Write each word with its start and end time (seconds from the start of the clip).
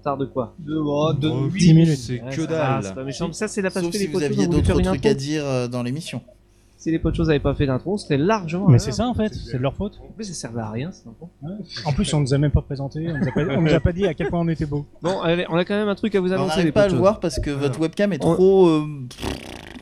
retard 0.00 0.16
de 0.18 0.26
quoi 0.26 0.54
De, 0.58 0.76
oh, 0.76 1.12
de 1.12 1.28
Oh, 1.28 1.48
10 1.48 1.74
minutes. 1.74 1.96
C'est 1.96 2.22
Ouais, 2.22 2.30
que 2.34 2.42
dalle. 2.46 2.82
C'est 2.82 2.94
pas 2.94 3.04
méchant. 3.04 3.28
Mais 3.28 3.32
ça, 3.34 3.46
c'est 3.48 3.62
la 3.62 3.70
Sauf 3.70 3.90
si 3.92 3.98
les 3.98 4.06
vous 4.08 4.22
aviez 4.22 4.46
d'autres 4.48 4.80
trucs 4.82 5.06
à 5.06 5.14
dire 5.14 5.44
euh, 5.46 5.68
dans 5.68 5.82
l'émission. 5.82 6.20
Si 6.76 6.90
les 6.90 6.98
pochos 6.98 7.28
avaient 7.28 7.38
pas 7.40 7.54
fait 7.54 7.66
d'intro, 7.66 7.98
c'était 7.98 8.16
largement. 8.16 8.66
Mais 8.66 8.78
c'est 8.78 8.92
ça 8.92 9.06
en 9.06 9.12
fait, 9.12 9.34
c'est 9.34 9.58
de 9.58 9.62
leur 9.62 9.74
faute. 9.74 10.00
En 10.02 10.12
plus, 10.12 10.24
ça 10.24 10.32
servait 10.32 10.62
à 10.62 10.70
rien, 10.70 10.90
cette 10.92 11.06
intro. 11.06 11.28
En 11.84 11.92
plus, 11.92 12.12
on 12.14 12.20
nous 12.20 12.32
a 12.32 12.38
même 12.38 12.50
pas 12.52 12.62
présenté, 12.62 13.06
on 13.10 13.18
nous 13.18 13.28
a 13.28 13.32
pas, 13.32 13.42
on 13.58 13.60
nous 13.60 13.74
a 13.74 13.80
pas 13.80 13.92
dit 13.92 14.06
à 14.06 14.14
quel 14.14 14.28
point 14.30 14.40
on 14.40 14.48
était 14.48 14.64
beau. 14.64 14.86
Bon, 15.02 15.20
allez, 15.20 15.44
on 15.50 15.56
a 15.56 15.64
quand 15.66 15.74
même 15.74 15.88
un 15.88 15.94
truc 15.94 16.14
à 16.14 16.20
vous 16.20 16.30
On 16.30 16.36
annoncer, 16.36 16.52
les 16.56 16.56
n'arrive 16.62 16.72
pas 16.72 16.82
à 16.84 16.88
le 16.88 16.94
voir 16.96 17.20
parce 17.20 17.38
que 17.38 17.50
votre 17.50 17.78
webcam 17.80 18.14
est 18.14 18.24
On- 18.24 18.32
trop. 18.34 18.66
euh, 18.68 18.86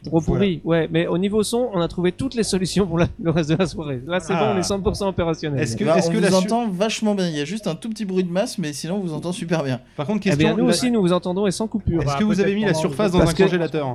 Trop 0.05 0.21
pourri. 0.21 0.61
Ouais, 0.65 0.89
mais 0.91 1.07
au 1.07 1.19
niveau 1.19 1.43
son, 1.43 1.71
on 1.75 1.81
a 1.81 1.89
trouvé 1.89 2.13
toutes 2.13 2.35
les 2.35 2.43
solutions 2.43 2.87
pour 2.87 2.99
la- 2.99 3.09
le 3.21 3.31
reste 3.31 3.51
de 3.51 3.57
la 3.57 3.67
soirée. 3.67 4.01
Là, 4.07 4.21
c'est 4.21 4.33
Ah. 4.33 4.53
bon, 4.53 4.57
on 4.57 4.59
est 4.59 4.63
100% 4.63 5.09
opérationnel. 5.09 5.61
Est-ce 5.61 5.77
que- 5.77 5.85
bah, 5.85 5.95
on 5.99 6.09
que 6.09 6.15
vous 6.15 6.21
la 6.21 6.29
su- 6.31 6.35
entend 6.37 6.69
vachement 6.69 7.15
bien. 7.15 7.29
Il 7.29 7.37
y 7.37 7.41
a 7.41 7.45
juste 7.45 7.67
un 7.67 7.75
tout 7.75 7.89
petit 7.89 8.05
bruit 8.05 8.25
de 8.25 8.31
masse, 8.31 8.59
mais 8.59 8.73
sinon 8.73 8.97
on 8.97 9.01
vous 9.01 9.13
entend 9.13 9.33
super 9.33 9.63
bien. 9.65 9.81
Par 9.97 10.07
contre, 10.07 10.19
Eh 10.25 10.31
question. 10.31 10.39
bien, 10.49 10.57
nous 10.57 10.65
la- 10.65 10.71
aussi, 10.71 10.91
nous 10.91 11.01
vous 11.03 11.13
entendons 11.13 11.47
et 11.47 11.51
sans 11.51 11.67
coupure. 11.69 12.03
Est-ce 12.03 12.17
que 12.17 12.25
vous 12.25 12.41
avez 12.41 12.55
mis 12.55 12.65
la 12.65 12.75
surface 12.75 13.13
dans 13.13 13.21
un 13.21 13.33
congélateur 13.33 13.95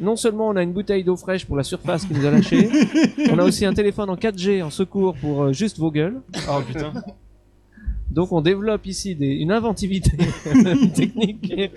Non 0.00 0.16
seulement 0.16 0.48
on 0.48 0.56
a 0.56 0.62
une 0.62 0.72
bouteille 0.72 1.04
d'eau 1.04 1.16
fraîche 1.16 1.44
pour 1.44 1.56
la 1.56 1.62
surface 1.62 2.04
qui 2.04 2.14
nous 2.14 2.24
a 2.26 2.30
lâché, 2.30 2.68
on 3.30 3.38
a 3.38 3.44
aussi 3.44 3.64
un 3.64 3.72
téléphone 3.74 4.10
en 4.10 4.16
4G 4.16 4.62
en 4.62 4.70
secours 4.70 5.14
pour 5.20 5.42
euh, 5.44 5.52
juste 5.52 5.78
vos 5.78 5.90
gueules. 5.90 6.20
Oh 6.48 6.60
putain. 6.66 6.92
Donc 8.12 8.30
on 8.32 8.40
développe 8.42 8.84
ici 8.86 9.14
des- 9.14 9.26
une 9.26 9.50
inventivité 9.52 10.10
technique 10.94 11.40
qui 11.40 11.52
est, 11.54 11.72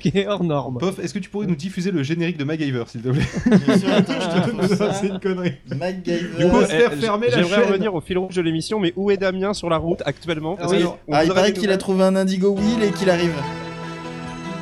qui 0.00 0.08
est 0.16 0.26
hors 0.28 0.44
norme. 0.44 0.78
Pof, 0.78 0.98
est-ce 1.00 1.12
que 1.12 1.18
tu 1.18 1.28
pourrais 1.28 1.46
nous 1.46 1.56
diffuser 1.56 1.90
le 1.90 2.02
générique 2.04 2.36
de 2.38 2.44
MacGyver, 2.44 2.84
s'il 2.86 3.02
te 3.02 3.08
plaît? 3.08 3.24
Bien 3.66 3.76
sûr, 3.78 3.88
attends, 3.92 4.12
je 4.20 4.68
te 4.68 4.74
ça. 4.76 4.92
C'est 4.94 5.08
une 5.08 5.18
connerie. 5.18 5.54
MacGyver. 5.76 6.28
Du 6.38 6.48
coup, 6.48 6.56
Euh, 6.58 6.66
faire 6.66 6.90
eh, 6.92 6.96
fermer 6.96 7.28
la 7.28 7.36
J'aimerais 7.42 7.66
revenir 7.66 7.94
au 7.94 8.00
fil 8.00 8.18
rouge 8.18 8.34
de 8.36 8.42
l'émission, 8.42 8.78
mais 8.78 8.92
où 8.96 9.10
est 9.10 9.16
Damien 9.16 9.52
sur 9.52 9.68
la 9.68 9.78
route 9.78 10.00
actuellement? 10.06 10.56
Parce 10.56 10.72
Ah 10.72 10.76
oui. 10.76 10.84
Ah, 11.10 11.24
il 11.24 11.32
paraît 11.32 11.52
qu'il 11.52 11.70
a 11.72 11.76
trouvé 11.76 12.04
un 12.04 12.14
indigo 12.14 12.50
wheel 12.54 12.82
et 12.84 12.92
qu'il 12.92 13.10
arrive. 13.10 13.32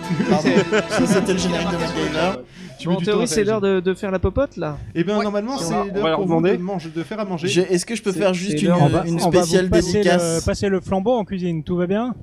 Pardon, 0.31 0.49
ça 0.89 1.07
c'était 1.07 1.35
le 1.35 1.39
générique 1.39 1.69
de 1.69 1.77
MacGyver. 1.77 2.43
Tu 2.79 2.87
Bon, 2.87 2.93
mets 2.95 2.99
en 2.99 3.01
théorie, 3.05 3.27
c'est 3.29 3.45
l'heure 3.45 3.61
de, 3.61 3.81
de 3.81 3.95
faire 3.95 4.11
la 4.11 4.19
popote 4.19 4.57
là. 4.57 4.79
Eh 4.95 5.03
bien, 5.05 5.21
normalement, 5.23 5.59
c'est 5.59 5.73
l'heure 5.73 5.87
de, 5.87 6.57
manger- 6.63 6.91
de 6.95 7.03
faire 7.03 7.19
à 7.21 7.25
manger. 7.25 7.49
Je- 7.49 7.61
Est-ce 7.63 7.85
que 7.85 7.95
je 7.97 8.03
peux 8.03 8.13
faire 8.13 8.33
juste 8.35 8.63
une, 8.63 8.71
va, 8.71 9.05
une 9.07 9.21
on 9.21 9.31
va 9.31 9.43
spéciale 9.43 9.65
vous 9.65 9.71
passer 9.71 9.93
dédicace 9.95 10.37
le, 10.41 10.45
passer 10.47 10.69
le 10.69 10.81
flambeau 10.81 11.13
en 11.13 11.25
cuisine, 11.25 11.65
tout 11.65 11.77
va 11.77 11.87
bien 11.87 12.15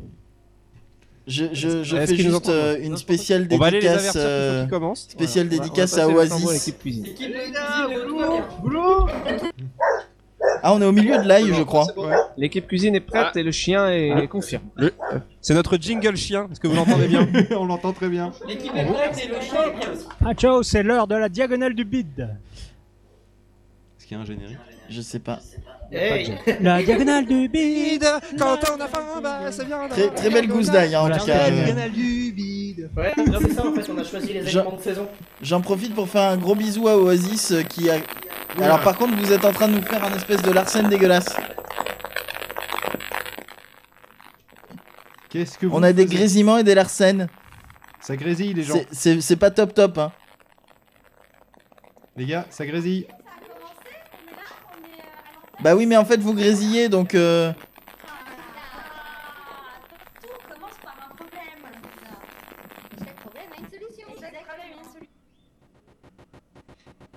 Je, 1.28 1.45
je, 1.53 1.83
fais 1.98 2.16
juste 2.16 2.50
euh, 2.50 2.78
une 2.81 2.95
spéciale 2.98 3.48
On 3.52 3.58
va 3.58 3.66
aller 3.67 3.80
les 3.81 3.88
dédicace, 3.88 4.14
euh, 4.16 4.66
spéciale 4.95 5.48
Voilà, 5.48 5.61
on 5.64 5.64
va- 5.64 5.70
dédicace 5.70 5.94
on 5.94 5.98
va 5.98 6.03
à 6.03 6.08
Oasis. 6.08 6.73
cuisine. 6.80 7.06
Ah, 10.64 10.73
on 10.73 10.81
est 10.81 10.86
au 10.86 10.91
milieu 10.91 11.17
de 11.22 11.28
l'ail, 11.28 11.53
je 11.53 11.64
crois. 11.64 11.86
L'équipe 12.38 12.67
cuisine 12.67 12.95
est 12.95 13.00
prête 13.00 13.28
Ah. 13.36 13.39
et 13.39 13.44
le 13.44 13.52
chien 13.52 13.88
est, 13.89 14.11
Ah. 14.11 14.19
est 14.23 14.28
confirme. 14.28 14.64
C'est 15.42 15.53
notre 15.53 15.77
jingle 15.77 16.16
chien. 16.17 16.47
Est-ce 16.52 16.59
que 16.59 16.67
vous 16.67 16.75
l'entendez 16.75 17.08
bien 17.08 17.27
On 17.52 17.66
l'entend 17.66 17.94
très 17.94 18.09
bien. 18.09 18.31
Ah 20.25 20.33
ciao, 20.33 20.64
c'est 20.64 20.83
l'heure 20.83 21.08
de 21.08 21.16
la 21.16 21.30
diagonale 21.30 21.73
du 21.73 21.86
bide. 21.86 22.30
Est-ce 23.97 24.08
qu'il 24.08 24.17
y 24.17 24.19
a 24.19 24.23
un 24.23 24.25
générique 24.25 24.58
Je 24.89 25.02
sais 25.02 25.19
pas. 25.19 25.39
La 26.61 26.81
diagonale 26.83 27.25
du 27.25 27.47
bide. 27.47 28.05
Quand 28.38 28.58
on 28.75 28.81
a 28.81 28.88
faim, 28.88 29.22
bah 29.22 29.52
ça 29.52 29.64
vient. 29.64 29.88
Très, 29.88 30.09
très 30.09 30.30
belle 30.30 30.47
gousse 30.47 30.70
d'ail, 30.70 30.95
hein, 30.95 31.02
en 31.02 31.09
tout 31.17 31.25
cas. 31.25 31.49
Euh. 31.49 31.73
Ouais, 32.97 33.14
non, 33.17 33.39
c'est 33.42 33.53
ça 33.53 33.66
en 33.66 33.73
fait, 33.73 33.92
on 33.92 33.97
a 33.97 34.03
choisi 34.03 34.33
les 34.33 34.42
de 34.42 34.47
saison. 34.81 35.08
J'en 35.42 35.61
profite 35.61 35.94
pour 35.95 36.08
faire 36.08 36.30
un 36.31 36.38
gros 36.38 36.55
bisou 36.55 36.88
à 36.88 36.97
Oasis 36.97 37.52
euh, 37.52 37.61
qui 37.64 37.89
a. 37.89 37.95
Alors, 38.61 38.81
par 38.81 38.95
contre, 38.98 39.16
vous 39.17 39.31
êtes 39.31 39.44
en 39.45 39.52
train 39.52 39.67
de 39.67 39.73
nous 39.75 39.81
faire 39.81 40.03
un 40.03 40.14
espèce 40.16 40.42
de 40.42 40.52
Larsen 40.52 40.88
dégueulasse. 40.88 41.36
Qu'est-ce 45.30 45.58
que 45.58 45.66
vous 45.66 45.75
On 45.75 45.84
a 45.84 45.92
des 45.92 46.06
grésillements 46.06 46.58
et 46.58 46.64
des 46.64 46.76
Larsen. 46.76 47.28
Ça 48.00 48.16
grésille, 48.16 48.53
les 48.53 48.64
gens. 48.64 48.80
C'est- 48.92 49.36
pas 49.36 49.52
top 49.52 49.73
top, 49.73 49.98
hein. 49.98 50.11
Les 52.16 52.26
gars, 52.26 52.45
ça 52.50 52.66
grésille. 52.66 53.08
Bah 55.60 55.76
oui, 55.76 55.86
mais 55.86 55.98
en 55.98 56.05
fait, 56.05 56.17
vous 56.17 56.33
grésillez 56.33 56.87
donc. 56.89 57.16
euh, 57.16 57.52
Tout 60.22 60.30
commence 60.54 60.77
par 60.83 60.95
un 61.11 61.16
problème. 61.16 61.39
Chaque 62.99 63.16
problème 63.16 63.45
a 63.52 63.60
une 63.60 63.66
solution. 63.66 64.08
Chaque 64.20 64.45
problème 64.45 64.60
a 64.60 64.77
une 64.77 64.83
solution. 64.83 65.10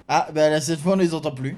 Ah, 0.09 0.29
bah 0.35 0.49
là, 0.49 0.61
cette 0.61 0.81
fois, 0.81 0.93
on 0.95 0.97
les 0.97 1.15
entend 1.15 1.33
plus. 1.33 1.57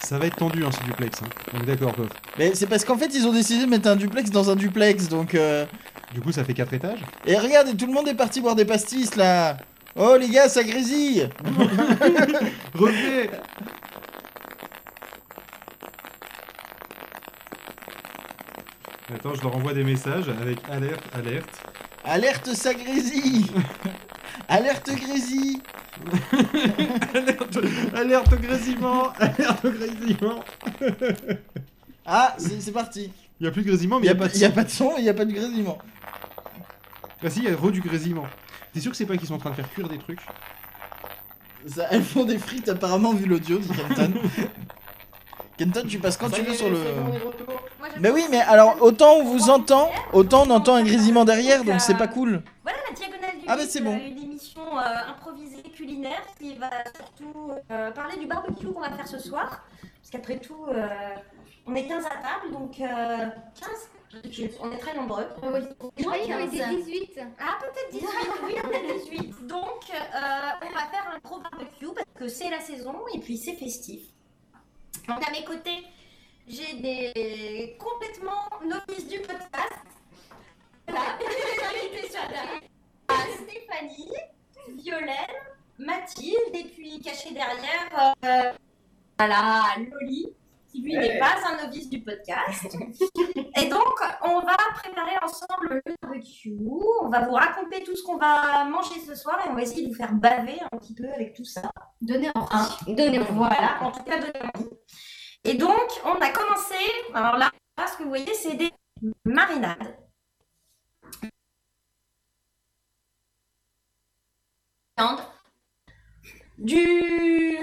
Ça 0.00 0.18
va 0.18 0.26
être 0.26 0.36
tendu, 0.36 0.64
hein, 0.64 0.70
ce 0.72 0.82
duplex. 0.84 1.22
Hein. 1.22 1.26
Donc 1.54 1.64
d'accord, 1.66 1.92
Pof. 1.94 2.08
Mais 2.38 2.54
c'est 2.54 2.66
parce 2.66 2.84
qu'en 2.84 2.98
fait, 2.98 3.14
ils 3.14 3.26
ont 3.26 3.32
décidé 3.32 3.64
de 3.64 3.70
mettre 3.70 3.88
un 3.88 3.96
duplex 3.96 4.30
dans 4.30 4.50
un 4.50 4.56
duplex 4.56 5.08
donc. 5.08 5.34
euh, 5.34 5.64
Du 6.12 6.20
coup, 6.20 6.32
ça 6.32 6.42
fait 6.44 6.54
4 6.54 6.72
étages. 6.74 6.98
Et 7.26 7.36
regardez, 7.38 7.76
tout 7.76 7.86
le 7.86 7.92
monde 7.92 8.08
est 8.08 8.14
parti 8.14 8.40
boire 8.40 8.56
des 8.56 8.64
pastis 8.64 9.14
là. 9.16 9.56
Oh 9.96 10.16
les 10.18 10.28
gars, 10.28 10.48
ça 10.48 10.62
grésille. 10.64 11.28
Revenez 12.74 13.30
Attends, 19.14 19.34
je 19.34 19.42
leur 19.42 19.56
envoie 19.56 19.72
des 19.74 19.82
messages 19.84 20.28
avec 20.28 20.58
alerte, 20.70 21.02
alerte. 21.12 21.62
Alerte, 22.04 22.54
ça 22.54 22.74
grésille. 22.74 23.46
Alerte 24.48 24.90
grésille. 24.94 25.60
Alerte, 27.14 27.58
alerte 27.94 28.32
au 28.32 28.36
grésillement 28.36 29.12
Alerte 29.18 29.64
au 29.64 29.70
grésillement 29.70 30.40
Ah, 32.06 32.34
c'est 32.38 32.60
c'est 32.60 32.72
parti. 32.72 33.10
Il 33.40 33.44
n'y 33.44 33.48
a 33.48 33.52
plus 33.52 33.62
de 33.62 33.68
grésillement, 33.68 33.98
mais 34.00 34.06
Il 34.06 34.10
n'y 34.10 34.10
a, 34.10 34.48
a 34.48 34.50
pas 34.52 34.64
de 34.64 34.70
son. 34.70 34.92
il 34.98 35.04
y 35.04 35.08
a 35.08 35.14
pas 35.14 35.24
de 35.24 35.32
grésillement. 35.32 35.78
Ah 37.22 37.30
si, 37.30 37.40
il 37.40 37.44
y 37.44 37.48
a 37.48 37.56
re 37.56 37.70
du 37.70 37.80
grésillement. 37.80 38.26
T'es 38.72 38.80
sûr 38.80 38.90
que 38.90 38.96
c'est 38.96 39.06
pas 39.06 39.16
qu'ils 39.16 39.28
sont 39.28 39.34
en 39.34 39.38
train 39.38 39.50
de 39.50 39.56
faire 39.56 39.70
cuire 39.70 39.88
des 39.88 39.98
trucs? 39.98 40.20
Ça, 41.66 41.86
elles 41.90 42.02
font 42.02 42.24
des 42.24 42.38
frites 42.38 42.68
apparemment 42.68 43.12
vu 43.12 43.26
l'audio, 43.26 43.58
dit 43.58 43.68
Kenton. 43.68 44.12
Kenton, 45.58 45.82
tu 45.86 45.98
passes 45.98 46.16
quand 46.16 46.30
tu 46.30 46.40
veux 46.40 46.54
sur 46.54 46.70
le. 46.70 46.78
Moi, 46.78 47.88
Mais 48.00 48.10
oui, 48.10 48.24
mais 48.30 48.40
alors 48.40 48.76
autant 48.80 49.16
on 49.16 49.24
vous 49.24 49.50
entend, 49.50 49.90
autant 50.14 50.44
on 50.46 50.50
entend 50.50 50.76
un 50.76 50.82
grésillement 50.82 51.26
derrière, 51.26 51.62
donc 51.64 51.80
c'est 51.82 51.96
pas 51.98 52.08
cool. 52.08 52.42
Voilà 52.62 52.78
la 52.88 52.96
diagonale 52.96 53.38
du 53.38 53.44
Ah 53.46 53.56
bah, 53.56 53.62
c'est 53.68 53.82
bon. 53.82 53.94
euh, 53.94 54.06
Une 54.08 54.22
émission 54.30 54.62
euh, 54.78 55.10
improvisée 55.10 55.49
culinaire 55.80 56.22
qui 56.38 56.54
va 56.54 56.70
surtout 56.94 57.52
euh, 57.70 57.90
parler 57.92 58.18
du 58.18 58.26
barbecue 58.26 58.66
qu'on 58.72 58.80
va 58.80 58.90
faire 58.90 59.08
ce 59.08 59.18
soir. 59.18 59.64
Parce 59.80 60.10
qu'après 60.10 60.38
tout, 60.38 60.66
euh, 60.68 60.88
on 61.66 61.74
est 61.74 61.86
15 61.86 62.04
à 62.04 62.08
table, 62.08 62.52
donc 62.52 62.80
euh, 62.80 63.28
15 63.58 64.56
On 64.60 64.72
est 64.72 64.78
très 64.78 64.94
nombreux. 64.94 65.26
Je 65.96 66.02
croyais 66.02 66.24
qu'on 66.24 66.38
était 66.38 66.68
18. 66.68 67.20
Ah, 67.38 67.58
peut-être 67.60 67.92
18, 67.92 68.06
oui, 68.44 68.54
on 68.64 68.70
est 68.70 68.98
18. 69.04 69.46
Donc, 69.46 69.84
euh, 69.90 70.50
on 70.62 70.74
va 70.74 70.86
faire 70.86 71.12
un 71.14 71.18
gros 71.22 71.40
barbecue 71.40 71.94
parce 71.94 72.06
que 72.16 72.28
c'est 72.28 72.50
la 72.50 72.60
saison 72.60 72.96
et 73.14 73.20
puis 73.20 73.38
c'est 73.38 73.54
festif. 73.54 74.02
Donc, 75.08 75.26
à 75.26 75.30
mes 75.30 75.44
côtés, 75.44 75.84
j'ai 76.46 76.74
des 76.74 77.76
complètement 77.78 78.48
novices 78.64 79.08
du 79.08 79.20
podcast. 79.20 79.80
Voilà, 80.88 81.16
invités 81.70 82.10
sur 82.10 82.20
la. 82.20 82.60
Ah, 83.08 83.24
Stéphanie, 83.34 84.12
Violaine, 84.76 85.16
Mathilde 85.80 86.54
et 86.54 86.64
puis 86.64 87.00
caché 87.00 87.32
derrière, 87.32 88.14
euh, 88.24 88.52
voilà, 89.18 89.62
Loli, 89.78 90.26
qui 90.68 90.82
lui 90.82 90.96
n'est 90.96 91.18
pas 91.18 91.36
un 91.46 91.64
novice 91.64 91.88
du 91.88 92.02
podcast. 92.02 92.76
Et 93.56 93.68
donc, 93.68 94.00
on 94.22 94.40
va 94.40 94.56
préparer 94.74 95.16
ensemble 95.22 95.82
le 95.84 95.94
barbecue. 96.02 96.56
On 97.02 97.08
va 97.08 97.26
vous 97.26 97.32
raconter 97.32 97.82
tout 97.82 97.96
ce 97.96 98.02
qu'on 98.02 98.18
va 98.18 98.64
manger 98.64 99.00
ce 99.00 99.14
soir 99.14 99.38
et 99.44 99.48
on 99.50 99.54
va 99.54 99.62
essayer 99.62 99.82
de 99.82 99.88
vous 99.88 99.96
faire 99.96 100.12
baver 100.12 100.58
un 100.70 100.78
petit 100.78 100.94
peu 100.94 101.08
avec 101.12 101.34
tout 101.34 101.44
ça. 101.44 101.62
Donnez 102.00 102.30
en 102.34 102.46
Hein, 102.52 102.68
voilà, 103.32 103.82
en 103.82 103.90
tout 103.90 104.04
cas 104.04 104.18
donnez 104.18 104.50
envie. 104.54 104.70
Et 105.44 105.54
donc, 105.54 106.00
on 106.04 106.14
a 106.14 106.30
commencé. 106.30 106.76
Alors 107.14 107.36
là, 107.36 107.50
là, 107.76 107.86
ce 107.86 107.96
que 107.98 108.02
vous 108.04 108.08
voyez, 108.08 108.32
c'est 108.34 108.54
des 108.54 108.70
marinades. 109.24 109.96
Du. 116.60 117.56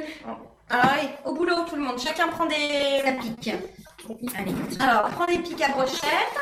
Alors, 0.70 0.92
allez, 0.92 1.10
au 1.24 1.34
boulot, 1.34 1.56
tout 1.70 1.76
le 1.76 1.84
monde. 1.84 2.00
Chacun 2.00 2.28
prend 2.30 2.46
des. 2.48 3.02
Ça 3.06 3.12
pique. 3.12 3.52
Allez. 4.36 4.54
Alors, 4.80 5.06
on 5.08 5.12
prend 5.12 5.26
des 5.26 5.38
pics 5.40 5.62
à 5.62 5.70
brochette. 5.70 6.36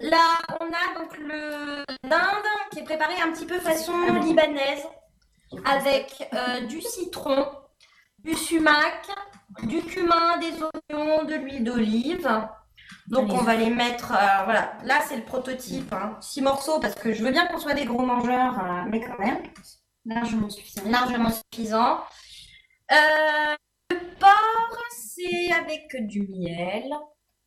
Là, 0.00 0.38
on 0.60 0.66
a 0.66 0.98
donc 0.98 1.16
le 1.18 1.84
dinde 2.08 2.50
qui 2.72 2.80
est 2.80 2.84
préparé 2.84 3.14
un 3.22 3.30
petit 3.32 3.46
peu 3.46 3.58
façon 3.60 3.92
libanaise 4.22 4.82
avec 5.64 6.28
euh, 6.34 6.66
du 6.66 6.80
citron, 6.80 7.46
du 8.24 8.34
sumac, 8.34 9.06
du 9.64 9.82
cumin, 9.82 10.38
des 10.38 10.52
oignons, 10.62 11.24
de 11.24 11.34
l'huile 11.34 11.64
d'olive. 11.64 12.28
Donc 13.08 13.32
on 13.32 13.42
va 13.42 13.56
les 13.56 13.70
mettre, 13.70 14.12
euh, 14.12 14.44
voilà, 14.44 14.72
là 14.84 15.00
c'est 15.06 15.16
le 15.16 15.22
prototype, 15.22 15.92
hein. 15.92 16.16
six 16.20 16.42
morceaux 16.42 16.80
parce 16.80 16.94
que 16.94 17.12
je 17.12 17.22
veux 17.22 17.30
bien 17.30 17.46
qu'on 17.46 17.58
soit 17.58 17.74
des 17.74 17.84
gros 17.84 18.02
mangeurs, 18.02 18.58
euh, 18.58 18.82
mais 18.88 19.00
quand 19.00 19.18
même, 19.18 19.38
Largement 20.06 20.50
suffisant. 20.50 20.88
largement 20.88 21.30
suffisant. 21.30 22.00
Euh, 22.90 23.56
le 23.90 24.18
porc, 24.18 24.78
c'est 24.90 25.52
avec 25.52 26.06
du 26.06 26.26
miel, 26.26 26.90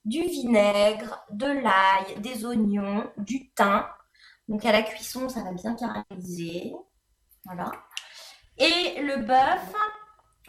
du 0.06 0.22
vinaigre, 0.22 1.26
de 1.32 1.48
l'ail, 1.48 2.20
des 2.20 2.46
oignons, 2.46 3.10
du 3.18 3.52
thym. 3.54 3.86
Donc 4.48 4.66
à 4.66 4.72
la 4.72 4.84
cuisson, 4.84 5.30
ça 5.30 5.44
va 5.44 5.52
bien 5.52 5.76
caraméliser. 5.76 6.74
Voilà. 7.46 7.72
Et 8.58 9.02
le 9.02 9.18
bœuf, 9.18 9.74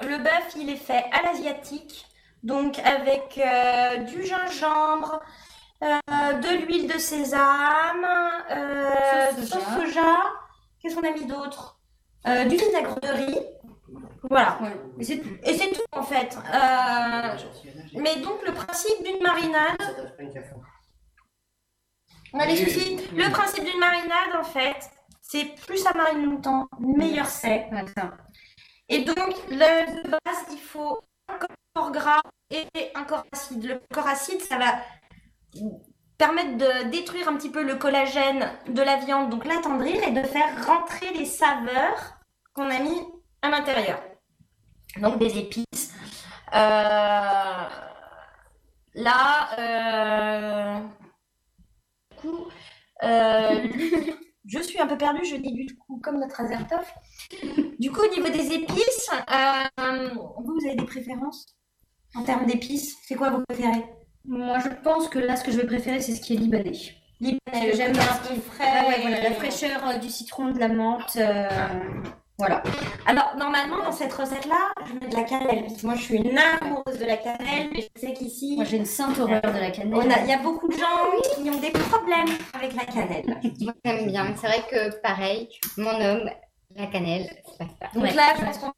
le 0.01 0.19
bœuf, 0.19 0.55
il 0.57 0.71
est 0.71 0.77
fait 0.77 1.05
à 1.13 1.23
l'asiatique, 1.23 2.07
donc 2.43 2.79
avec 2.81 3.39
euh, 3.39 3.97
du 3.99 4.25
gingembre, 4.25 5.21
euh, 5.83 6.33
de 6.35 6.65
l'huile 6.65 6.93
de 6.93 6.99
sésame, 6.99 8.07
euh, 8.51 9.33
soja. 9.47 9.77
soja. 9.77 10.33
Qu'est-ce 10.81 10.95
qu'on 10.95 11.09
a 11.09 11.13
mis 11.13 11.27
d'autre? 11.27 11.74
Euh, 12.27 12.45
Du 12.47 12.57
vinaigre 12.57 12.99
de 13.01 13.09
riz. 13.09 13.39
Voilà. 14.31 14.59
Et 14.99 15.05
c'est 15.05 15.71
tout. 15.73 15.83
En 15.93 16.03
fait. 16.03 16.37
Euh, 16.37 17.37
mais 18.01 18.17
donc 18.21 18.45
le 18.47 18.53
principe 18.53 19.03
d'une 19.05 19.23
marinade, 19.23 20.15
on. 20.17 20.63
Le 23.17 23.31
principe 23.31 23.65
d'une 23.65 23.79
marinade, 23.79 24.35
en 24.41 24.45
fait, 24.45 24.91
c'est 25.23 25.55
plus 25.67 25.79
ça 25.79 25.93
marine 25.95 26.25
longtemps, 26.25 26.67
meilleur 26.81 27.27
c'est. 27.27 27.69
Et 28.89 29.05
donc, 29.05 29.17
le, 29.49 30.03
de 30.03 30.11
base, 30.11 30.45
il 30.51 30.59
faut 30.59 30.99
un 31.29 31.39
corps 31.75 31.93
gras 31.93 32.21
et 32.51 32.67
un 32.95 33.05
corps 33.05 33.25
acide. 33.33 33.65
Le 33.65 33.81
corps 33.93 34.09
acide, 34.09 34.41
ça 34.41 34.59
va 34.59 34.75
permettre 36.25 36.57
de 36.57 36.91
détruire 36.91 37.29
un 37.29 37.37
petit 37.37 37.51
peu 37.51 37.63
le 37.63 37.75
collagène 37.75 38.49
de 38.69 38.81
la 38.81 38.97
viande, 38.97 39.29
donc 39.29 39.45
l'attendrir 39.45 40.03
et 40.09 40.11
de 40.11 40.23
faire 40.23 40.67
rentrer 40.67 41.13
les 41.13 41.27
saveurs 41.27 42.15
qu'on 42.55 42.71
a 42.71 42.79
mis 42.79 42.99
à 43.43 43.51
l'intérieur. 43.51 44.01
Donc 45.03 45.19
des 45.19 45.39
épices. 45.39 45.93
Euh, 46.55 47.69
là, 48.95 49.29
euh, 49.59 50.81
du 52.11 52.17
coup, 52.17 52.47
euh, 53.03 53.69
je 54.47 54.61
suis 54.61 54.81
un 54.81 54.87
peu 54.87 54.97
perdue, 54.97 55.27
je 55.27 55.37
dis 55.37 55.53
du 55.53 55.77
coup 55.77 56.01
comme 56.03 56.21
notre 56.21 56.41
Azertov. 56.41 56.87
Du 57.79 57.93
coup, 57.93 58.01
au 58.01 58.11
niveau 58.11 58.31
des 58.31 58.51
épices, 58.55 59.11
vous, 59.77 60.55
vous 60.55 60.67
avez 60.67 60.77
des 60.77 60.87
préférences 60.87 61.55
en 62.15 62.23
termes 62.23 62.47
d'épices? 62.47 62.97
C'est 63.03 63.15
quoi 63.15 63.29
vos 63.29 63.43
préférés? 63.47 63.85
Moi, 64.27 64.59
je 64.61 64.69
pense 64.83 65.09
que 65.09 65.19
là, 65.19 65.37
ce 65.37 65.45
que 65.45 65.51
je 65.53 65.59
vais 65.59 65.67
préférer, 65.67 66.01
c'est 66.01 66.15
ce 66.15 66.21
qui 66.21 66.35
est 66.35 66.39
libanais. 66.39 66.73
Libanais, 67.21 67.73
J'aime 67.75 67.93
bien 67.93 68.03
un 68.03 68.27
peu 68.29 68.41
frais. 68.41 68.81
Ouais, 68.83 68.89
ouais, 68.89 69.01
voilà, 69.03 69.21
la 69.23 69.33
fraîcheur 69.33 69.87
euh, 69.87 69.99
du 69.99 70.09
citron, 70.09 70.51
de 70.51 70.59
la 70.59 70.69
menthe. 70.69 71.17
euh, 71.17 71.49
voilà. 72.39 72.63
Alors, 73.07 73.35
normalement, 73.39 73.85
dans 73.85 73.93
cette 73.93 74.13
recette-là, 74.13 74.73
je 74.87 74.93
mets 74.95 75.09
de 75.11 75.15
la 75.17 75.23
cannelle. 75.25 75.65
parce 75.67 75.81
que 75.81 75.87
Moi, 75.87 75.95
je 75.97 76.03
suis 76.03 76.17
une 76.17 76.39
amoureuse 76.39 76.99
de 76.99 77.05
la 77.05 77.17
cannelle, 77.19 77.69
mais 77.73 77.83
je 77.95 78.01
sais 78.01 78.13
qu'ici, 78.15 78.57
Moi, 78.57 78.65
j'ai 78.65 78.79
une 78.79 78.87
sainte 78.87 79.19
horreur 79.19 79.43
de 79.43 79.59
la 79.61 79.71
cannelle. 79.71 80.11
a- 80.11 80.21
il 80.23 80.29
y 80.29 80.33
a 80.33 80.39
beaucoup 80.39 80.69
de 80.69 80.73
gens 80.77 80.87
qui 81.37 81.49
ont 81.51 81.61
des 81.61 81.71
problèmes 81.71 82.35
avec 82.55 82.75
la 82.75 82.85
cannelle. 82.87 83.41
Moi, 83.61 83.75
j'aime 83.85 84.07
bien. 84.07 84.27
C'est 84.41 84.47
vrai 84.49 84.63
que, 84.71 85.01
pareil, 85.01 85.49
mon 85.77 85.95
homme, 86.01 86.31
la 86.75 86.87
cannelle, 86.87 87.29
c'est 87.47 87.59
pas 87.59 87.71
ça. 87.81 87.91
Donc 87.95 88.03
Ouais. 88.05 88.15
là, 88.15 88.33
je 88.39 88.45
pense 88.45 88.59
qu'on 88.59 88.73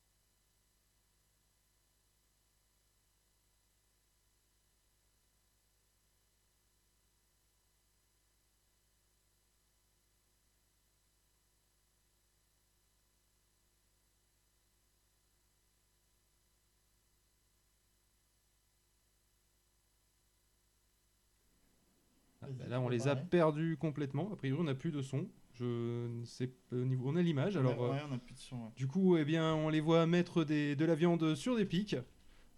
Là, 22.69 22.81
on 22.81 22.89
les 22.89 23.09
a 23.09 23.17
perdus 23.17 23.77
complètement. 23.79 24.31
A 24.33 24.37
priori, 24.37 24.61
on 24.61 24.65
n'a 24.65 24.75
plus 24.75 24.91
de 24.93 25.03
son. 25.03 25.27
Je 25.55 25.65
ne 26.09 26.25
sais 26.25 26.49
pas 26.49 26.77
au 26.77 26.85
niveau. 26.85 27.05
On 27.09 27.17
a 27.17 27.23
l'image. 27.23 27.57
Alors, 27.57 27.83
euh, 27.83 27.91
ouais, 27.93 27.99
on 28.11 28.15
a 28.15 28.19
plus 28.19 28.35
de 28.35 28.39
son. 28.39 28.57
ouais. 28.57 28.71
du 28.77 28.87
coup, 28.87 29.17
eh 29.17 29.25
bien, 29.25 29.55
on 29.55 29.69
les 29.71 29.81
voit 29.81 30.07
mettre 30.07 30.45
des, 30.45 30.77
de 30.77 30.85
la 30.85 30.95
viande 30.95 31.35
sur 31.35 31.57
des 31.57 31.65
pics. 31.65 31.97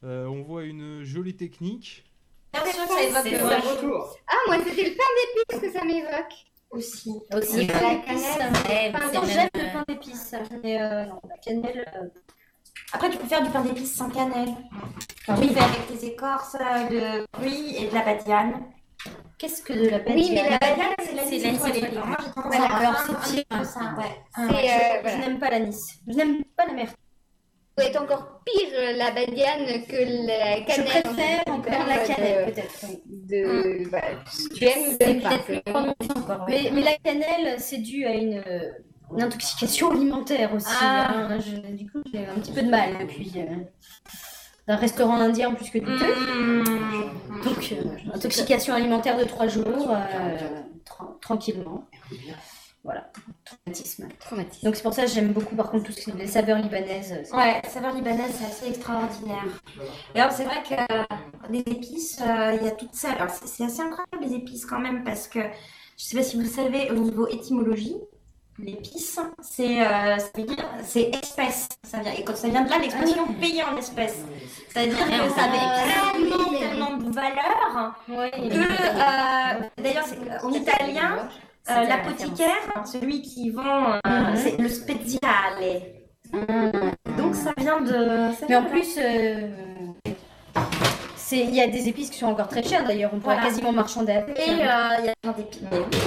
Euh, 0.04 0.26
on 0.26 0.42
voit 0.42 0.64
une 0.64 1.02
jolie 1.04 1.36
technique. 1.36 2.04
Ah, 2.52 2.62
moi, 4.46 4.56
c'était 4.64 4.84
le 4.90 4.96
pain 4.96 5.04
d'épices 5.16 5.60
que 5.60 5.72
ça 5.78 5.84
m'évoque. 5.84 6.34
aussi. 6.70 7.12
Aussi, 7.34 7.66
La 7.66 7.80
la 7.80 7.94
cannelle, 8.00 8.52
j'aime 9.26 9.48
le 9.54 9.72
pain 9.72 9.84
d'épices, 9.88 10.34
mais 10.62 10.80
euh, 10.80 11.04
non, 11.06 11.20
la 11.28 11.36
cannelle. 11.38 11.84
euh, 11.96 12.08
Après, 12.92 13.10
tu 13.10 13.18
peux 13.18 13.26
faire 13.26 13.42
du 13.44 13.50
pain 13.50 13.62
d'épices 13.62 13.94
sans 13.94 14.10
cannelle. 14.10 14.54
Faire 15.24 15.36
avec 15.38 15.86
tes 15.88 16.06
écorces 16.06 16.56
euh, 16.60 16.88
de 17.22 17.26
fruits 17.36 17.76
et 17.76 17.88
de 17.88 17.94
la 17.94 18.02
badiane. 18.04 18.64
Qu'est-ce 19.38 19.62
que 19.62 19.72
de 19.72 19.88
la 19.88 20.00
peine 20.00 20.16
Oui, 20.16 20.30
mais 20.34 20.50
la 20.50 20.58
badiane, 20.58 20.94
c'est 20.98 21.14
la 21.14 21.24
c'est 21.24 21.38
l'anis 21.38 21.60
à 21.60 22.76
alors, 22.76 22.96
c'est 23.06 23.34
pire. 23.34 23.44
C'est, 23.64 24.40
euh, 24.40 25.02
je, 25.04 25.10
je 25.10 25.16
n'aime 25.18 25.38
pas 25.38 25.50
l'anis. 25.50 25.92
Je 26.08 26.12
n'aime 26.14 26.44
pas 26.56 26.66
la. 26.66 26.86
Ça 26.86 26.94
doit 27.76 27.86
être 27.86 28.02
encore 28.02 28.40
pire 28.44 28.68
euh, 28.74 28.92
la 28.96 29.12
badiane 29.12 29.84
que 29.86 30.26
la 30.26 30.56
Je 30.58 30.64
cannelle. 30.66 31.02
préfère 31.04 31.42
en 31.46 31.52
encore 31.52 31.86
la 31.86 31.98
cannelle, 31.98 32.52
peut-être. 32.52 32.86
De, 33.06 33.84
tu 34.56 34.64
aimes 34.64 34.82
ou 34.88 34.90
C'est 34.90 34.98
t'aimes 34.98 35.20
pas. 35.22 35.94
encore. 36.16 36.46
Mais, 36.48 36.70
mais 36.72 36.82
la 36.82 36.96
cannelle, 36.96 37.60
c'est 37.60 37.78
dû 37.78 38.04
à 38.06 38.14
une, 38.14 38.42
euh, 38.44 38.70
une 39.12 39.22
intoxication 39.22 39.92
alimentaire 39.92 40.52
aussi. 40.52 40.66
Ah. 40.80 41.10
hein. 41.30 41.38
Je- 41.38 41.72
du 41.76 41.88
coup, 41.88 42.02
j'ai 42.12 42.26
un 42.26 42.34
petit 42.40 42.50
peu 42.52 42.62
de 42.62 42.70
mal 42.70 42.98
depuis 43.00 43.30
euh, 43.36 43.44
un 44.68 44.76
restaurant 44.76 45.16
indien 45.20 45.54
plus 45.54 45.70
que 45.70 45.78
douteux. 45.78 46.14
Mmh. 46.14 47.44
Donc, 47.44 47.72
euh, 47.72 48.14
intoxication 48.14 48.74
alimentaire 48.74 49.16
de 49.18 49.24
trois 49.24 49.46
jours, 49.46 49.90
euh, 49.90 50.62
tra- 50.84 51.18
tranquillement. 51.20 51.84
Voilà, 52.84 53.10
traumatisme. 53.44 54.08
Traumatisme. 54.20 54.64
Donc 54.64 54.76
c'est 54.76 54.82
pour 54.82 54.94
ça 54.94 55.02
que 55.04 55.10
j'aime 55.10 55.32
beaucoup 55.32 55.54
par 55.56 55.70
contre 55.70 55.84
tout 55.84 55.92
ce 55.92 56.00
qui 56.00 56.10
est 56.10 56.14
les 56.14 56.26
saveurs 56.26 56.58
libanaises. 56.58 57.12
Ouais, 57.34 57.60
saveur 57.68 57.92
libanaise, 57.92 58.30
c'est 58.38 58.46
assez 58.46 58.68
extraordinaire. 58.68 59.44
Et 60.14 60.20
alors, 60.20 60.32
c'est 60.32 60.44
vrai 60.44 60.62
que 60.62 60.74
euh, 60.74 61.04
les 61.50 61.58
épices, 61.60 62.18
il 62.20 62.64
y 62.64 62.68
a 62.68 62.70
toutes 62.70 62.94
ça. 62.94 63.10
Alors, 63.12 63.30
c'est 63.30 63.46
c'est 63.46 63.64
assez 63.64 63.80
incroyable, 63.80 64.22
les 64.22 64.34
épices, 64.34 64.64
quand 64.64 64.78
même, 64.78 65.04
parce 65.04 65.28
que 65.28 65.40
je 65.98 66.04
sais 66.04 66.16
pas 66.16 66.22
si 66.22 66.40
vous 66.40 66.48
savez, 66.48 66.90
au 66.90 66.94
niveau 66.94 67.26
étymologie, 67.26 67.96
l'épice, 68.58 69.18
c'est 69.40 69.86
euh, 69.86 70.16
c'est 70.84 71.10
espèce. 71.14 71.68
Ça 71.84 71.98
vient, 72.00 72.12
et 72.12 72.24
quand 72.24 72.36
ça 72.36 72.48
vient 72.48 72.62
de 72.62 72.70
là, 72.70 72.78
l'expression 72.78 73.26
payer 73.40 73.62
en 73.64 73.76
espèces. 73.76 74.24
C'est-à-dire 74.68 74.98
que 74.98 75.30
ça 75.34 75.44
avait 75.44 76.12
tellement, 76.12 76.58
tellement 76.58 76.96
de 76.96 77.12
valeur 77.12 77.94
que, 78.16 78.58
euh, 78.58 79.68
d'ailleurs, 79.82 80.04
c'est- 80.06 80.44
en 80.44 80.52
italien, 80.52 81.28
euh, 81.70 81.84
l'apothicaire, 81.84 82.84
celui 82.84 83.22
qui 83.22 83.50
vend, 83.50 83.94
euh, 84.06 84.34
c'est 84.36 84.56
le 84.58 84.68
speziale. 84.68 85.82
Donc 87.16 87.34
ça 87.34 87.52
vient 87.56 87.80
de. 87.80 88.30
Mais 88.48 88.56
en 88.56 88.64
plus, 88.64 88.98
euh, 88.98 89.48
il 91.36 91.54
y 91.54 91.60
a 91.60 91.66
des 91.66 91.88
épices 91.88 92.10
qui 92.10 92.18
sont 92.18 92.26
encore 92.26 92.48
très 92.48 92.62
chères 92.62 92.86
d'ailleurs, 92.86 93.10
on 93.14 93.18
pourrait 93.20 93.34
Voilà. 93.36 93.48
quasiment 93.50 93.72
marchander 93.72 94.12
avec. 94.12 94.38
Et 94.38 94.50
euh, 94.50 94.54
il 95.00 95.04
y 95.06 95.08
a 95.08 95.14
plein 95.22 95.32
d'épices. 95.32 95.60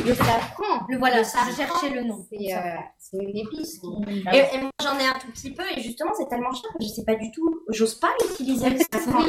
Le 0.06 0.14
safran, 0.16 0.86
Le 0.90 0.98
voilà, 0.98 1.24
safran, 1.24 1.52
cherchais 1.56 1.90
le 1.90 2.04
nom. 2.04 2.26
c'est 2.30 2.54
euh, 2.54 3.20
une 3.22 3.38
épice. 3.38 3.80
qui- 3.80 3.88
Et, 4.34 4.56
et 4.56 4.58
moi 4.62 4.72
j'en 4.82 4.98
ai 4.98 5.06
un 5.06 5.20
tout 5.20 5.28
petit 5.32 5.52
peu 5.52 5.64
et 5.76 5.82
justement 5.82 6.12
c'est 6.18 6.28
tellement 6.30 6.52
cher 6.54 6.70
que 6.78 6.84
je 6.84 6.88
sais 6.90 7.04
pas 7.06 7.16
du 7.16 7.30
tout, 7.32 7.62
j'ose 7.70 7.96
pas 7.96 8.10
l'utiliser 8.22 8.70
le 8.70 8.78
safran. 8.94 9.24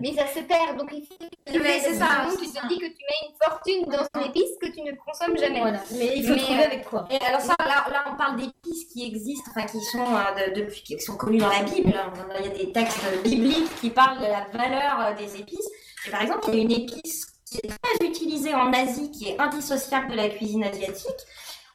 Mais 0.00 0.12
ça 0.14 0.26
se 0.26 0.40
perd, 0.40 0.76
donc 0.78 0.90
il 0.92 1.02
c'est 1.46 1.94
ça. 1.94 2.06
Donc, 2.26 2.38
tu 2.40 2.46
te 2.48 2.68
dis 2.68 2.78
que 2.78 2.86
tu 2.86 3.02
mets 3.04 3.28
une 3.28 3.34
fortune 3.40 3.84
dans 3.86 4.20
une 4.20 4.28
épice 4.28 4.50
que 4.60 4.66
tu 4.68 4.80
ne 4.82 4.92
consommes 4.96 5.36
jamais. 5.38 5.60
Voilà. 5.60 5.80
Mais 5.96 6.12
il 6.16 6.24
faut 6.26 6.32
Mais, 6.34 6.38
trouver 6.40 6.60
euh, 6.62 6.66
avec 6.66 6.84
quoi. 6.84 7.06
Et 7.10 7.18
alors 7.24 7.40
ça, 7.40 7.54
là, 7.60 7.84
là 7.90 8.04
on 8.12 8.16
parle 8.16 8.36
d'épices 8.36 8.84
qui 8.92 9.06
existent, 9.06 9.50
enfin 9.54 9.66
qui 9.66 9.80
sont 9.80 10.00
euh, 10.00 10.54
de- 10.54 10.62
qui 10.70 10.98
sont 11.00 11.16
connues 11.16 11.38
dans 11.38 11.48
la 11.48 11.62
Bible. 11.62 11.92
Il 12.40 12.44
y 12.46 12.48
a 12.48 12.52
des 12.64 12.72
textes 12.72 13.04
bibliques 13.22 13.68
qui 13.80 13.90
parlent 13.90 14.18
de 14.18 14.24
la 14.26 14.46
valeur 14.52 15.00
euh, 15.00 15.14
épices. 15.36 15.68
Et 16.06 16.10
par 16.10 16.22
exemple, 16.22 16.48
il 16.48 16.54
y 16.54 16.58
a 16.58 16.62
une 16.62 16.72
épice 16.72 17.26
qui 17.44 17.58
est 17.58 17.68
très 17.68 18.06
utilisée 18.06 18.54
en 18.54 18.72
Asie, 18.72 19.10
qui 19.10 19.28
est 19.28 19.38
indissociable 19.38 20.12
de 20.12 20.16
la 20.16 20.28
cuisine 20.28 20.64
asiatique, 20.64 21.20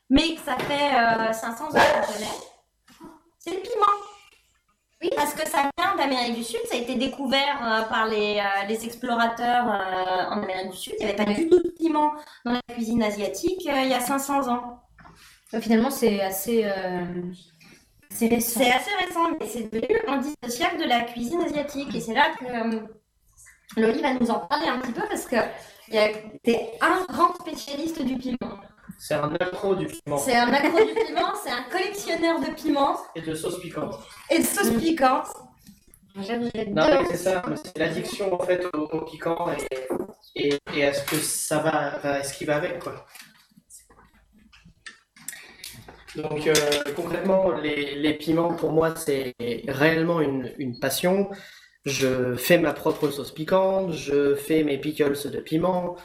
mais 0.09 0.35
que 0.35 0.41
ça 0.41 0.57
fait 0.57 1.29
euh, 1.29 1.33
500 1.33 1.65
ans 1.65 1.69
connais. 1.69 2.27
C'est 3.39 3.51
le 3.51 3.61
piment. 3.61 3.85
Oui, 5.01 5.09
parce 5.15 5.33
que 5.35 5.47
ça 5.47 5.69
vient 5.77 5.95
d'Amérique 5.95 6.35
du 6.35 6.43
Sud, 6.43 6.59
ça 6.65 6.75
a 6.75 6.79
été 6.79 6.95
découvert 6.95 7.59
euh, 7.63 7.83
par 7.83 8.07
les, 8.07 8.39
euh, 8.39 8.67
les 8.67 8.83
explorateurs 8.83 9.67
euh, 9.67 10.33
en 10.33 10.41
Amérique 10.41 10.71
du 10.71 10.77
Sud. 10.77 10.93
Il 10.99 11.05
n'y 11.05 11.11
avait 11.11 11.23
pas 11.23 11.31
du 11.31 11.47
tout 11.47 11.61
de 11.61 11.69
piment 11.77 12.13
dans 12.45 12.53
la 12.53 12.61
cuisine 12.73 13.03
asiatique 13.03 13.61
il 13.63 13.89
y 13.89 13.93
a 13.93 13.99
500 13.99 14.51
ans. 14.51 14.81
Finalement, 15.61 15.91
c'est 15.91 16.19
assez, 16.19 16.65
assez 16.65 18.27
récent. 18.27 18.59
C'est 18.59 18.71
assez 18.71 18.91
récent, 19.05 19.29
mais 19.39 19.47
c'est 19.47 19.71
devenu 19.71 20.01
indissociable 20.07 20.77
de 20.79 20.85
la 20.85 21.01
cuisine 21.01 21.41
asiatique. 21.41 21.93
Et 21.95 22.01
c'est 22.01 22.13
là 22.13 22.31
que 22.37 22.81
Loli 23.75 24.01
va 24.01 24.13
nous 24.13 24.31
en 24.31 24.39
parler 24.47 24.67
un 24.67 24.79
petit 24.79 24.93
peu 24.93 25.01
parce 25.07 25.25
que 25.25 25.35
a 25.35 26.09
été 26.09 26.71
un 26.81 27.05
grand 27.11 27.33
spécialiste 27.35 28.01
du 28.03 28.17
piment. 28.17 28.59
C'est 28.97 29.13
un 29.13 29.33
accro 29.35 29.75
du 29.75 29.85
piment 29.87 30.17
C'est 30.17 30.35
un 30.35 30.51
accro 30.51 30.79
du 30.79 30.93
piment, 30.93 31.33
c'est 31.43 31.51
un 31.51 31.63
collectionneur 31.69 32.39
de 32.39 32.51
piments 32.51 32.97
et 33.15 33.21
de 33.21 33.35
sauce 33.35 33.59
piquante. 33.59 33.95
et 34.29 34.39
de 34.39 34.43
sauces 34.43 34.71
piquantes. 34.81 35.27
Non, 36.15 36.87
mais 36.87 37.05
c'est 37.11 37.17
ça, 37.17 37.41
c'est 37.63 37.77
l'addiction 37.77 38.33
en 38.33 38.39
fait 38.43 38.65
au, 38.73 38.79
au 38.85 39.01
piquant 39.05 39.51
et, 39.51 40.49
et, 40.49 40.59
et 40.75 40.85
à 40.85 40.93
ce 40.93 41.03
que 41.05 41.17
ça 41.17 41.59
va, 41.59 41.99
à 42.03 42.23
ce 42.23 42.33
qui 42.35 42.45
va 42.45 42.55
avec, 42.55 42.79
quoi. 42.79 43.05
Donc 46.15 46.47
euh, 46.47 46.53
concrètement, 46.95 47.51
les, 47.51 47.95
les 47.95 48.13
piments, 48.15 48.53
pour 48.55 48.71
moi, 48.71 48.95
c'est 48.95 49.35
réellement 49.67 50.21
une, 50.21 50.51
une 50.57 50.79
passion. 50.79 51.29
Je 51.87 52.35
fais 52.35 52.57
ma 52.57 52.73
propre 52.73 53.09
sauce 53.09 53.31
piquante, 53.31 53.93
je 53.93 54.35
fais 54.35 54.63
mes 54.63 54.77
pickles 54.77 55.17
de 55.31 55.39
piment, 55.39 55.95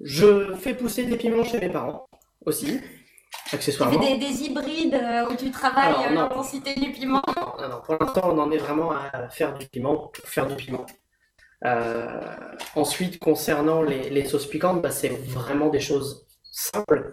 je 0.00 0.54
fais 0.54 0.72
pousser 0.74 1.04
des 1.04 1.16
piments 1.16 1.42
chez 1.44 1.58
mes 1.60 1.68
parents 1.68 2.06
aussi, 2.46 2.80
Tu 3.50 3.50
fais 3.50 3.56
accessoirement. 3.56 3.98
des, 3.98 4.18
des 4.18 4.42
hybrides 4.44 4.94
euh, 4.94 5.28
où 5.28 5.34
tu 5.34 5.50
travailles 5.50 6.06
euh, 6.06 6.14
l'intensité 6.14 6.74
du 6.74 6.92
piment? 6.92 7.22
Non, 7.36 7.68
non, 7.68 7.80
pour 7.84 7.96
l'instant, 8.00 8.22
on 8.32 8.38
en 8.38 8.50
est 8.52 8.58
vraiment 8.58 8.92
à 8.92 9.28
faire 9.30 9.58
du 9.58 9.66
piment, 9.66 9.96
pour 9.96 10.24
faire 10.28 10.46
du 10.46 10.54
piment. 10.54 10.86
Euh, 11.64 12.36
ensuite, 12.76 13.18
concernant 13.18 13.82
les, 13.82 14.10
les 14.10 14.24
sauces 14.26 14.46
piquantes, 14.46 14.80
bah, 14.80 14.92
c'est 14.92 15.08
vraiment 15.08 15.70
des 15.70 15.80
choses 15.80 16.26
simples. 16.52 17.10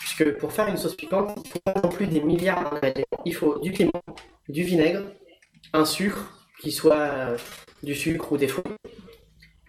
Puisque 0.00 0.36
pour 0.38 0.52
faire 0.52 0.68
une 0.68 0.76
sauce 0.76 0.94
piquante, 0.94 1.38
il 1.44 1.50
faut 1.50 1.60
pas 1.60 1.74
non 1.82 1.88
plus 1.88 2.06
des 2.06 2.20
milliards 2.20 2.70
d'ingrédients. 2.70 3.04
Il 3.24 3.34
faut 3.34 3.58
du 3.60 3.72
piment, 3.72 4.02
du 4.48 4.62
vinaigre, 4.62 5.04
un 5.72 5.86
sucre, 5.86 6.37
qui 6.60 6.72
soit 6.72 6.96
euh, 6.96 7.36
du 7.82 7.94
sucre 7.94 8.32
ou 8.32 8.36
des 8.36 8.48
fruits, 8.48 8.64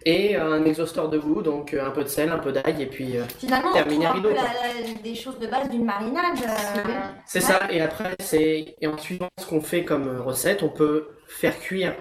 et 0.06 0.34
un 0.36 0.64
exhausteur 0.64 1.08
de 1.10 1.18
goût, 1.18 1.42
donc 1.42 1.74
euh, 1.74 1.84
un 1.84 1.90
peu 1.90 2.02
de 2.02 2.08
sel, 2.08 2.30
un 2.30 2.38
peu 2.38 2.52
d'ail, 2.52 2.80
et 2.82 2.86
puis 2.86 3.18
euh, 3.18 3.24
Finalement, 3.38 3.72
terminer 3.72 4.06
trouve 4.06 4.16
un 4.18 4.22
peu 4.22 4.28
rideau. 4.28 4.40
la- 4.40 4.48
quoi. 4.48 4.50
la- 4.94 5.02
des 5.02 5.14
choses 5.14 5.38
de 5.38 5.46
base 5.46 5.68
d'une 5.68 5.84
marinade. 5.84 6.38
euh, 6.42 6.90
C'est 7.26 7.40
ça, 7.42 7.70
et 7.70 7.80
après, 7.82 8.14
c'est. 8.18 8.74
Et 8.80 8.86
en 8.86 8.96
suivant 8.96 9.28
ce 9.38 9.46
qu'on 9.46 9.60
fait 9.60 9.84
comme 9.84 10.20
recette, 10.20 10.62
on 10.62 10.70
peut 10.70 11.08
faire 11.28 11.58
cuire 11.60 11.94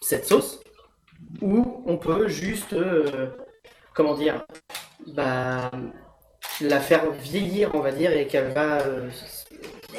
cette 0.00 0.26
sauce, 0.26 0.60
ou 1.42 1.82
on 1.86 1.98
peut 1.98 2.26
juste. 2.28 2.72
euh, 2.72 3.28
comment 3.94 4.14
dire 4.14 4.44
Bah. 5.14 5.70
La 6.62 6.78
faire 6.80 7.10
vieillir, 7.12 7.70
on 7.74 7.80
va 7.80 7.90
dire, 7.92 8.12
et 8.12 8.26
qu'elle 8.26 8.52
va. 8.52 8.80
euh, 8.80 9.08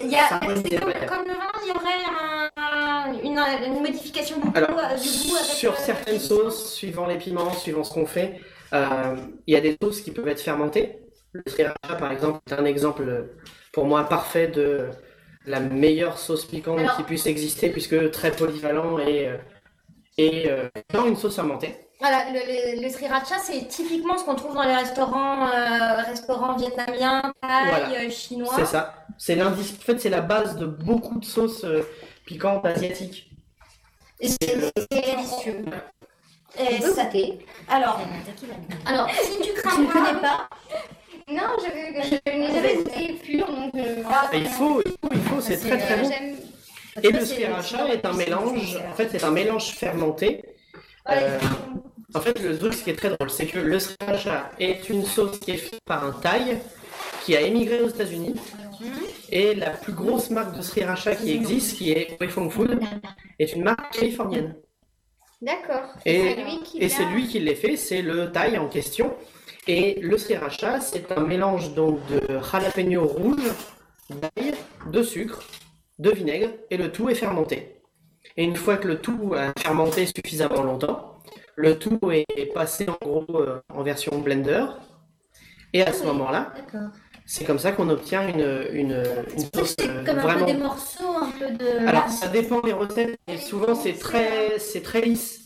Il 0.04 0.10
y 0.12 0.16
a, 0.16 0.28
s'harmoniser 0.28 0.70
c'est 0.72 0.80
comme, 0.80 1.26
le 1.26 1.34
vin, 1.34 1.52
il 1.64 1.68
y 1.68 1.72
aurait 1.72 2.06
un- 2.10 2.50
un- 2.58 3.14
une, 3.24 3.66
une 3.74 3.80
modification 3.82 4.38
du 4.38 4.44
goût, 4.44 4.52
Alors, 4.56 4.70
euh, 4.72 4.96
du 4.96 5.10
goût 5.30 5.36
avec 5.36 5.46
sur 5.46 5.74
euh, 5.74 5.78
certaines 5.78 6.20
sauces, 6.20 6.74
suivant 6.74 7.06
les 7.08 7.18
piments, 7.18 7.52
suivant 7.54 7.84
ce 7.84 7.94
qu'on 7.94 8.06
fait, 8.06 8.40
euh, 8.74 9.16
il 9.48 9.54
y 9.54 9.58
a 9.58 9.62
des 9.62 9.78
sauces 9.82 10.02
qui 10.02 10.12
peuvent 10.12 10.28
être 10.28 10.42
fermentées. 10.42 11.00
Le 11.34 11.42
sriracha, 11.48 11.96
par 12.00 12.12
exemple, 12.12 12.40
est 12.50 12.54
un 12.54 12.66
exemple 12.66 13.04
euh, 13.08 13.24
pour 13.74 13.86
moi 13.86 14.04
parfait 14.04 14.48
de 14.48 14.90
la 15.46 15.60
meilleure 15.60 16.18
sauce 16.18 16.46
piquante 16.46 16.80
Alors- 16.80 16.98
qui 16.98 17.04
puisse 17.04 17.26
exister, 17.26 17.70
puisque 17.70 18.12
très 18.12 18.32
polyvalent 18.32 19.00
et, 19.00 19.28
euh, 19.28 19.38
et 20.18 20.50
euh, 20.50 20.68
dans 20.94 21.06
une 21.08 21.16
sauce 21.16 21.36
fermentée. 21.36 21.76
Voilà, 22.02 22.26
le, 22.32 22.40
le- 22.40 22.82
le 22.82 22.90
sriracha, 22.90 23.36
c'est 23.38 23.68
typiquement 23.68 24.18
ce 24.18 24.24
qu'on 24.26 24.34
trouve 24.36 24.56
dans 24.56 24.64
les 24.64 24.76
restaurants, 24.76 25.48
euh, 25.48 26.02
restaurants 26.08 26.56
vietnamiens, 26.58 27.32
thaï, 27.42 27.70
Voilà. 27.70 27.90
euh, 27.92 28.10
chinois. 28.10 28.52
C'est 28.56 28.66
ça. 28.66 28.96
C'est 29.20 29.36
l'indice. 29.36 29.74
En 29.80 29.82
fait, 29.84 30.00
c'est 30.00 30.10
la 30.10 30.22
base 30.22 30.56
de 30.58 30.66
beaucoup 30.66 31.20
de 31.20 31.26
sauces 31.26 31.64
euh, 31.64 31.84
piquantes 32.26 32.66
asiatiques. 32.66 33.30
Et 34.20 34.30
c'est 34.30 34.58
délicieux. 34.92 35.64
Et 36.60 36.80
goûter. 36.80 37.46
Alors, 37.70 38.00
alors, 38.86 39.10
si 39.24 39.40
tu 39.42 39.54
crains 39.54 39.86
pas- 39.86 39.94
connais 39.94 40.20
pas 40.22 40.50
Non, 41.30 41.50
je, 41.60 42.10
je 42.26 42.32
n'ai 42.32 42.48
jamais 42.48 43.14
pur, 43.14 43.46
donc... 43.48 43.74
euh, 43.76 44.04
Et 44.34 44.38
il 44.40 44.48
faut, 44.48 44.82
il 44.86 44.92
faut, 44.92 45.10
il 45.14 45.22
faut, 45.22 45.40
c'est 45.42 45.58
très 45.58 45.78
très 45.78 45.98
bon. 45.98 46.10
Et 47.04 47.12
le 47.12 47.26
sriracha 47.26 47.88
est 47.94 48.06
un 48.06 48.14
mélange, 48.14 48.78
en 48.92 48.94
fait, 48.96 49.08
c'est 49.12 49.24
un 49.24 49.32
mélange 49.32 49.70
fermenté. 49.76 50.44
Euh, 51.10 51.40
en 52.14 52.20
fait, 52.20 52.40
le 52.42 52.58
truc, 52.58 52.74
ce 52.74 52.84
qui 52.84 52.90
est 52.90 52.96
très 52.96 53.10
drôle, 53.10 53.30
c'est 53.30 53.48
que 53.48 53.60
le 53.60 53.80
sriracha 53.80 54.52
est 54.60 54.90
une 54.90 55.06
sauce 55.06 55.40
qui 55.40 55.52
est 55.52 55.58
faite 55.58 55.80
par 55.86 56.04
un 56.04 56.12
Thaï 56.12 56.60
qui 57.24 57.36
a 57.36 57.42
émigré 57.42 57.82
aux 57.82 57.90
États-Unis. 57.90 58.36
Et 59.30 59.56
la 59.56 59.70
plus 59.70 59.94
grosse 59.94 60.30
marque 60.30 60.58
de 60.58 60.62
sriracha 60.62 61.16
qui 61.16 61.32
existe, 61.32 61.78
qui 61.78 61.92
est 61.92 62.18
Wei 62.20 62.30
Fong 62.30 62.50
Food, 62.50 62.80
est 63.40 63.54
une 63.54 63.64
marque 63.64 63.94
californienne. 63.94 64.56
D'accord. 65.42 65.94
Et, 66.06 66.36
C'est 66.90 67.04
et 67.04 67.06
lui 67.06 67.28
qui 67.28 67.40
l'a 67.40 67.56
fait, 67.56 67.78
c'est 67.78 68.02
le 68.02 68.32
Thaï 68.32 68.58
en 68.58 68.68
question. 68.68 69.14
Et 69.68 70.00
le 70.02 70.18
sriracha, 70.18 70.82
c'est 70.82 71.12
un 71.12 71.22
mélange 71.22 71.74
donc 71.74 72.00
de 72.08 72.40
jalapeno 72.40 73.06
rouge, 73.06 73.52
d'ail, 74.10 74.54
de 74.92 75.04
sucre, 75.04 75.44
de 76.00 76.12
vinaigre, 76.12 76.50
et 76.70 76.78
le 76.78 76.92
tout 76.92 77.10
est 77.10 77.16
fermenté. 77.16 77.81
Et 78.38 78.44
une 78.44 78.56
fois 78.56 78.78
que 78.78 78.88
le 78.88 79.00
tout 79.00 79.34
a 79.36 79.54
fermenté 79.60 80.06
suffisamment 80.06 80.64
longtemps, 80.64 81.20
le 81.56 81.78
tout 81.78 82.00
est 82.12 82.54
passé 82.54 82.88
en 82.90 82.98
gros 83.06 83.26
euh, 83.36 83.62
en 83.74 83.84
version 83.84 84.18
blender. 84.20 84.66
Et 85.74 85.82
à 85.84 85.94
ce 85.94 86.04
moment-là, 86.06 86.54
D'accord. 86.56 86.90
c'est 87.26 87.46
comme 87.46 87.60
ça 87.60 87.72
qu'on 87.72 87.90
obtient 87.90 88.28
une, 88.28 88.68
une, 88.74 89.04
une 89.34 89.46
sauce 89.54 89.76
euh, 89.82 90.04
Comme 90.04 90.20
un 90.20 90.40
peu 90.40 90.46
des 90.46 90.54
morceaux, 90.54 91.16
un 91.22 91.32
peu 91.32 91.52
de. 91.52 91.88
alors, 91.88 92.10
ça 92.10 92.28
dépend 92.28 92.60
des 92.62 92.74
recettes, 92.74 93.18
et 93.28 93.38
souvent 93.38 93.76
c'est 93.76 93.94
très, 93.94 94.60
c'est 94.60 94.82
très 94.82 95.02
lisse. 95.02 95.41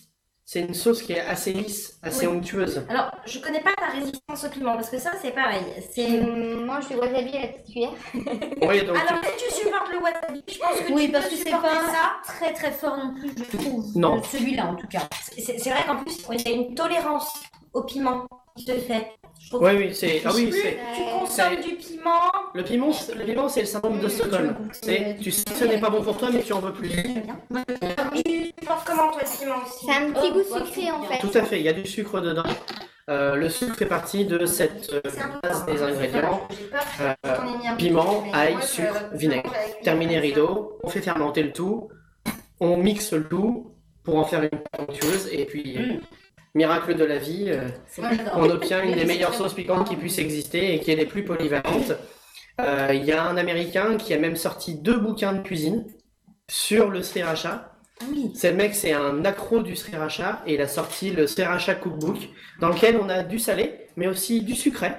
C'est 0.48 0.60
une 0.62 0.76
sauce 0.76 1.02
qui 1.02 1.14
est 1.14 1.22
assez 1.22 1.54
lisse, 1.54 1.98
assez 2.04 2.28
Oui. 2.28 2.38
onctueuse. 2.38 2.86
Alors, 2.88 3.10
je 3.26 3.40
connais 3.40 3.62
pas 3.62 3.74
ta 3.74 3.88
résistance 3.88 4.46
au 4.46 4.50
piment 4.50 4.76
parce 4.76 4.92
que 4.92 5.00
ça, 5.00 5.10
c'est 5.20 5.32
pareil. 5.32 5.64
C'est. 5.92 6.08
Mange 6.08 6.88
du 6.88 6.96
wasabi 6.96 7.36
à 7.36 7.42
la 7.42 7.48
petite 7.48 7.66
cuillère. 7.66 7.90
Oui, 8.14 8.86
donc 8.86 8.96
Alors, 8.96 9.24
si 9.24 9.44
tu 9.48 9.54
supportes 9.56 9.92
le 9.92 9.98
wasabi, 10.00 10.44
je 10.48 10.60
pense 10.60 10.80
que 10.82 10.94
Oui, 10.94 11.08
tu 11.08 11.12
parce 11.14 11.26
peux 11.26 11.32
que 11.32 11.38
c'est 11.38 11.50
pas 11.50 11.88
ça. 11.88 12.14
très 12.28 12.54
très 12.54 12.72
fort 12.72 12.96
non 12.96 13.16
plus, 13.20 13.32
je 13.36 13.58
trouve. 13.58 13.86
Non. 13.96 14.18
Euh, 14.18 14.22
Celui-là 14.32 14.68
en 14.68 14.76
tout 14.76 14.88
cas. 14.88 15.02
C'est 15.36 15.58
c'est 15.58 15.70
vrai 15.72 15.84
qu'en 15.88 15.98
plus, 16.04 16.16
il 16.32 16.42
y 16.42 16.54
a 16.54 16.56
une 16.56 16.76
tolérance 16.76 17.28
au 17.74 17.82
piment 17.82 18.28
qui 18.56 18.66
se 18.66 18.74
fait. 18.74 19.14
Je 19.40 19.58
oui, 19.58 19.72
oui, 19.78 19.94
c'est, 19.96 20.22
ah 20.26 20.32
oui, 20.34 20.48
plus 20.48 20.60
c'est, 20.62 20.78
tu 20.96 21.02
consommes 21.20 21.46
c'est- 21.62 21.70
du 21.70 21.76
piment, 21.76 22.22
le 22.54 22.64
piment, 22.64 22.92
c'est- 22.92 23.14
le 23.14 23.26
piment, 23.26 23.48
c'est 23.50 23.60
le 23.62 23.66
syndrome 23.68 24.00
de 24.00 24.08
Stockholm. 24.08 24.56
C'est, 24.72 25.18
tu 25.22 25.30
sais 25.32 25.44
que 25.44 25.56
ce 25.56 25.66
n'est 25.66 25.80
pas 25.80 25.90
bon 25.90 26.02
pour 26.02 26.18
toi, 26.18 26.30
mais 26.32 26.42
tu 26.42 26.54
en 26.54 26.62
veux 26.62 26.74
plus. 26.74 26.90
Tu 28.60 28.66
penses 28.66 28.84
comment 28.86 29.12
toi, 29.12 29.22
le 29.22 29.38
piment 29.40 29.56
aussi 29.66 29.86
C'est 29.86 29.92
un 29.92 30.12
petit 30.12 30.32
Oh, 30.32 30.34
goût 30.34 30.66
sucré 30.66 30.92
en 30.92 31.04
fait. 31.04 31.20
Tout 31.20 31.38
à 31.38 31.44
fait, 31.44 31.60
il 31.60 31.66
y 31.66 31.70
a 31.70 31.74
du 31.74 31.86
sucre 31.86 32.22
dedans. 32.22 32.44
Euh, 33.10 33.36
le 33.36 33.50
sucre 33.50 33.76
fait 33.76 33.86
partie 33.86 34.26
de 34.26 34.46
cette 34.46 34.92
euh, 34.92 35.02
base 35.44 35.66
des 35.66 35.82
ingrédients. 35.84 36.48
Euh, 37.02 37.14
piment, 37.78 38.24
ail, 38.34 38.58
sucre, 38.64 39.10
vinaigre. 39.14 39.52
Terminé 39.84 40.20
rideau, 40.20 40.80
on 40.84 40.90
fait 40.90 41.02
fermenter 41.02 41.44
le 41.44 41.52
tout, 41.52 41.90
on 42.60 42.78
mixe 42.78 43.14
le 43.14 43.28
tout 43.28 43.76
pour 44.04 44.18
en 44.18 44.24
faire 44.24 44.44
une 44.44 44.50
pâte 44.50 44.80
onctueuse, 44.80 45.30
et 45.32 45.46
puis, 45.46 45.78
euh, 45.78 46.00
miracle 46.54 46.96
de 46.96 47.04
la 47.04 47.18
vie, 47.18 47.48
euh, 47.50 47.68
on 48.34 48.50
obtient 48.50 48.82
une 48.84 48.96
des 48.96 49.06
meilleures 49.06 49.34
sauces 49.34 49.54
piquantes 49.54 49.88
qui 49.88 49.96
puisse 49.96 50.18
exister 50.18 50.74
et 50.74 50.80
qui 50.80 50.92
est 50.92 50.96
les 50.96 51.06
plus 51.06 51.24
polyvalentes. 51.24 51.94
Euh, 52.62 52.92
Il 52.94 53.04
y 53.04 53.12
a 53.12 53.24
un 53.24 53.36
Américain 53.38 53.98
qui 53.98 54.14
a 54.14 54.18
même 54.18 54.38
sorti 54.38 54.76
deux 54.76 54.98
bouquins 54.98 55.34
de 55.34 55.42
cuisine 55.42 55.86
sur 56.50 56.90
le 56.90 57.04
sriracha. 57.04 57.75
Oui. 58.12 58.32
C'est 58.36 58.52
le 58.52 58.58
mec, 58.58 58.76
c'est 58.76 58.92
un 58.94 59.24
accro 59.24 59.60
du 59.62 59.76
sriracha 59.76 60.42
et 60.46 60.56
il 60.56 60.62
a 60.62 60.68
sorti 60.68 61.12
le 61.12 61.28
sriracha 61.28 61.76
cookbook 61.76 62.18
dans 62.60 62.70
lequel 62.70 62.98
on 63.02 63.08
a 63.10 63.24
du 63.24 63.40
salé 63.40 63.88
mais 63.96 64.08
aussi 64.08 64.42
du 64.42 64.56
sucré. 64.56 64.92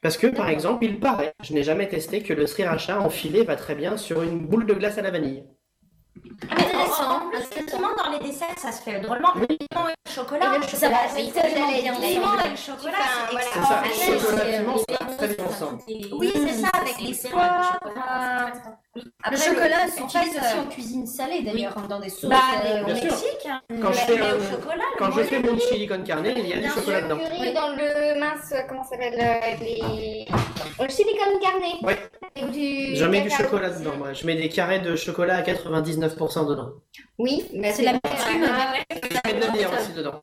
Parce 0.00 0.16
que 0.16 0.28
par 0.28 0.48
exemple, 0.48 0.84
il 0.84 1.00
paraît, 1.00 1.32
je 1.42 1.52
n'ai 1.52 1.64
jamais 1.64 1.88
testé, 1.88 2.22
que 2.22 2.32
le 2.32 2.46
sriracha 2.46 3.00
en 3.00 3.10
filet 3.10 3.42
va 3.42 3.56
très 3.56 3.74
bien 3.74 3.96
sur 3.96 4.22
une 4.22 4.46
boule 4.46 4.64
de 4.66 4.74
glace 4.74 4.96
à 4.98 5.02
la 5.02 5.10
vanille. 5.10 5.42
Intéressant. 6.50 7.28
Plus, 7.30 7.40
le 7.60 7.66
piment 7.66 7.94
dans 7.96 8.10
les 8.12 8.18
desserts, 8.28 8.56
ça 8.58 8.70
se 8.72 8.82
fait 8.82 9.00
drôlement. 9.00 9.34
Le 9.34 9.46
piment 9.46 9.88
et 9.88 9.94
le 10.06 10.12
chocolat. 10.12 10.54
Et 10.54 10.58
le 10.58 10.66
chocolat, 10.66 11.08
ça 11.08 11.14
oui, 11.16 11.32
va 11.34 11.42
tellement 11.42 11.68
bien. 11.68 11.94
piment 11.94 12.38
et 12.44 12.50
le 12.50 12.56
chocolat, 12.56 12.94
c'est 13.28 13.36
extraordinaire. 13.36 14.20
chocolat 14.20 14.44
c'est- 14.44 14.58
piment, 14.58 14.76
c'est- 14.78 14.94
ça 14.96 15.04
va 15.04 15.14
très 15.16 15.28
bien 15.34 15.44
ensemble. 15.44 15.82
Oui, 16.12 16.32
c'est 16.34 16.52
ça, 16.54 16.68
avec 16.74 17.00
les 17.00 17.14
C'est 17.14 17.28
Après, 19.22 19.36
chocolat 19.36 19.84
en 19.84 19.88
s'utilise 20.08 20.32
fait, 20.32 20.38
aussi 20.40 20.58
en 20.58 20.66
cuisine 20.68 21.06
salée 21.06 21.42
d'ailleurs, 21.42 21.74
dans 21.88 22.00
des 22.00 22.08
sauces. 22.08 22.30
Bah, 22.30 22.36
euh, 22.64 22.82
au 22.82 22.86
bien 22.86 22.94
sûr. 22.96 23.04
Mexique. 23.04 23.46
hein. 23.48 23.60
Quand 23.82 23.92
je 23.92 23.98
fais, 23.98 24.18
Quand 24.98 25.10
je 25.12 25.22
fais 25.22 25.38
mon 25.40 25.58
chili 25.58 25.86
con 25.86 26.02
carne, 26.04 26.26
il 26.26 26.46
y 26.48 26.52
a 26.52 26.58
du 26.58 26.68
chocolat 26.68 27.02
dedans. 27.02 27.18
curry 27.18 27.52
dans 27.52 27.70
le 27.70 28.18
mince, 28.20 28.54
comment 28.68 28.82
ça 28.82 28.90
s'appelle 28.90 29.14
euh, 29.18 29.56
les... 29.60 30.26
Au 30.78 30.88
chili 30.88 31.10
con 31.16 31.38
carne. 31.40 31.62
Ouais. 31.82 31.98
Avec 32.36 32.50
du 32.50 32.94
Je 32.96 33.04
mets 33.04 33.20
du 33.22 33.30
chocolat 33.30 33.70
dedans, 33.70 33.96
moi. 33.96 34.12
Je 34.12 34.26
mets 34.26 34.36
des 34.36 34.48
carrés 34.48 34.78
de 34.80 34.94
chocolat 34.96 35.36
à 35.36 35.42
99% 35.42 36.48
dedans. 36.48 36.70
Oui, 37.18 37.44
mais 37.54 37.72
C'est 37.72 37.82
l'amertume. 37.82 38.46
Je 38.90 39.30
mets 39.32 39.40
de 39.40 39.44
la 39.46 39.50
bière 39.50 39.70
aussi 39.72 39.92
dedans. 39.92 40.22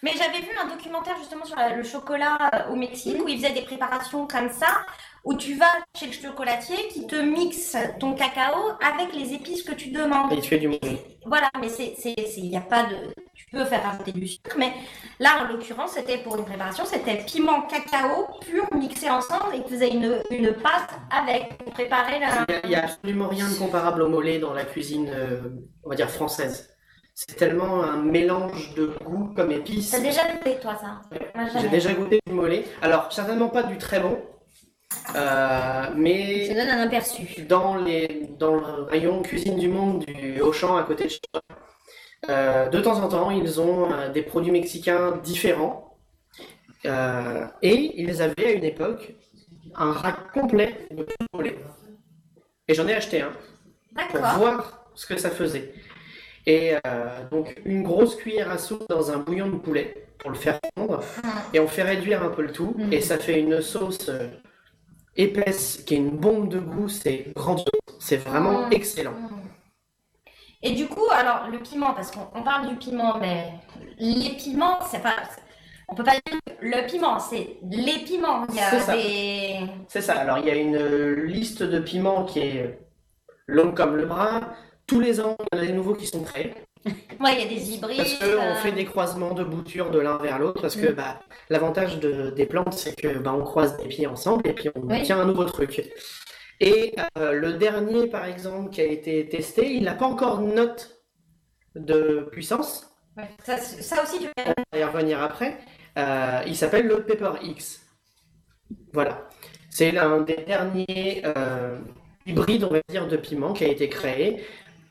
Mais 0.00 0.12
j'avais 0.16 0.38
vu 0.38 0.50
un 0.62 0.68
documentaire 0.68 1.16
justement 1.18 1.44
sur 1.44 1.56
la- 1.56 1.74
le 1.74 1.82
chocolat 1.82 2.38
euh, 2.54 2.72
au 2.72 2.76
Mexique 2.76 3.20
où 3.20 3.26
ils 3.26 3.36
faisaient 3.40 3.52
des 3.52 3.62
préparations 3.62 4.28
comme 4.28 4.48
ça, 4.48 4.68
où 5.28 5.34
tu 5.34 5.56
vas 5.56 5.66
chez 5.94 6.06
le 6.06 6.12
chocolatier 6.12 6.88
qui 6.88 7.06
te 7.06 7.16
mixe 7.16 7.76
ton 8.00 8.14
cacao 8.14 8.72
avec 8.80 9.14
les 9.14 9.34
épices 9.34 9.62
que 9.62 9.74
tu 9.74 9.90
demandes. 9.90 10.32
Et 10.32 10.40
tu 10.40 10.48
fais 10.48 10.58
du 10.58 10.68
mauvais. 10.68 11.04
Voilà, 11.26 11.50
mais 11.60 11.68
c'est, 11.68 11.94
c'est, 11.98 12.14
c'est, 12.26 12.40
y 12.40 12.56
a 12.56 12.62
pas 12.62 12.84
de, 12.84 13.12
tu 13.34 13.44
peux 13.52 13.62
faire 13.66 13.82
rajouter 13.82 14.12
du 14.12 14.26
sucre, 14.26 14.56
mais 14.58 14.72
là 15.20 15.42
en 15.42 15.52
l'occurrence 15.52 15.90
c'était 15.92 16.16
pour 16.16 16.38
une 16.38 16.46
préparation, 16.46 16.86
c'était 16.86 17.18
piment 17.26 17.60
cacao 17.62 18.26
pur 18.40 18.64
mixé 18.74 19.10
ensemble 19.10 19.54
et 19.54 19.62
tu 19.64 19.74
faisais 19.74 19.90
une, 19.90 20.22
une 20.30 20.54
pâte 20.54 20.98
avec 21.10 21.58
pour 21.58 21.74
préparer 21.74 22.20
la. 22.20 22.46
Il 22.64 22.70
n'y 22.70 22.76
a, 22.76 22.84
absolument 22.84 23.28
rien 23.28 23.50
de 23.50 23.54
comparable 23.54 24.00
au 24.00 24.08
mollet 24.08 24.38
dans 24.38 24.54
la 24.54 24.64
cuisine, 24.64 25.10
euh, 25.12 25.42
on 25.84 25.90
va 25.90 25.94
dire, 25.94 26.08
française. 26.08 26.70
c'est 27.14 27.36
tellement 27.36 27.82
un 27.82 27.98
mélange 27.98 28.74
de 28.76 28.94
goût 29.04 29.34
comme 29.36 29.52
épices. 29.52 29.90
T'as 29.90 30.00
déjà 30.00 30.22
goûté, 30.32 30.58
toi, 30.58 30.74
ça? 30.80 31.02
J'ai 31.60 31.68
déjà 31.68 31.92
goûté 31.92 32.18
du 32.26 32.32
mollet. 32.32 32.64
Alors, 32.80 33.12
certainement 33.12 33.48
pas 33.50 33.64
du 33.64 33.76
très 33.76 34.00
bon, 34.00 34.18
euh, 35.14 35.86
mais 35.96 36.46
Ça 36.46 36.54
donne 36.54 36.68
un 36.68 36.82
aperçu. 36.82 37.42
dans, 37.48 37.76
les, 37.76 38.28
dans 38.38 38.56
le 38.56 38.82
rayon 38.84 39.22
cuisine 39.22 39.56
du 39.56 39.68
monde 39.68 40.04
du 40.04 40.40
Auchan 40.40 40.76
à 40.76 40.82
côté 40.82 41.04
de 41.04 41.08
chez 41.10 41.20
euh, 42.28 42.68
de 42.68 42.80
temps 42.80 43.00
en 43.00 43.08
temps, 43.08 43.30
ils 43.30 43.60
ont 43.60 43.92
euh, 43.92 44.08
des 44.10 44.22
produits 44.22 44.50
mexicains 44.50 45.20
différents. 45.22 45.96
Euh, 46.84 47.46
et 47.62 48.00
ils 48.00 48.22
avaient 48.22 48.46
à 48.46 48.52
une 48.52 48.64
époque 48.64 49.14
un 49.74 49.92
rack 49.92 50.32
complet 50.32 50.88
de 50.90 51.06
poulet. 51.32 51.58
Et 52.66 52.74
j'en 52.74 52.86
ai 52.86 52.94
acheté 52.94 53.22
un 53.22 53.32
pour 54.10 54.20
voir 54.20 54.90
ce 54.94 55.06
que 55.06 55.16
ça 55.16 55.30
faisait. 55.30 55.72
Et 56.46 56.74
donc 57.30 57.60
une 57.66 57.82
grosse 57.82 58.16
cuillère 58.16 58.50
à 58.50 58.56
soupe 58.56 58.88
dans 58.88 59.10
un 59.10 59.18
bouillon 59.18 59.48
de 59.48 59.56
poulet 59.56 60.08
pour 60.18 60.30
le 60.30 60.36
faire 60.36 60.58
fondre. 60.76 61.02
Et 61.52 61.60
on 61.60 61.68
fait 61.68 61.82
réduire 61.82 62.22
un 62.22 62.30
peu 62.30 62.42
le 62.42 62.52
tout. 62.52 62.74
Et 62.90 63.00
ça 63.00 63.18
fait 63.18 63.38
une 63.38 63.60
sauce 63.60 64.10
épaisse 65.18 65.82
qui 65.84 65.94
est 65.94 65.98
une 65.98 66.16
bombe 66.16 66.48
de 66.48 66.58
goût. 66.60 66.88
C'est 66.88 67.32
grandiose. 67.34 67.66
C'est 67.98 68.16
vraiment 68.16 68.66
Mm. 68.68 68.72
excellent. 68.72 69.14
Et 70.62 70.72
du 70.72 70.86
coup, 70.88 71.04
alors, 71.12 71.48
le 71.50 71.58
piment, 71.60 71.92
parce 71.94 72.10
qu'on 72.10 72.28
on 72.34 72.42
parle 72.42 72.68
du 72.68 72.74
piment, 72.76 73.18
mais 73.20 73.52
les 73.98 74.30
piments, 74.30 74.78
c'est 74.90 75.02
pas. 75.02 75.16
On 75.88 75.94
peut 75.94 76.04
pas 76.04 76.12
dire 76.26 76.38
le 76.60 76.86
piment, 76.86 77.18
c'est 77.18 77.58
les 77.70 77.98
piments. 78.00 78.44
Il 78.48 78.54
y 78.56 78.58
C'est 78.58 78.76
a 78.76 78.80
ça. 78.80 78.92
des. 78.96 79.60
C'est 79.88 80.02
ça. 80.02 80.14
Alors 80.18 80.38
il 80.38 80.46
y 80.46 80.50
a 80.50 80.54
une 80.56 80.76
liste 81.24 81.62
de 81.62 81.78
piments 81.78 82.24
qui 82.24 82.40
est 82.40 82.78
longue 83.46 83.74
comme 83.74 83.96
le 83.96 84.04
bras. 84.06 84.40
Tous 84.86 85.00
les 85.00 85.20
ans, 85.20 85.36
il 85.52 85.56
y 85.58 85.60
en 85.60 85.62
a 85.62 85.66
des 85.66 85.72
nouveaux 85.72 85.94
qui 85.94 86.06
sont 86.06 86.22
créés. 86.22 86.52
Ouais, 87.20 87.34
il 87.34 87.40
y 87.40 87.44
a 87.44 87.48
des 87.48 87.74
hybrides. 87.74 87.96
Parce 87.98 88.14
qu'on 88.14 88.24
euh, 88.26 88.54
fait 88.56 88.72
des 88.72 88.84
croisements 88.84 89.34
de 89.34 89.42
boutures 89.44 89.90
de 89.90 89.98
l'un 89.98 90.18
vers 90.18 90.38
l'autre, 90.38 90.60
parce 90.60 90.76
que 90.76 90.90
Mm. 90.92 90.94
bah, 90.94 91.20
l'avantage 91.50 91.98
de- 91.98 92.30
des 92.30 92.46
plantes, 92.46 92.74
c'est 92.74 92.94
que 92.94 93.18
bah, 93.18 93.34
on 93.34 93.42
croise 93.42 93.76
des 93.78 93.88
pieds 93.88 94.06
ensemble 94.06 94.46
et 94.46 94.52
puis 94.52 94.68
on 94.74 94.80
Oui. 94.82 94.98
obtient 94.98 95.18
un 95.20 95.24
nouveau 95.24 95.44
truc. 95.44 95.82
Et 96.60 96.94
euh, 97.18 97.32
le 97.32 97.54
dernier, 97.54 98.06
par 98.08 98.24
exemple, 98.24 98.70
qui 98.70 98.80
a 98.80 98.84
été 98.84 99.28
testé, 99.28 99.72
il 99.74 99.82
n'a 99.84 99.94
pas 99.94 100.06
encore 100.06 100.38
de 100.38 100.46
note 100.52 101.00
de 101.76 102.28
puissance, 102.32 102.86
ouais, 103.16 103.28
ça, 103.44 103.56
ça 103.58 104.02
aussi, 104.02 104.18
tu 104.18 104.26
peux. 104.36 104.42
on 104.56 104.76
va 104.76 104.78
y 104.78 104.84
revenir 104.84 105.22
après. 105.22 105.58
Euh, 105.96 106.40
il 106.46 106.56
s'appelle 106.56 106.86
le 106.86 107.04
Pepper 107.04 107.32
X. 107.42 107.80
Voilà. 108.92 109.28
C'est 109.70 109.92
l'un 109.92 110.20
des 110.22 110.36
derniers 110.46 111.22
hybrides, 112.26 112.64
on 112.64 112.70
va 112.72 112.80
dire, 112.88 113.06
de 113.06 113.16
piment 113.16 113.52
qui 113.52 113.64
a 113.64 113.68
été 113.68 113.88
créé. 113.88 114.44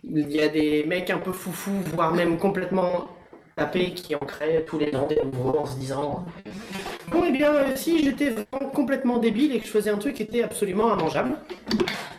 Il 0.09 0.31
y 0.31 0.41
a 0.41 0.47
des 0.47 0.83
mecs 0.85 1.09
un 1.09 1.17
peu 1.19 1.31
foufous, 1.31 1.81
voire 1.93 2.13
même 2.13 2.37
complètement 2.37 3.07
tapés, 3.55 3.91
qui 3.93 4.15
en 4.15 4.19
créent 4.19 4.63
tous 4.65 4.77
les 4.79 4.95
ans 4.95 5.07
des 5.07 5.19
nouveaux 5.23 5.57
en 5.59 5.65
se 5.65 5.75
disant 5.77 6.25
Bon, 7.11 7.23
eh 7.27 7.31
bien, 7.31 7.53
euh, 7.53 7.75
si 7.75 8.03
j'étais 8.03 8.29
vraiment 8.29 8.69
complètement 8.71 9.17
débile 9.17 9.55
et 9.55 9.59
que 9.59 9.65
je 9.65 9.71
faisais 9.71 9.89
un 9.89 9.97
truc 9.97 10.15
qui 10.15 10.23
était 10.23 10.43
absolument 10.43 10.93
immangeable. 10.93 11.37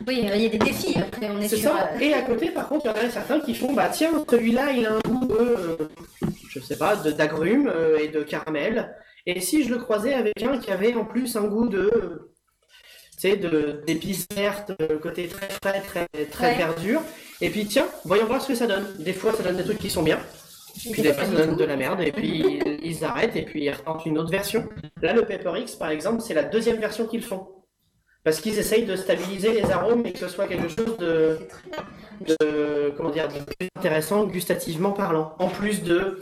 Oui, 0.06 0.20
il 0.22 0.42
y 0.42 0.46
a 0.46 0.48
des 0.48 0.58
défis. 0.58 0.98
Après, 0.98 1.28
on 1.30 1.40
est, 1.40 1.48
C'est 1.48 1.56
sur. 1.56 1.70
ça. 1.70 1.90
euh, 1.94 1.98
Et 2.00 2.14
à 2.14 2.22
côté, 2.22 2.50
par 2.50 2.68
contre, 2.68 2.86
il 2.86 2.88
y 2.88 2.90
en 3.04 3.08
a 3.08 3.10
certains 3.10 3.40
qui 3.40 3.54
font 3.54 3.72
Bah, 3.72 3.88
tiens, 3.92 4.10
celui-là, 4.30 4.72
il 4.72 4.86
a 4.86 4.94
un 4.94 5.00
goût, 5.00 5.28
euh, 5.34 5.76
je 6.48 6.60
sais 6.60 6.76
pas, 6.78 6.96
de- 6.96 7.10
d'agrumes 7.12 7.68
euh, 7.74 7.98
et 7.98 8.08
de 8.08 8.22
caramel. 8.22 8.94
Et 9.26 9.40
si 9.40 9.64
je 9.64 9.70
le 9.70 9.78
croisais 9.78 10.14
avec 10.14 10.42
un 10.42 10.58
qui 10.58 10.70
avait 10.70 10.94
en 10.94 11.04
plus 11.04 11.36
un 11.36 11.44
goût 11.44 11.68
de. 11.68 11.78
euh, 11.94 12.32
Tu 13.20 13.30
sais, 13.30 13.36
de- 13.36 13.82
d'épices 13.86 14.26
vertes, 14.34 14.72
euh, 14.80 14.98
côté 14.98 15.26
très 15.26 15.48
frais, 15.62 15.80
très, 15.82 16.06
très 16.30 16.50
Ouais. 16.52 16.56
verdure. 16.56 17.02
Et 17.40 17.50
puis, 17.50 17.66
tiens, 17.66 17.86
voyons 18.04 18.26
voir 18.26 18.42
ce 18.42 18.48
que 18.48 18.54
ça 18.54 18.66
donne. 18.66 18.86
Des 18.98 19.12
fois, 19.12 19.32
ça 19.32 19.42
donne 19.42 19.56
des 19.56 19.64
trucs 19.64 19.78
qui 19.78 19.90
sont 19.90 20.02
bien. 20.02 20.18
Puis 20.92 21.02
des 21.02 21.12
fois, 21.12 21.24
ça 21.24 21.32
donne 21.32 21.56
de 21.56 21.64
la 21.64 21.76
merde. 21.76 22.00
Et 22.00 22.12
puis, 22.12 22.60
ils- 22.82 23.04
arrêtent 23.04 23.36
et 23.36 23.42
puis 23.42 23.64
ils 23.64 23.70
retentent 23.70 24.06
une 24.06 24.18
autre 24.18 24.30
version. 24.30 24.68
Là, 25.02 25.12
le 25.12 25.24
Pepper 25.24 25.52
X, 25.60 25.76
par 25.76 25.90
exemple, 25.90 26.20
c'est 26.20 26.34
la 26.34 26.42
deuxième 26.44 26.78
version 26.78 27.06
qu'ils 27.06 27.22
font. 27.22 27.48
Parce 28.24 28.40
qu'ils 28.40 28.58
essayent 28.58 28.84
de 28.84 28.96
stabiliser 28.96 29.52
les 29.52 29.70
arômes 29.70 30.04
et 30.04 30.12
que 30.12 30.18
ce 30.18 30.28
soit 30.28 30.46
quelque 30.46 30.68
chose 30.68 30.96
de, 30.98 31.38
de 32.26 32.92
comment 32.96 33.10
dire, 33.10 33.28
de 33.28 33.38
plus 33.40 33.68
intéressant 33.76 34.26
gustativement 34.26 34.90
parlant. 34.92 35.34
En 35.38 35.48
plus 35.48 35.82
de 35.82 36.18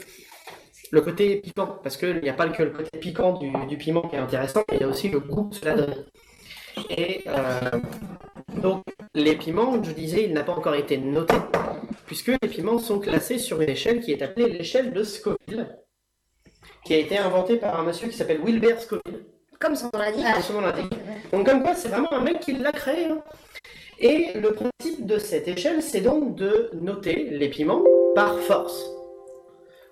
le 0.91 1.01
côté 1.01 1.37
piquant, 1.37 1.79
parce 1.83 1.97
qu'il 1.97 2.21
n'y 2.21 2.29
a 2.29 2.33
pas 2.33 2.47
que 2.49 2.63
le 2.63 2.69
côté 2.69 2.97
piquant 2.99 3.33
du, 3.33 3.51
du 3.67 3.77
piment 3.77 4.03
qui 4.07 4.15
est 4.15 4.19
intéressant, 4.19 4.63
mais 4.71 4.77
il 4.77 4.81
y 4.81 4.83
a 4.85 4.87
aussi 4.87 5.09
le 5.09 5.19
goût 5.19 5.49
que 5.49 5.55
cela 5.57 5.73
donne. 5.75 6.05
Et 6.91 7.23
euh, 7.27 7.71
donc, 8.61 8.83
les 9.17 9.35
piments, 9.35 9.83
je 9.83 9.91
disais, 9.91 10.23
il 10.25 10.33
n'a 10.33 10.43
pas 10.43 10.53
encore 10.53 10.75
été 10.75 10.97
noté, 10.97 11.33
puisque 12.05 12.31
les 12.41 12.47
piments 12.47 12.77
sont 12.77 12.99
classés 12.99 13.39
sur 13.39 13.59
une 13.61 13.69
échelle 13.69 13.99
qui 13.99 14.11
est 14.11 14.21
appelée 14.21 14.47
l'échelle 14.49 14.93
de 14.93 15.03
Scoville, 15.03 15.75
qui 16.85 16.93
a 16.93 16.97
été 16.97 17.17
inventée 17.17 17.57
par 17.57 17.79
un 17.79 17.83
monsieur 17.83 18.07
qui 18.07 18.15
s'appelle 18.15 18.39
Wilbert 18.43 18.79
Scoville. 18.79 19.25
Comme 19.59 19.75
son 19.75 19.89
nom 19.91 19.99
l'indique. 19.99 20.23
Comme 20.33 20.43
son 20.43 20.53
nom 20.53 20.61
l'indique. 20.61 20.93
Donc 21.31 21.45
comme 21.47 21.63
quoi, 21.63 21.73
c'est 21.73 21.89
vraiment 21.89 22.13
un 22.13 22.21
mec 22.21 22.39
qui 22.41 22.53
l'a 22.53 22.71
créé. 22.71 23.05
hein. 23.05 23.23
Et 23.99 24.33
le 24.35 24.53
principe 24.53 25.07
de 25.07 25.17
cette 25.17 25.47
échelle, 25.47 25.81
c'est 25.81 26.01
donc 26.01 26.35
de 26.35 26.69
noter 26.79 27.31
les 27.31 27.49
piments 27.49 27.83
par 28.13 28.37
force. 28.39 28.85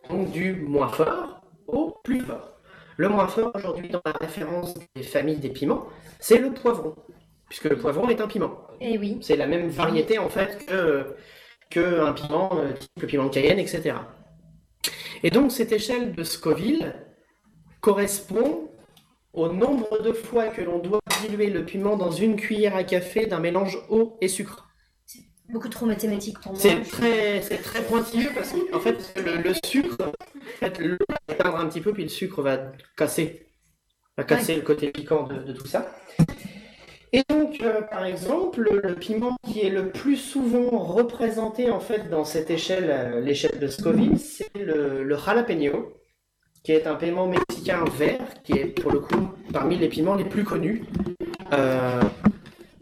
Donc 0.07 0.29
du 0.29 0.53
moins 0.53 0.89
fort 0.89 1.41
au 1.67 1.95
plus 2.03 2.21
fort. 2.21 2.51
Le 2.97 3.09
moins 3.09 3.27
fort 3.27 3.51
aujourd'hui 3.55 3.89
dans 3.89 4.01
la 4.05 4.11
référence 4.11 4.75
des 4.95 5.01
familles 5.03 5.37
des 5.39 5.49
piments, 5.49 5.87
c'est 6.19 6.37
le 6.37 6.51
poivron. 6.53 6.95
Puisque 7.49 7.65
le 7.65 7.77
poivron 7.77 8.09
est 8.09 8.21
un 8.21 8.27
piment. 8.27 8.59
Et 8.81 8.97
oui. 8.97 9.17
C'est 9.21 9.35
la 9.37 9.47
même 9.47 9.67
variété 9.69 10.17
en 10.17 10.29
fait 10.29 10.65
que, 10.65 11.15
que 11.69 12.01
un 12.01 12.13
piment, 12.13 12.57
euh, 12.57 12.73
type 12.73 13.01
le 13.01 13.07
piment 13.07 13.25
de 13.25 13.29
Cayenne, 13.29 13.59
etc. 13.59 13.95
Et 15.23 15.29
donc 15.29 15.51
cette 15.51 15.71
échelle 15.71 16.13
de 16.13 16.23
Scoville 16.23 16.95
correspond 17.81 18.69
au 19.33 19.51
nombre 19.51 20.01
de 20.01 20.11
fois 20.11 20.47
que 20.47 20.61
l'on 20.61 20.79
doit 20.79 21.01
diluer 21.21 21.49
le 21.49 21.65
piment 21.65 21.97
dans 21.97 22.11
une 22.11 22.35
cuillère 22.35 22.75
à 22.75 22.83
café 22.83 23.25
d'un 23.25 23.39
mélange 23.39 23.77
eau 23.89 24.17
et 24.21 24.27
sucre. 24.27 24.69
Beaucoup 25.49 25.69
trop 25.69 25.85
mathématique 25.85 26.39
pour 26.39 26.53
moi. 26.53 26.61
C'est 26.61 26.81
très, 26.81 27.41
c'est 27.41 27.57
très 27.57 27.83
pointilleux 27.83 28.31
parce 28.33 28.51
qu'en 28.51 28.79
fait 28.79 29.13
le, 29.17 29.41
le 29.43 29.53
sucre, 29.63 29.97
en 30.01 30.11
fait, 30.59 30.79
l'eau 30.79 30.97
va 31.07 31.33
éteindre 31.33 31.57
un 31.57 31.67
petit 31.67 31.81
peu 31.81 31.93
puis 31.93 32.03
le 32.03 32.09
sucre 32.09 32.41
va 32.41 32.71
casser, 32.97 33.47
va 34.17 34.23
casser 34.23 34.55
le 34.55 34.61
côté 34.61 34.89
piquant 34.89 35.23
de, 35.23 35.35
de 35.43 35.53
tout 35.53 35.67
ça. 35.67 35.95
Et 37.15 37.23
donc, 37.29 37.61
euh, 37.61 37.81
par 37.81 38.03
exemple, 38.03 38.67
le, 38.83 38.93
piment 38.93 39.37
qui 39.47 39.61
est 39.61 39.69
le 39.69 39.87
plus 39.87 40.17
souvent 40.17 40.69
représenté 40.79 41.71
en 41.71 41.79
fait 41.79 42.09
dans 42.09 42.25
cette 42.25 42.51
échelle, 42.51 42.89
euh, 42.89 43.21
l'échelle 43.21 43.57
de 43.57 43.67
Scoville, 43.67 44.19
c'est 44.19 44.51
le, 44.53 45.01
le 45.01 45.17
jalapeno, 45.17 45.93
qui 46.61 46.73
est 46.73 46.87
un 46.87 46.95
piment 46.95 47.25
mexicain 47.25 47.85
vert, 47.97 48.19
qui 48.43 48.59
est 48.59 48.65
pour 48.65 48.91
le 48.91 48.99
coup 48.99 49.29
parmi 49.53 49.77
les 49.77 49.87
piments 49.87 50.15
les 50.15 50.25
plus 50.25 50.43
connus, 50.43 50.83
euh, 51.53 52.01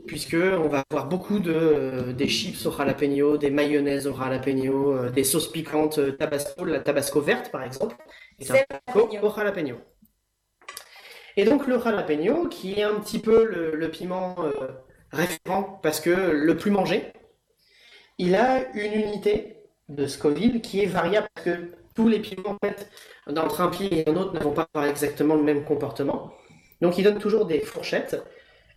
puisque 0.08 0.36
on 0.36 0.68
va 0.68 0.82
avoir 0.90 1.08
beaucoup 1.10 1.38
de 1.38 2.12
des 2.18 2.28
chips 2.28 2.66
au 2.66 2.72
jalapeno, 2.72 3.38
des 3.38 3.52
mayonnaises 3.52 4.08
au 4.08 4.16
jalapeno, 4.18 4.94
euh, 4.94 5.10
des 5.12 5.26
sauces 5.26 5.52
piquantes 5.52 6.18
tabasco, 6.18 6.66
la 6.66 6.80
tabasco 6.80 7.22
verte 7.22 7.52
par 7.52 7.62
exemple, 7.62 7.98
un 8.42 8.44
C'est 8.44 8.66
tabasco 8.66 9.16
au 9.22 9.36
jalapeno. 9.36 9.76
Et 11.36 11.46
donc 11.46 11.68
le 11.68 11.80
jalapeno, 11.80 12.48
qui 12.48 12.80
est 12.80 12.84
un 12.84 13.00
petit 13.00 13.20
peu 13.20 13.46
le, 13.46 13.90
piment 13.90 14.36
euh, 14.40 14.68
référent, 15.12 15.80
parce 15.82 16.00
que 16.00 16.10
le 16.10 16.58
plus 16.58 16.72
mangé, 16.72 17.12
il 18.18 18.36
a 18.36 18.72
une 18.74 18.94
unité 18.94 19.58
de 19.90 20.06
Scoville 20.06 20.62
qui 20.62 20.82
est 20.82 20.86
variable, 20.86 21.28
parce 21.34 21.46
que 21.46 21.72
tous 21.96 22.08
les 22.08 22.20
piments, 22.20 22.52
en 22.52 22.58
fait, 22.66 22.90
d'entre 23.28 23.62
un 23.62 23.70
pied 23.70 24.02
et 24.02 24.10
un 24.10 24.16
autre, 24.16 24.34
ne 24.34 24.40
vont 24.40 24.54
pas 24.54 24.68
exactement 24.88 25.36
le 25.36 25.44
même 25.44 25.64
comportement. 25.64 26.34
Donc 26.82 26.98
il 26.98 27.04
donne 27.04 27.20
toujours 27.20 27.46
des 27.46 27.62
fourchettes, 27.62 28.22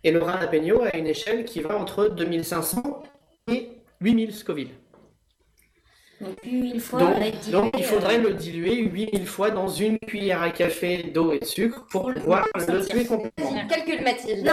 et 0.03 0.11
le 0.11 0.19
jalapeno 0.19 0.81
a 0.81 0.95
une 0.95 1.07
échelle 1.07 1.45
qui 1.45 1.61
va 1.61 1.77
entre 1.77 2.07
2500 2.07 3.03
et 3.51 3.69
8000 4.01 4.33
Scoville. 4.33 4.71
Donc 6.19 6.35
8000 6.43 6.79
fois, 6.81 6.99
Donc, 6.99 7.13
on 7.17 7.21
a 7.21 7.29
dit. 7.29 7.51
donc 7.51 7.75
il 7.77 7.83
faudrait 7.83 8.17
le 8.17 8.33
diluer 8.33 8.75
8000 8.77 9.27
fois 9.27 9.51
dans 9.51 9.67
une 9.67 9.99
cuillère 9.99 10.41
à 10.41 10.49
café 10.49 11.03
d'eau 11.13 11.31
et 11.31 11.39
de 11.39 11.45
sucre 11.45 11.85
pour 11.91 12.11
pouvoir 12.11 12.47
le 12.55 12.83
tuer 12.85 13.05
complètement. 13.05 13.53
Calcul 13.69 14.01
Mathilde. 14.03 14.43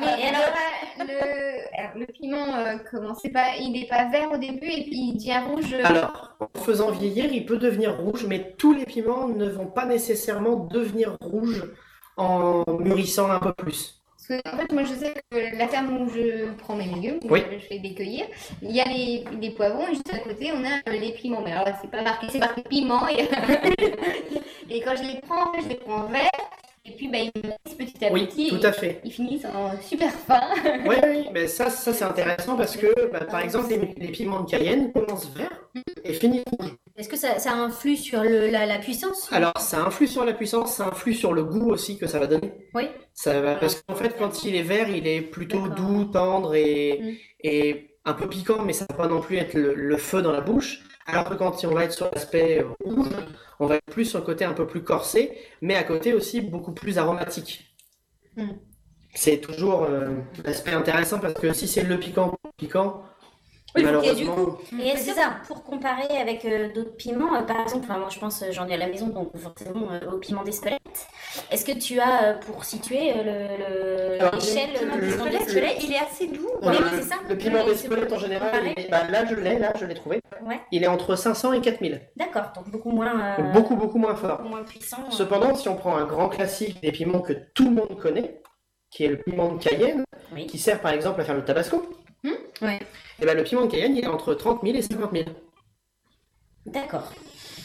Mais 0.00 0.28
alors 0.28 0.50
là, 0.54 1.04
le, 1.04 1.78
alors, 1.78 1.92
le 1.96 2.06
piment, 2.06 2.54
euh, 2.54 2.76
comment 2.90 3.14
c'est 3.14 3.30
pas, 3.30 3.56
il 3.58 3.72
n'est 3.72 3.86
pas 3.86 4.10
vert 4.10 4.30
au 4.32 4.36
début 4.36 4.66
et 4.66 4.82
puis 4.84 5.12
il 5.12 5.14
devient 5.16 5.40
rouge. 5.48 5.72
euh, 5.72 5.82
Alors, 5.84 6.36
en 6.40 6.58
faisant 6.60 6.90
vieillir, 6.90 7.32
il 7.32 7.46
peut 7.46 7.56
devenir 7.56 7.98
rouge, 7.98 8.26
mais 8.28 8.54
tous 8.58 8.74
les 8.74 8.84
piments 8.84 9.28
ne 9.28 9.48
vont 9.48 9.66
pas 9.66 9.86
nécessairement 9.86 10.56
devenir 10.56 11.16
rouges 11.22 11.64
en 12.18 12.64
mûrissant 12.78 13.30
un 13.30 13.38
peu 13.38 13.52
plus. 13.54 13.99
Parce 14.30 14.42
que, 14.42 14.48
en 14.48 14.56
fait, 14.58 14.72
moi 14.72 14.84
je 14.84 14.94
sais 14.94 15.14
que 15.30 15.56
la 15.58 15.66
ferme 15.66 16.02
où 16.02 16.08
je 16.08 16.52
prends 16.58 16.76
mes 16.76 16.84
légumes, 16.84 17.18
où 17.24 17.32
Oui. 17.32 17.42
je 17.52 17.58
fais 17.58 17.78
les 17.78 17.94
cueillir, 17.94 18.26
il 18.62 18.70
y 18.70 18.80
a 18.80 18.84
les, 18.84 19.24
les 19.40 19.50
poivrons 19.50 19.88
et 19.88 19.94
juste 19.94 20.12
à 20.14 20.18
côté 20.18 20.52
on 20.52 20.64
a 20.64 20.78
euh, 20.88 20.98
les 20.98 21.12
piments. 21.12 21.42
Mais 21.44 21.52
alors 21.52 21.64
là, 21.64 21.76
c'est 21.80 21.90
pas 21.90 22.02
marqué, 22.02 22.28
c'est 22.30 22.38
marqué 22.38 22.62
piment. 22.62 23.08
Et, 23.08 23.22
et 24.70 24.80
quand 24.82 24.94
je 24.96 25.02
les 25.02 25.20
prends, 25.20 25.52
je 25.60 25.68
les 25.68 25.74
prends 25.76 26.04
verts. 26.04 26.30
Et 26.86 26.92
puis, 26.92 27.08
bah, 27.08 27.18
ils 27.18 27.30
maïs 27.42 27.76
petit 27.76 28.04
à 28.04 28.10
Oui, 28.12 28.26
petit. 28.26 28.48
tout 28.48 28.66
à 28.66 28.72
fait. 28.72 29.00
Ils 29.04 29.12
finissent 29.12 29.44
en 29.44 29.78
super 29.82 30.10
fin. 30.12 30.40
Oui, 30.86 30.96
oui, 31.06 31.26
mais 31.32 31.46
ça, 31.46 31.68
ça 31.68 31.92
c'est 31.92 32.04
intéressant 32.04 32.56
parce 32.56 32.76
que, 32.76 33.10
bah, 33.10 33.20
par 33.26 33.40
exemple, 33.40 33.68
les, 33.68 33.94
les 34.06 34.12
piments 34.12 34.40
de 34.40 34.50
Cayenne 34.50 34.90
commencent 34.92 35.28
vert 35.36 35.68
et 36.04 36.14
finissent 36.14 36.44
rouge. 36.58 36.70
Est-ce 37.00 37.08
que 37.08 37.16
ça, 37.16 37.38
ça 37.38 37.54
influe 37.54 37.96
sur 37.96 38.22
le, 38.22 38.48
la, 38.48 38.66
la 38.66 38.78
puissance? 38.78 39.32
Alors, 39.32 39.56
ça 39.58 39.82
influe 39.86 40.06
sur 40.06 40.22
la 40.26 40.34
puissance, 40.34 40.74
ça 40.74 40.88
influe 40.88 41.14
sur 41.14 41.32
le 41.32 41.44
goût 41.44 41.70
aussi 41.70 41.98
que 41.98 42.06
ça 42.06 42.18
va 42.18 42.26
donner. 42.26 42.52
Oui. 42.74 42.88
Ça 43.14 43.40
va, 43.40 43.54
parce 43.54 43.80
qu'en 43.80 43.94
fait, 43.94 44.14
quand 44.18 44.44
il 44.44 44.54
est 44.54 44.62
vert, 44.62 44.90
il 44.90 45.06
est 45.06 45.22
plutôt 45.22 45.68
doux, 45.68 46.04
tendre 46.04 46.54
et, 46.54 47.00
Mm. 47.00 47.16
et 47.44 47.96
un 48.04 48.12
peu 48.12 48.28
piquant, 48.28 48.62
mais 48.64 48.74
ça 48.74 48.84
va 48.90 48.96
pas 48.96 49.08
non 49.08 49.22
plus 49.22 49.38
être 49.38 49.54
le, 49.54 49.72
le 49.74 49.96
feu 49.96 50.20
dans 50.20 50.30
la 50.32 50.42
bouche. 50.42 50.80
Alors 51.06 51.24
que 51.24 51.32
quand 51.34 51.64
on 51.64 51.74
va 51.74 51.84
être 51.84 51.92
sur 51.94 52.10
l'aspect 52.14 52.64
rouge, 52.84 53.08
on 53.60 53.66
va 53.66 53.76
être 53.76 53.86
plus 53.86 54.04
sur 54.04 54.18
le 54.18 54.24
côté 54.26 54.44
un 54.44 54.52
peu 54.52 54.66
plus 54.66 54.84
corsé, 54.84 55.38
mais 55.62 55.74
à 55.76 55.84
côté 55.84 56.12
aussi 56.12 56.42
beaucoup 56.42 56.72
plus 56.72 56.98
aromatique. 56.98 57.64
Mm. 58.36 58.50
C'est 59.14 59.38
toujours 59.38 59.84
euh, 59.84 60.10
l'aspect 60.44 60.72
intéressant 60.72 61.18
parce 61.18 61.34
que 61.34 61.52
si 61.54 61.66
c'est 61.66 61.82
le 61.82 61.98
piquant, 61.98 62.36
piquant, 62.58 63.02
Oui, 63.76 63.82
et 63.82 63.84
du 63.84 63.92
malheureusement. 63.92 64.34
coup, 64.34 64.58
et 64.82 64.96
c'est 64.96 65.12
ça, 65.12 65.36
pour 65.46 65.62
comparer 65.62 66.16
avec 66.20 66.44
euh, 66.44 66.72
d'autres 66.72 66.96
piments, 66.96 67.34
euh, 67.36 67.42
par 67.42 67.60
exemple, 67.60 67.84
enfin, 67.88 67.98
moi 67.98 68.08
je 68.10 68.18
pense, 68.18 68.42
euh, 68.42 68.46
j'en 68.50 68.66
ai 68.68 68.74
à 68.74 68.76
la 68.78 68.88
maison, 68.88 69.06
donc 69.08 69.36
forcément 69.36 69.92
euh, 69.92 70.10
au 70.12 70.18
piment 70.18 70.42
d'Espelette. 70.42 70.80
Est-ce 71.52 71.64
que 71.64 71.78
tu 71.78 72.00
as, 72.00 72.24
euh, 72.24 72.34
pour 72.38 72.64
situer 72.64 73.12
euh, 73.14 73.22
le- 73.22 74.18
le- 74.18 74.34
l'échelle 74.36 74.70
le- 74.72 75.00
du 75.00 75.06
le- 75.06 75.12
piment 75.12 75.24
le- 75.26 75.30
d'Espelette 75.30 75.76
Il 75.84 75.92
est 75.92 75.98
assez 75.98 76.26
doux. 76.26 76.48
Oui, 76.62 76.74
c'est 76.96 77.02
ça. 77.02 77.14
Le 77.28 77.36
piment 77.36 77.64
d'Espelette 77.64 78.12
en 78.12 78.18
général, 78.18 78.50
comparer. 78.50 78.74
il 78.76 78.84
est- 78.86 78.88
bah, 78.90 79.02
là 79.08 79.24
je 79.24 79.34
l'ai, 79.36 79.58
là 79.58 79.72
je 79.78 79.84
l'ai 79.84 79.94
trouvé. 79.94 80.20
Ouais. 80.44 80.60
Il 80.72 80.82
est 80.82 80.88
entre 80.88 81.14
500 81.14 81.52
et 81.52 81.60
4000. 81.60 82.00
D'accord, 82.16 82.50
donc 82.56 82.68
beaucoup 82.70 82.90
moins, 82.90 83.20
euh, 83.38 83.42
Beaucoup, 83.52 83.76
beaucoup 83.76 83.98
moins 83.98 84.16
fort. 84.16 84.38
beaucoup 84.38 84.48
moins 84.48 84.64
puissant. 84.64 84.98
euh. 85.06 85.10
Cependant, 85.12 85.54
si 85.54 85.68
on 85.68 85.76
prend 85.76 85.96
un 85.96 86.06
grand 86.06 86.28
classique 86.28 86.80
des 86.82 86.90
piments 86.92 87.20
que 87.20 87.34
tout 87.54 87.64
le 87.66 87.76
monde 87.76 87.96
connaît, 88.00 88.40
qui 88.90 89.04
est 89.04 89.08
le 89.08 89.18
piment 89.18 89.52
de 89.52 89.62
Cayenne, 89.62 90.02
Oui. 90.34 90.46
qui 90.46 90.58
sert 90.58 90.80
par 90.80 90.92
exemple 90.92 91.20
à 91.20 91.24
faire 91.24 91.36
le 91.36 91.44
tabasco, 91.44 91.88
Ouais. 92.62 92.78
et 93.20 93.24
ben 93.24 93.36
le 93.36 93.42
piment 93.44 93.62
de 93.64 93.70
Cayenne, 93.70 93.96
il 93.96 94.04
est 94.04 94.08
entre 94.08 94.34
30 94.34 94.62
000 94.62 94.76
et 94.76 94.82
50 94.82 95.12
000. 95.12 95.24
D'accord. 96.66 97.12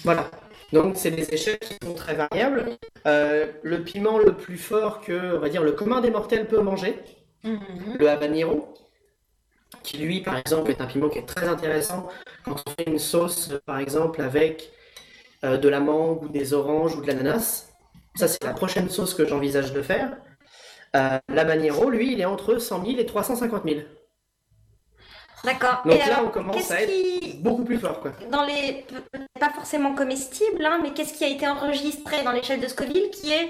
Voilà. 0.04 0.30
Donc, 0.74 0.96
c'est 0.98 1.12
des 1.12 1.34
échelles 1.34 1.60
qui 1.60 1.76
sont 1.84 1.94
très 1.94 2.16
variables. 2.16 2.78
Euh, 3.08 3.48
le 3.62 3.84
piment 3.84 4.18
le 4.18 4.34
plus 4.36 4.58
fort 4.58 5.02
que, 5.02 5.36
on 5.36 5.40
va 5.40 5.50
dire, 5.50 5.64
le 5.64 5.74
commun 5.74 6.02
des 6.02 6.10
mortels 6.12 6.48
peut 6.48 6.62
manger, 6.62 6.98
Mhm. 7.44 7.98
le 8.00 8.10
habanero, 8.10 8.74
qui 9.84 9.98
lui, 9.98 10.22
par 10.22 10.38
exemple, 10.38 10.72
est 10.72 10.82
un 10.82 10.88
piment 10.88 11.10
qui 11.10 11.20
est 11.20 11.26
très 11.28 11.48
intéressant 11.48 12.08
quand 12.44 12.56
on 12.66 12.72
fait 12.72 12.90
une 12.90 13.00
sauce, 13.00 13.52
par 13.66 13.78
exemple, 13.80 14.22
avec 14.22 14.72
euh, 15.44 15.58
de 15.58 15.70
la 15.70 15.80
mangue 15.80 16.24
ou 16.24 16.30
des 16.30 16.54
oranges 16.54 16.96
ou 16.96 17.02
de 17.02 17.08
l'ananas. 17.08 17.70
Ça, 18.16 18.28
c'est 18.28 18.44
la 18.44 18.54
prochaine 18.54 18.90
sauce 18.90 19.14
que 19.14 19.28
j'envisage 19.28 19.74
de 19.74 19.82
faire. 19.82 20.18
Euh, 20.96 21.20
l'habanero, 21.28 21.90
lui, 21.90 22.14
il 22.14 22.22
est 22.22 22.26
entre 22.26 22.58
100 22.58 22.84
000 22.86 22.98
et 23.00 23.06
350 23.06 23.64
000. 23.68 23.82
D'accord. 25.46 25.82
Donc 25.86 25.96
Et 25.96 25.98
là, 26.00 26.06
alors, 26.18 26.26
on 26.26 26.30
commence 26.30 26.72
à 26.72 26.82
être 26.82 26.90
qui- 26.90 27.38
beaucoup 27.42 27.64
plus 27.64 27.78
fort, 27.78 28.00
quoi. 28.02 28.12
dans 28.32 28.44
les 28.44 28.86
pas 29.40 29.50
forcément 29.52 29.94
comestibles, 29.96 30.66
hein, 30.66 30.80
mais 30.82 30.92
qu'est-ce 30.94 31.14
qui 31.14 31.24
a 31.24 31.28
été 31.30 31.48
enregistré 31.48 32.24
dans 32.24 32.32
l'échelle 32.32 32.60
de 32.60 32.68
Scoville 32.68 33.10
qui 33.12 33.32
est 33.32 33.50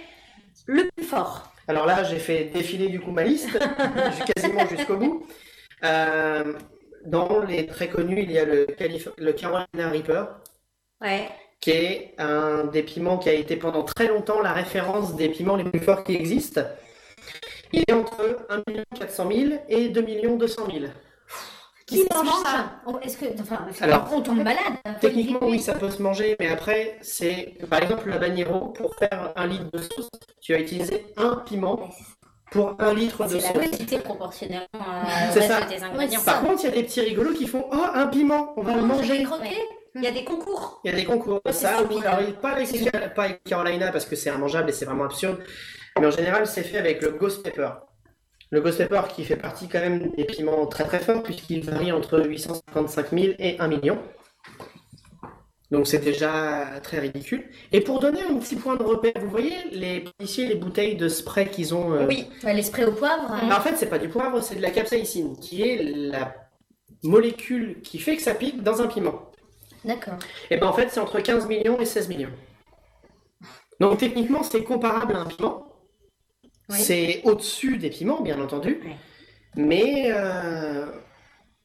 le 0.68 0.90
plus 0.96 1.06
fort? 1.06 1.52
Alors 1.68 1.86
là, 1.86 2.04
j'ai 2.04 2.20
fait 2.20 2.46
défiler 2.46 2.90
du 2.90 3.00
coup 3.00 3.12
ma 3.12 3.24
liste, 3.24 3.50
quasiment 4.36 4.66
jusqu'au 4.68 4.98
bout. 4.98 5.26
Euh, 5.84 6.54
dans 7.06 7.40
les 7.40 7.66
très 7.68 7.88
connus, 7.88 8.22
il 8.24 8.32
y 8.32 8.40
a 8.40 8.46
le, 8.46 8.66
Calif- 8.66 9.10
le 9.18 9.34
Carolina 9.34 9.90
Reaper, 9.90 10.26
Ouais. 11.02 11.30
qui 11.62 11.72
est 11.72 12.14
un 12.18 12.66
des 12.66 12.84
piments 12.84 13.18
qui 13.18 13.30
a 13.30 13.34
été 13.34 13.56
pendant 13.58 13.84
très 13.84 14.08
longtemps 14.08 14.42
la 14.42 14.54
référence 14.54 15.16
des 15.16 15.30
piments 15.30 15.56
les 15.56 15.64
plus 15.66 15.80
forts 15.80 16.04
qui 16.04 16.16
existent. 16.16 16.62
Il 17.74 17.84
est 17.88 17.92
entre 17.94 18.46
1 18.50 18.62
400 18.98 19.30
000 19.32 19.52
et 19.70 19.90
2 19.90 20.02
200 20.38 20.68
000. 20.72 20.86
Qui 21.86 22.04
mange 22.14 22.28
ça 22.44 22.82
Est-ce 23.04 23.18
que, 23.18 23.26
enfin, 23.40 23.60
Alors, 23.82 24.10
on 24.12 24.22
tombe 24.22 24.42
malade 24.42 24.58
Techniquement, 25.00 25.40
oui, 25.44 25.60
ça 25.60 25.74
peut 25.74 25.92
se 25.92 26.02
manger, 26.02 26.36
mais 26.40 26.50
après, 26.50 26.98
c'est 27.02 27.56
par 27.70 27.82
exemple 27.84 28.08
le 28.08 28.14
habanero, 28.16 28.70
pour 28.70 28.96
faire 28.96 29.32
un 29.36 29.46
litre 29.48 29.70
de 29.72 29.78
sauce, 29.80 30.10
tu 30.42 30.54
vas 30.54 30.60
utiliser 30.60 31.06
un 31.18 31.36
piment 31.46 31.90
pour 32.52 32.76
un 32.80 32.94
litre 32.94 33.26
de 33.26 33.38
C'est 33.40 33.54
la 33.54 33.54
sauce. 33.54 33.70
quantité 33.72 34.00
proportionnellement 34.00 34.66
C'est 35.32 35.42
ça. 35.42 35.58
reste 35.58 35.70
des 35.78 35.84
ingrédients. 35.84 36.22
Par 36.26 36.42
contre, 36.42 36.64
il 36.64 36.66
y 36.66 36.68
a 36.70 36.72
des 36.76 36.84
petits 36.84 37.02
rigolos 37.02 37.34
qui 37.34 37.46
font 37.48 37.66
Oh, 37.72 37.86
un 37.94 38.08
piment, 38.08 38.54
on 38.58 38.64
va 38.64 38.76
le 38.76 38.82
manger. 38.82 39.24
croquer? 39.24 39.58
Il 39.94 40.04
y 40.04 40.08
a 40.08 40.12
des 40.12 40.26
concours. 40.26 40.82
Il 40.84 40.92
y 40.92 40.94
a 40.94 40.98
des 40.98 41.06
concours 41.06 41.40
de 41.46 41.52
ça, 41.52 41.78
oui. 41.90 41.98
Alors, 42.06 42.34
pas 42.42 42.50
avec, 42.52 42.68
pas 43.16 43.24
avec 43.24 43.44
Carolina 43.44 43.92
parce 43.92 44.06
que 44.06 44.16
c'est 44.16 44.30
immangeable 44.30 44.70
et 44.70 44.74
c'est 44.74 44.86
vraiment 44.86 45.06
absurde. 45.06 45.38
Mais 46.00 46.08
en 46.08 46.12
général, 46.12 46.46
c'est 46.48 46.64
fait 46.64 46.78
avec 46.80 47.02
le 47.02 47.12
ghost 47.12 47.44
pepper. 47.44 47.70
Le 48.52 48.62
ghost 48.62 48.78
pepper 48.78 49.02
qui 49.16 49.24
fait 49.26 49.36
partie 49.38 49.68
quand 49.68 49.80
même 49.80 50.12
des 50.16 50.24
piments 50.26 50.66
très 50.68 50.84
très 50.86 51.00
forts 51.00 51.24
puisqu'il 51.24 51.64
varie 51.64 51.92
entre 51.92 52.20
855 52.24 53.10
000 53.12 53.34
et 53.40 53.60
1 53.60 53.68
million. 53.68 53.98
Donc 55.72 55.88
c'est 55.88 55.98
déjà 56.00 56.80
très 56.84 57.00
ridicule. 57.00 57.44
Et 57.72 57.82
pour 57.82 58.00
donner 58.00 58.22
un 58.22 58.36
petit 58.38 58.56
point 58.56 58.76
de 58.76 58.84
repère, 58.84 59.14
vous 59.20 59.30
voyez 59.30 59.56
les 59.72 60.02
policiers, 60.02 60.46
les 60.48 60.56
bouteilles 60.56 60.96
de 60.96 61.10
spray 61.10 61.50
qu'ils 61.50 61.74
ont. 61.74 61.92
euh, 61.94 62.06
Oui. 62.08 62.28
Les 62.44 62.62
sprays 62.62 62.86
au 62.86 62.92
poivre. 62.92 63.32
hein. 63.32 63.50
en 63.52 63.62
fait, 63.62 63.76
c'est 63.76 63.90
pas 63.90 63.98
du 63.98 64.08
poivre, 64.08 64.42
c'est 64.42 64.56
de 64.56 64.62
la 64.62 64.70
capsaïcine, 64.70 65.36
qui 65.40 65.64
est 65.64 65.82
la 65.84 66.36
molécule 67.04 67.82
qui 67.82 67.98
fait 67.98 68.16
que 68.16 68.22
ça 68.22 68.36
pique 68.36 68.62
dans 68.62 68.80
un 68.82 68.88
piment. 68.88 69.32
D'accord. 69.84 70.20
Et 70.52 70.58
ben 70.58 70.68
en 70.68 70.74
fait, 70.74 70.90
c'est 70.92 71.00
entre 71.00 71.20
15 71.20 71.48
millions 71.48 71.80
et 71.80 71.86
16 71.86 72.10
millions. 72.10 72.32
Donc 73.80 73.98
techniquement, 73.98 74.44
c'est 74.44 74.64
comparable 74.64 75.16
à 75.16 75.20
un 75.22 75.26
piment. 75.26 75.65
Oui. 76.70 76.78
C'est 76.80 77.22
au-dessus 77.24 77.78
des 77.78 77.90
piments, 77.90 78.22
bien 78.22 78.42
entendu. 78.42 78.80
Oui. 78.84 78.92
Mais 79.56 80.06
euh, 80.08 80.86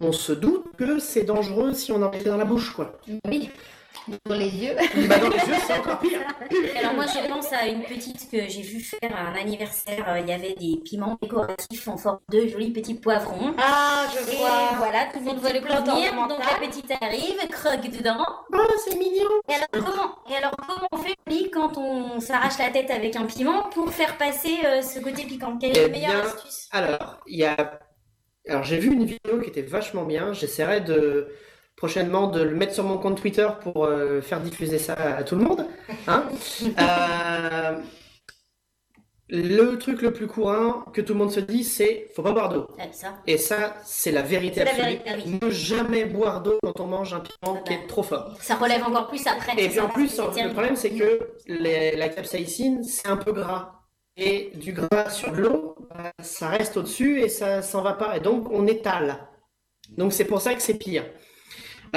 on 0.01 0.13
se 0.13 0.33
doute 0.33 0.77
que 0.77 0.99
c'est 0.99 1.25
dangereux 1.25 1.73
si 1.73 1.93
on 1.93 2.03
en 2.03 2.11
mettait 2.11 2.31
dans 2.31 2.37
la 2.37 2.45
bouche, 2.45 2.73
quoi. 2.73 2.99
Oui. 3.27 3.51
Pour 4.24 4.35
les 4.35 4.48
yeux. 4.48 4.74
Bah, 5.09 5.18
dans 5.18 5.29
les 5.29 5.37
yeux, 5.37 5.55
c'est 5.66 5.79
encore 5.79 5.98
pire. 6.00 6.20
Alors 6.79 6.94
moi 6.94 7.05
je 7.07 7.29
pense 7.29 7.53
à 7.53 7.66
une 7.66 7.83
petite 7.83 8.31
que 8.31 8.48
j'ai 8.48 8.62
vu 8.62 8.81
faire 8.81 9.14
à 9.14 9.29
un 9.31 9.35
anniversaire. 9.35 10.05
euh, 10.09 10.20
Il 10.20 10.29
y 10.29 10.33
avait 10.33 10.55
des 10.55 10.81
piments 10.85 11.18
décoratifs 11.20 11.87
en 11.87 11.96
forme 11.96 12.18
de 12.31 12.46
jolis 12.48 12.72
petits 12.72 12.94
poivrons. 12.94 13.55
Ah, 13.59 14.07
je 14.12 14.33
Et 14.33 14.37
vois. 14.37 14.72
voilà, 14.79 15.07
tout 15.12 15.18
le 15.18 15.24
monde 15.26 15.38
voit 15.38 15.53
le 15.53 15.61
venir. 15.61 16.12
Donc 16.29 16.38
la 16.38 16.66
petite 16.66 16.90
arrive, 17.00 17.37
croque 17.50 17.90
dedans. 17.90 18.24
Oh, 18.53 18.59
c'est 18.85 18.96
mignon. 18.96 19.29
Et 19.48 19.55
alors 19.55 19.68
comment 19.72 20.14
Et 20.31 20.37
alors 20.37 20.53
comment 20.57 20.88
on 20.92 20.96
fait 20.96 21.16
quand 21.53 21.76
on 21.76 22.20
s'arrache 22.20 22.59
la 22.59 22.70
tête 22.70 22.90
avec 22.90 23.16
un 23.16 23.24
piment 23.26 23.64
pour 23.70 23.90
faire 23.92 24.16
passer 24.16 24.59
euh, 24.64 24.83
ce 24.83 24.98
côté 25.00 25.24
piquant? 25.24 25.59
Quelle 25.59 25.76
est 25.76 25.81
Eh 25.81 25.83
la 25.83 25.88
meilleure 25.88 26.11
bien, 26.12 26.20
astuce? 26.24 26.68
Alors, 26.72 27.18
il 27.26 27.38
y 27.38 27.44
a. 27.44 27.81
Alors, 28.48 28.64
j'ai 28.64 28.79
vu 28.79 28.92
une 28.92 29.05
vidéo 29.05 29.38
qui 29.42 29.50
était 29.50 29.62
vachement 29.62 30.05
bien. 30.05 30.33
J'essaierai 30.33 30.81
de 30.81 31.29
prochainement 31.81 32.27
de 32.29 32.43
le 32.43 32.55
mettre 32.55 32.75
sur 32.75 32.85
mon 32.85 32.99
compte 32.99 33.19
Twitter 33.19 33.49
pour 33.62 33.87
euh, 33.87 34.21
faire 34.21 34.40
diffuser 34.40 34.79
ça 34.79 34.93
à 34.95 35.23
tout 35.25 35.35
le 35.37 35.45
monde. 35.45 35.66
hein. 36.07 36.25
Euh, 36.79 37.79
Le 39.33 39.77
truc 39.79 40.03
le 40.03 40.12
plus 40.12 40.27
courant 40.27 40.83
que 40.93 41.01
tout 41.01 41.12
le 41.12 41.21
monde 41.21 41.31
se 41.31 41.38
dit, 41.40 41.62
c'est 41.64 42.09
faut 42.14 42.23
pas 42.23 42.33
boire 42.33 42.49
d'eau. 42.49 42.66
Ah. 42.79 42.83
Et 43.29 43.38
ça, 43.38 43.77
c'est 43.85 44.11
la 44.11 44.23
vérité 44.23 44.64
la 44.64 44.71
absolue. 44.73 44.87
vérité, 45.05 45.11
oui. 45.25 45.38
Ne 45.40 45.51
jamais 45.51 46.05
boire 46.05 46.43
d'eau 46.43 46.59
quand 46.62 46.81
on 46.81 46.87
mange 46.87 47.14
un 47.14 47.21
piment 47.21 47.57
qui 47.62 47.73
est 47.73 47.87
trop 47.87 48.03
fort. 48.03 48.37
Ça 48.40 48.57
relève 48.57 48.83
encore 48.83 49.07
plus 49.09 49.25
après. 49.27 49.53
Et 49.57 49.69
puis 49.69 49.81
en 49.81 49.88
plus, 49.88 50.19
le 50.19 50.51
problème, 50.53 50.75
c'est 50.77 50.90
que 50.90 51.31
les- 51.47 51.95
la 51.97 52.09
capsaïcine, 52.09 52.83
c'est 52.83 53.07
un 53.09 53.16
peu 53.16 53.33
gras. 53.33 53.77
Et 54.16 54.51
du 54.57 54.73
gras 54.73 55.09
sur 55.11 55.31
de 55.33 55.37
l'eau, 55.43 55.77
bah, 55.95 56.11
ça 56.21 56.49
reste 56.49 56.77
au-dessus 56.77 57.21
et 57.23 57.29
ça 57.29 57.62
s'en 57.62 57.83
va 57.83 57.93
pas. 57.95 58.16
Et 58.16 58.21
donc, 58.21 58.49
on 58.51 58.66
étale. 58.66 59.29
Donc, 59.97 60.12
c'est 60.12 60.25
pour 60.27 60.40
ça 60.43 60.55
que 60.55 60.61
c'est 60.61 60.75
pire. 60.75 61.05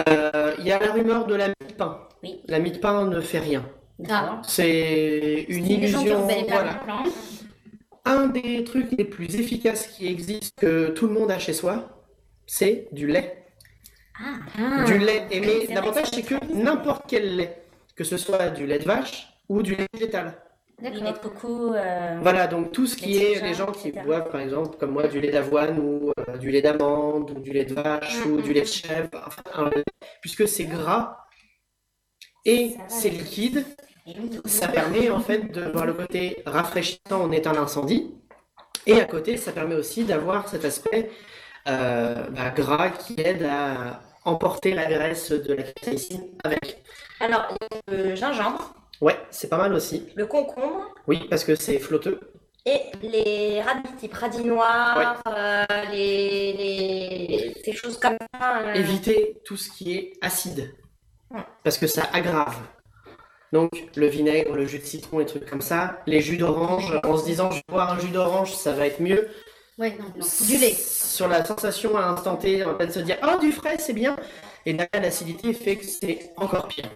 Euh, 0.09 0.53
Il 0.59 0.65
y 0.65 0.71
a 0.71 0.79
la 0.79 0.91
rumeur 0.91 1.25
de 1.25 1.35
la 1.35 1.47
mie 1.47 1.67
de 1.67 1.73
pain. 1.73 2.07
Oui. 2.23 2.41
La 2.47 2.59
mie 2.59 2.71
de 2.71 2.77
pain 2.77 3.05
ne 3.05 3.21
fait 3.21 3.39
rien. 3.39 3.65
D'accord. 3.99 4.39
C'est 4.43 5.45
une 5.49 5.65
illusion. 5.67 6.01
Voilà. 6.47 6.71
exemple. 6.71 7.09
Un 8.05 8.27
des 8.27 8.63
trucs 8.63 8.91
les 8.97 9.05
plus 9.05 9.35
efficaces 9.35 9.87
qui 9.87 10.07
existent, 10.07 10.49
que 10.57 10.89
tout 10.89 11.07
le 11.07 11.13
monde 11.13 11.31
a 11.31 11.39
chez 11.39 11.53
soi, 11.53 12.05
c'est 12.45 12.89
du 12.91 13.07
lait. 13.07 13.45
Ah. 14.19 14.83
Du 14.85 14.97
lait. 14.97 15.27
Et 15.31 15.39
mais 15.39 15.73
l'avantage, 15.73 16.07
c'est 16.11 16.21
que 16.21 16.35
que 16.35 16.53
n'importe 16.53 17.03
quel 17.07 17.37
lait, 17.37 17.63
que 17.95 18.03
ce 18.03 18.17
soit 18.17 18.49
du 18.49 18.65
lait 18.65 18.79
de 18.79 18.83
vache 18.83 19.29
ou 19.47 19.63
du 19.63 19.75
lait 19.75 19.87
végétal. 19.93 20.35
Lait 20.83 21.13
de 21.13 21.17
coco. 21.17 21.73
euh, 21.73 22.19
Voilà, 22.21 22.47
donc 22.47 22.71
tout 22.71 22.85
ce 22.87 22.95
qui 22.95 23.17
est 23.17 23.41
les 23.41 23.53
gens 23.53 23.71
qui 23.71 23.87
etc. 23.89 24.05
boivent, 24.05 24.29
par 24.29 24.41
exemple, 24.41 24.77
comme 24.77 24.91
moi, 24.91 25.07
du 25.07 25.19
lait 25.21 25.31
d'avoine 25.31 25.79
ou 25.79 26.11
euh, 26.29 26.37
du 26.37 26.51
lait 26.51 26.61
d'amande 26.61 27.31
ou 27.31 27.39
du 27.39 27.51
lait 27.51 27.65
de 27.65 27.73
vache 27.73 28.25
Mm, 28.25 28.29
ou 28.29 28.37
mm, 28.37 28.41
du 28.41 28.53
lait 28.53 28.61
de 28.61 28.65
chèvre, 28.67 29.09
enfin, 29.25 29.43
un 29.53 29.69
lait- 29.69 29.83
puisque 30.21 30.47
c'est 30.47 30.65
gras 30.65 31.17
et 32.45 32.75
c'est 32.87 33.09
liquide, 33.09 33.65
ça 34.45 34.67
permet 34.67 35.09
en 35.09 35.19
fait 35.19 35.51
de 35.51 35.61
voir 35.71 35.85
le 35.85 35.93
côté 35.93 36.43
rafraîchissant 36.45 37.21
en 37.21 37.31
éteint 37.31 37.53
l'incendie. 37.53 38.13
Et 38.85 38.99
à 38.99 39.05
côté, 39.05 39.37
ça 39.37 39.51
permet 39.53 39.75
aussi 39.75 40.03
d'avoir 40.05 40.49
cet 40.49 40.65
aspect 40.65 41.09
euh, 41.67 42.15
bah, 42.31 42.51
gras 42.51 42.89
qui 42.89 43.15
aide 43.19 43.43
à 43.43 44.01
emporter 44.25 44.73
la 44.73 44.85
graisse 44.85 45.31
de 45.31 45.53
la 45.53 45.63
capsaïcine 45.63 46.23
avec. 46.43 46.83
Alors, 47.19 47.47
le 47.89 48.15
gingembre. 48.15 48.75
Ouais, 49.01 49.17
c'est 49.31 49.49
pas 49.49 49.57
mal 49.57 49.73
aussi. 49.73 50.07
le 50.15 50.25
concombre 50.25 50.93
Oui, 51.07 51.25
parce 51.29 51.43
que 51.43 51.55
c'est 51.55 51.79
flotteux. 51.79 52.19
et 52.65 52.79
les 53.01 53.61
radis, 53.61 53.89
type 53.99 54.13
radis 54.13 54.43
noirs, 54.45 55.21
euh, 55.27 55.65
les, 55.91 56.53
les, 56.53 57.53
ces 57.63 57.73
choses 57.73 57.97
comme 57.99 58.17
ça. 58.39 58.59
euh, 58.61 58.73
Éviter 58.73 59.41
tout 59.45 59.57
ce 59.57 59.69
qui 59.69 59.95
est 59.97 60.13
acide. 60.21 60.73
Parce 61.63 61.77
que 61.77 61.87
ça 61.87 62.03
aggrave. 62.13 62.55
Donc, 63.51 63.71
le 63.95 64.07
vinaigre, 64.07 64.55
le 64.55 64.65
jus 64.65 64.79
de 64.79 64.85
citron, 64.85 65.19
les 65.19 65.25
trucs 65.25 65.45
comme 65.49 65.61
ça. 65.61 65.99
Les 66.07 66.21
jus 66.21 66.37
d'orange, 66.37 66.99
en 67.03 67.17
se 67.17 67.25
disant, 67.25 67.51
je 67.51 67.57
vais 67.57 67.63
boire 67.67 67.91
un 67.93 67.99
jus 67.99 68.09
d'orange, 68.09 68.53
ça 68.53 68.71
va 68.71 68.87
être 68.87 68.99
mieux. 69.01 69.27
Ouais, 69.77 69.95
non, 69.99 70.05
non. 70.15 70.25
Du 70.47 70.57
lait. 70.57 70.73
Sur 70.73 71.27
la 71.27 71.43
sensation 71.43 71.97
à 71.97 72.01
l'instant 72.01 72.35
T, 72.37 72.63
on 72.63 72.69
va 72.69 72.73
peut-être 72.75 72.93
se 72.93 72.99
dire, 72.99 73.17
oh, 73.23 73.39
du 73.39 73.51
frais, 73.51 73.77
c'est 73.79 73.93
bien. 73.93 74.15
Et 74.65 74.73
derrière, 74.73 75.01
l'acidité 75.01 75.53
fait 75.53 75.75
que 75.75 75.85
c'est 75.85 76.31
encore 76.37 76.67
pire. 76.67 76.89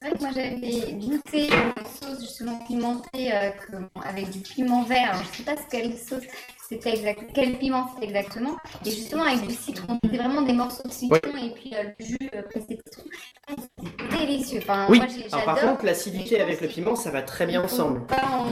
C'est 0.00 0.08
vrai 0.10 0.16
que 0.16 0.22
moi 0.22 0.30
j'avais 0.34 0.92
goûté 0.92 1.48
une 1.48 1.84
sauce 2.00 2.20
justement 2.20 2.58
pimentée 2.66 3.32
euh, 3.32 3.50
que- 3.50 3.98
avec 4.08 4.30
du 4.30 4.38
piment 4.40 4.84
vert. 4.84 5.10
Alors, 5.10 5.22
je 5.32 5.38
sais 5.38 5.42
pas 5.42 5.56
ce 5.56 5.62
quelle 5.68 5.96
sauce 5.98 6.22
c'était 6.68 6.90
exact, 6.90 7.20
quel 7.34 7.58
piment 7.58 7.88
c'était 7.94 8.06
exactement. 8.06 8.56
Et 8.86 8.90
justement 8.90 9.24
avec 9.24 9.46
du 9.46 9.54
citron. 9.54 9.98
C'était 10.04 10.18
vraiment 10.18 10.42
des 10.42 10.52
morceaux 10.52 10.86
de 10.86 10.92
citron 10.92 11.18
et 11.42 11.50
puis 11.50 11.74
euh, 11.74 11.82
le 11.98 12.04
jus 12.04 12.18
euh, 12.34 12.42
pressé 12.42 12.76
de 12.76 12.82
citron. 12.84 13.04
C'était 13.48 14.26
délicieux. 14.26 14.60
Enfin, 14.62 14.86
Oui, 14.88 14.98
moi 14.98 15.06
alors 15.32 15.44
par 15.46 15.60
contre, 15.62 15.84
l'acidité 15.84 16.40
avec 16.42 16.60
le 16.60 16.68
piment, 16.68 16.94
ça 16.94 17.10
va 17.10 17.22
très 17.22 17.46
bien 17.46 17.64
ensemble. 17.64 18.06
Pas 18.06 18.22
en- 18.30 18.46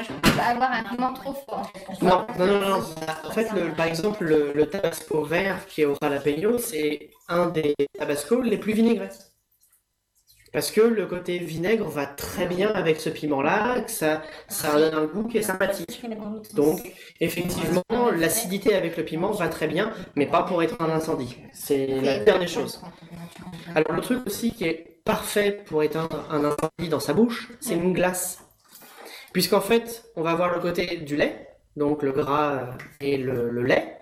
je 0.00 0.06
peux 0.12 0.36
pas 0.36 0.44
avoir 0.44 0.72
un 0.72 0.84
piment 0.84 1.12
trop 1.12 1.34
fort. 1.34 1.70
Non, 2.00 2.24
non, 2.38 2.46
non, 2.46 2.60
non. 2.60 2.84
En 3.26 3.30
fait, 3.32 3.50
le- 3.52 3.74
par 3.74 3.86
exemple, 3.86 4.24
le, 4.24 4.52
le 4.54 4.66
tabasco 4.70 5.22
vert 5.24 5.66
qui 5.66 5.82
est 5.82 5.84
au 5.84 5.96
jalapeno, 6.00 6.56
c'est 6.56 7.10
un 7.28 7.46
des 7.48 7.74
tabascos 7.98 8.40
les 8.40 8.56
plus 8.56 8.72
vinaigrés. 8.72 9.08
Parce 10.52 10.70
que 10.70 10.80
le 10.80 11.06
côté 11.06 11.38
vinaigre 11.38 11.88
va 11.88 12.06
très 12.06 12.46
bien 12.46 12.70
avec 12.70 13.00
ce 13.00 13.10
piment-là, 13.10 13.86
ça, 13.86 14.22
ça 14.48 14.72
donne 14.78 14.94
un 14.94 15.04
goût 15.04 15.24
qui 15.24 15.38
est 15.38 15.42
sympathique. 15.42 16.02
Donc, 16.54 16.92
effectivement, 17.20 17.82
l'acidité 18.16 18.74
avec 18.74 18.96
le 18.96 19.04
piment 19.04 19.30
va 19.32 19.48
très 19.48 19.66
bien, 19.66 19.92
mais 20.16 20.26
pas 20.26 20.42
pour 20.42 20.62
être 20.62 20.80
un 20.80 20.90
incendie. 20.90 21.36
C'est 21.52 21.86
la 22.00 22.38
des 22.38 22.46
choses. 22.46 22.80
Alors, 23.74 23.92
le 23.92 24.00
truc 24.00 24.26
aussi 24.26 24.52
qui 24.52 24.64
est 24.64 25.00
parfait 25.04 25.62
pour 25.66 25.82
éteindre 25.82 26.26
un 26.30 26.44
incendie 26.44 26.88
dans 26.90 27.00
sa 27.00 27.12
bouche, 27.12 27.50
c'est 27.60 27.74
une 27.74 27.92
glace. 27.92 28.44
Puisqu'en 29.32 29.60
fait, 29.60 30.04
on 30.16 30.22
va 30.22 30.30
avoir 30.30 30.54
le 30.54 30.60
côté 30.60 30.98
du 30.98 31.16
lait, 31.16 31.48
donc 31.76 32.02
le 32.02 32.12
gras 32.12 32.70
et 33.00 33.16
le, 33.16 33.50
le 33.50 33.62
lait. 33.62 33.98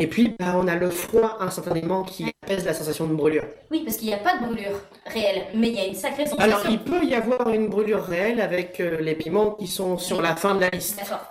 Et 0.00 0.06
puis, 0.06 0.34
bah, 0.38 0.54
on 0.56 0.66
a 0.66 0.76
le 0.76 0.88
froid 0.88 1.36
instantanément 1.40 2.04
qui 2.04 2.32
apaise 2.42 2.64
la 2.64 2.72
sensation 2.72 3.06
de 3.06 3.12
brûlure. 3.12 3.44
Oui, 3.70 3.82
parce 3.84 3.98
qu'il 3.98 4.08
n'y 4.08 4.14
a 4.14 4.16
pas 4.16 4.38
de 4.38 4.46
brûlure 4.46 4.80
réelle, 5.04 5.48
mais 5.54 5.68
il 5.68 5.74
y 5.74 5.78
a 5.78 5.86
une 5.88 5.94
sacrée 5.94 6.24
sensation. 6.24 6.42
Alors, 6.42 6.62
il 6.70 6.78
peut 6.78 7.04
y 7.04 7.14
avoir 7.14 7.50
une 7.50 7.68
brûlure 7.68 8.02
réelle 8.02 8.40
avec 8.40 8.80
euh, 8.80 8.98
les 9.02 9.14
piments 9.14 9.50
qui 9.50 9.66
sont 9.66 9.98
sur 9.98 10.22
la 10.22 10.36
fin 10.36 10.54
de 10.54 10.62
la 10.62 10.70
liste. 10.70 10.96
D'accord. 10.96 11.30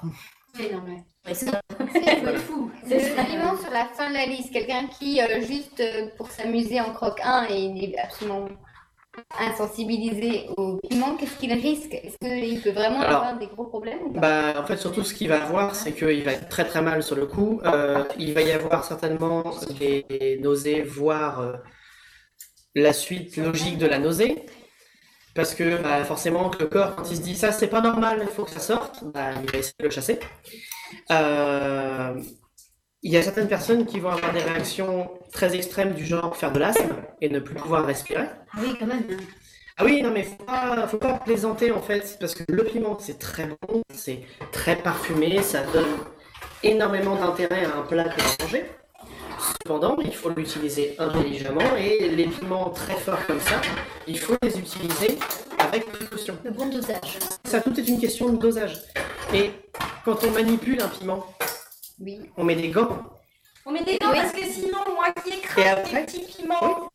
C'est 0.56 0.72
normal. 0.72 0.98
C'est 1.26 1.50
C'est 1.94 2.38
fou. 2.38 2.70
C'est 2.88 3.00
le 3.00 3.26
piment 3.26 3.58
sur 3.58 3.72
la 3.72 3.86
fin 3.86 4.10
de 4.10 4.14
la 4.14 4.28
liste. 4.28 4.54
Quelqu'un 4.54 4.86
qui, 4.86 5.20
euh, 5.20 5.42
juste 5.42 5.80
euh, 5.80 6.10
pour 6.16 6.30
s'amuser, 6.30 6.80
en 6.80 6.94
croque 6.94 7.22
un 7.24 7.48
et 7.50 7.58
il 7.58 7.96
est 7.96 7.98
absolument 7.98 8.50
insensibilisé 9.40 10.50
au 10.58 10.78
piment, 10.78 11.16
qu'est-ce 11.16 11.38
qu'il 11.38 11.52
risque? 11.54 11.94
Est-ce 11.94 12.18
qu'il 12.18 12.62
peut 12.62 12.72
vraiment 12.72 13.02
Alors, 13.02 13.24
avoir 13.24 13.40
des 13.40 13.48
gros 13.48 13.66
problèmes 13.66 14.00
ou 14.06 14.14
pas? 14.14 14.20
Bah, 14.20 14.62
en 14.62 14.66
fait, 14.66 14.78
surtout, 14.78 15.04
ce 15.04 15.14
qu'il 15.14 15.30
va 15.30 15.44
avoir, 15.44 15.76
c'est 15.76 15.94
qu'il 15.94 16.24
va 16.24 16.34
être 16.34 16.50
très 16.50 16.66
très 16.66 16.82
mal 16.82 17.04
sur 17.04 17.16
le 17.16 17.26
coup. 17.26 17.62
Euh, 17.66 18.04
il 18.18 18.34
va 18.34 18.42
y 18.42 18.52
avoir 18.52 18.84
certainement 18.84 19.44
des 19.80 20.40
nausées, 20.42 20.82
voire 20.82 21.40
euh, 21.42 21.54
la 22.76 22.94
suite 22.94 23.38
logique 23.38 23.78
de 23.78 23.88
la 23.88 24.00
nausée. 24.00 24.46
Parce 25.36 25.54
que 25.54 25.82
bah, 25.82 26.04
forcément, 26.04 26.50
que 26.50 26.64
le 26.64 26.70
corps, 26.70 26.96
quand 26.96 27.10
il 27.10 27.18
se 27.18 27.22
dit 27.22 27.36
ça, 27.36 27.52
c'est 27.52 27.68
pas 27.68 27.82
normal, 27.82 28.20
il 28.22 28.28
faut 28.28 28.44
que 28.44 28.52
ça 28.52 28.60
sorte, 28.60 29.04
bah, 29.14 29.32
il 29.42 29.52
va 29.52 29.60
essayer 29.60 29.76
de 29.80 29.86
le 29.86 29.92
chasser. 29.92 30.20
Euh, 31.12 32.16
il 33.02 33.12
y 33.12 33.18
a 33.18 33.22
certaines 33.22 33.48
personnes 33.48 33.86
qui 33.86 34.00
vont 34.00 34.10
avoir 34.10 34.34
des 34.34 34.42
réactions 34.42 35.10
très 35.32 35.56
extrêmes 35.56 35.94
du 35.94 36.06
genre 36.06 36.36
faire 36.36 36.52
de 36.52 36.60
l'asthme 36.60 36.96
et 37.22 37.30
ne 37.30 37.40
plus 37.40 37.56
pouvoir 37.56 37.86
respirer. 37.86 38.26
Ah 38.54 38.58
oui, 38.60 38.76
quand 38.80 38.88
même. 38.88 39.04
Ah 39.78 39.86
oui, 39.86 40.02
non 40.02 40.12
mais 40.12 40.24
faut 40.24 40.44
pas, 40.44 40.88
faut 40.88 40.98
pas 40.98 41.14
plaisanter 41.14 41.72
en 41.72 41.82
fait, 41.82 42.18
parce 42.20 42.36
que 42.36 42.44
le 42.50 42.66
piment 42.66 42.98
c'est 43.00 43.18
très 43.18 43.48
bon, 43.48 43.82
c'est 43.94 44.22
très 44.52 44.76
parfumé, 44.76 45.42
ça 45.42 45.62
donne 45.72 45.86
énormément 46.64 47.16
d'intérêt 47.16 47.64
à 47.64 47.78
un 47.78 47.82
plat 47.84 48.04
que 48.04 48.22
vous 48.22 48.36
mangez. 48.42 48.66
Cependant, 49.64 49.96
il 50.04 50.14
faut 50.14 50.30
l'utiliser 50.32 50.96
intelligemment 51.00 51.78
et 51.78 52.10
les 52.10 52.26
piments 52.26 52.72
très 52.72 52.96
forts 52.96 53.26
comme 53.26 53.40
ça, 53.40 53.62
il 54.06 54.20
faut 54.20 54.36
les 54.42 54.60
utiliser 54.60 55.18
avec 55.58 55.90
précaution. 55.90 56.38
Le 56.44 56.52
bon 56.52 56.66
dosage. 56.68 57.20
Ça, 57.46 57.62
tout 57.62 57.80
est 57.80 57.88
une 57.88 58.02
question 58.02 58.30
de 58.30 58.38
dosage. 58.38 58.82
Et 59.34 59.52
quand 60.04 60.26
on 60.26 60.32
manipule 60.32 60.82
un 60.82 60.90
piment, 60.90 61.26
Oui. 62.02 62.20
on 62.38 62.44
met 62.44 62.56
des 62.56 62.70
gants. 62.70 62.98
On 63.66 63.72
met 63.72 63.84
des 63.84 63.98
gants 63.98 64.12
parce 64.14 64.32
que 64.32 64.44
sinon, 64.44 64.80
moi 64.96 65.12
qui 65.24 65.32
Et 65.32 65.38
écrase 65.38 65.66
après 65.68 66.00
des 66.00 66.06
petits 66.06 66.22
piments. 66.22 66.90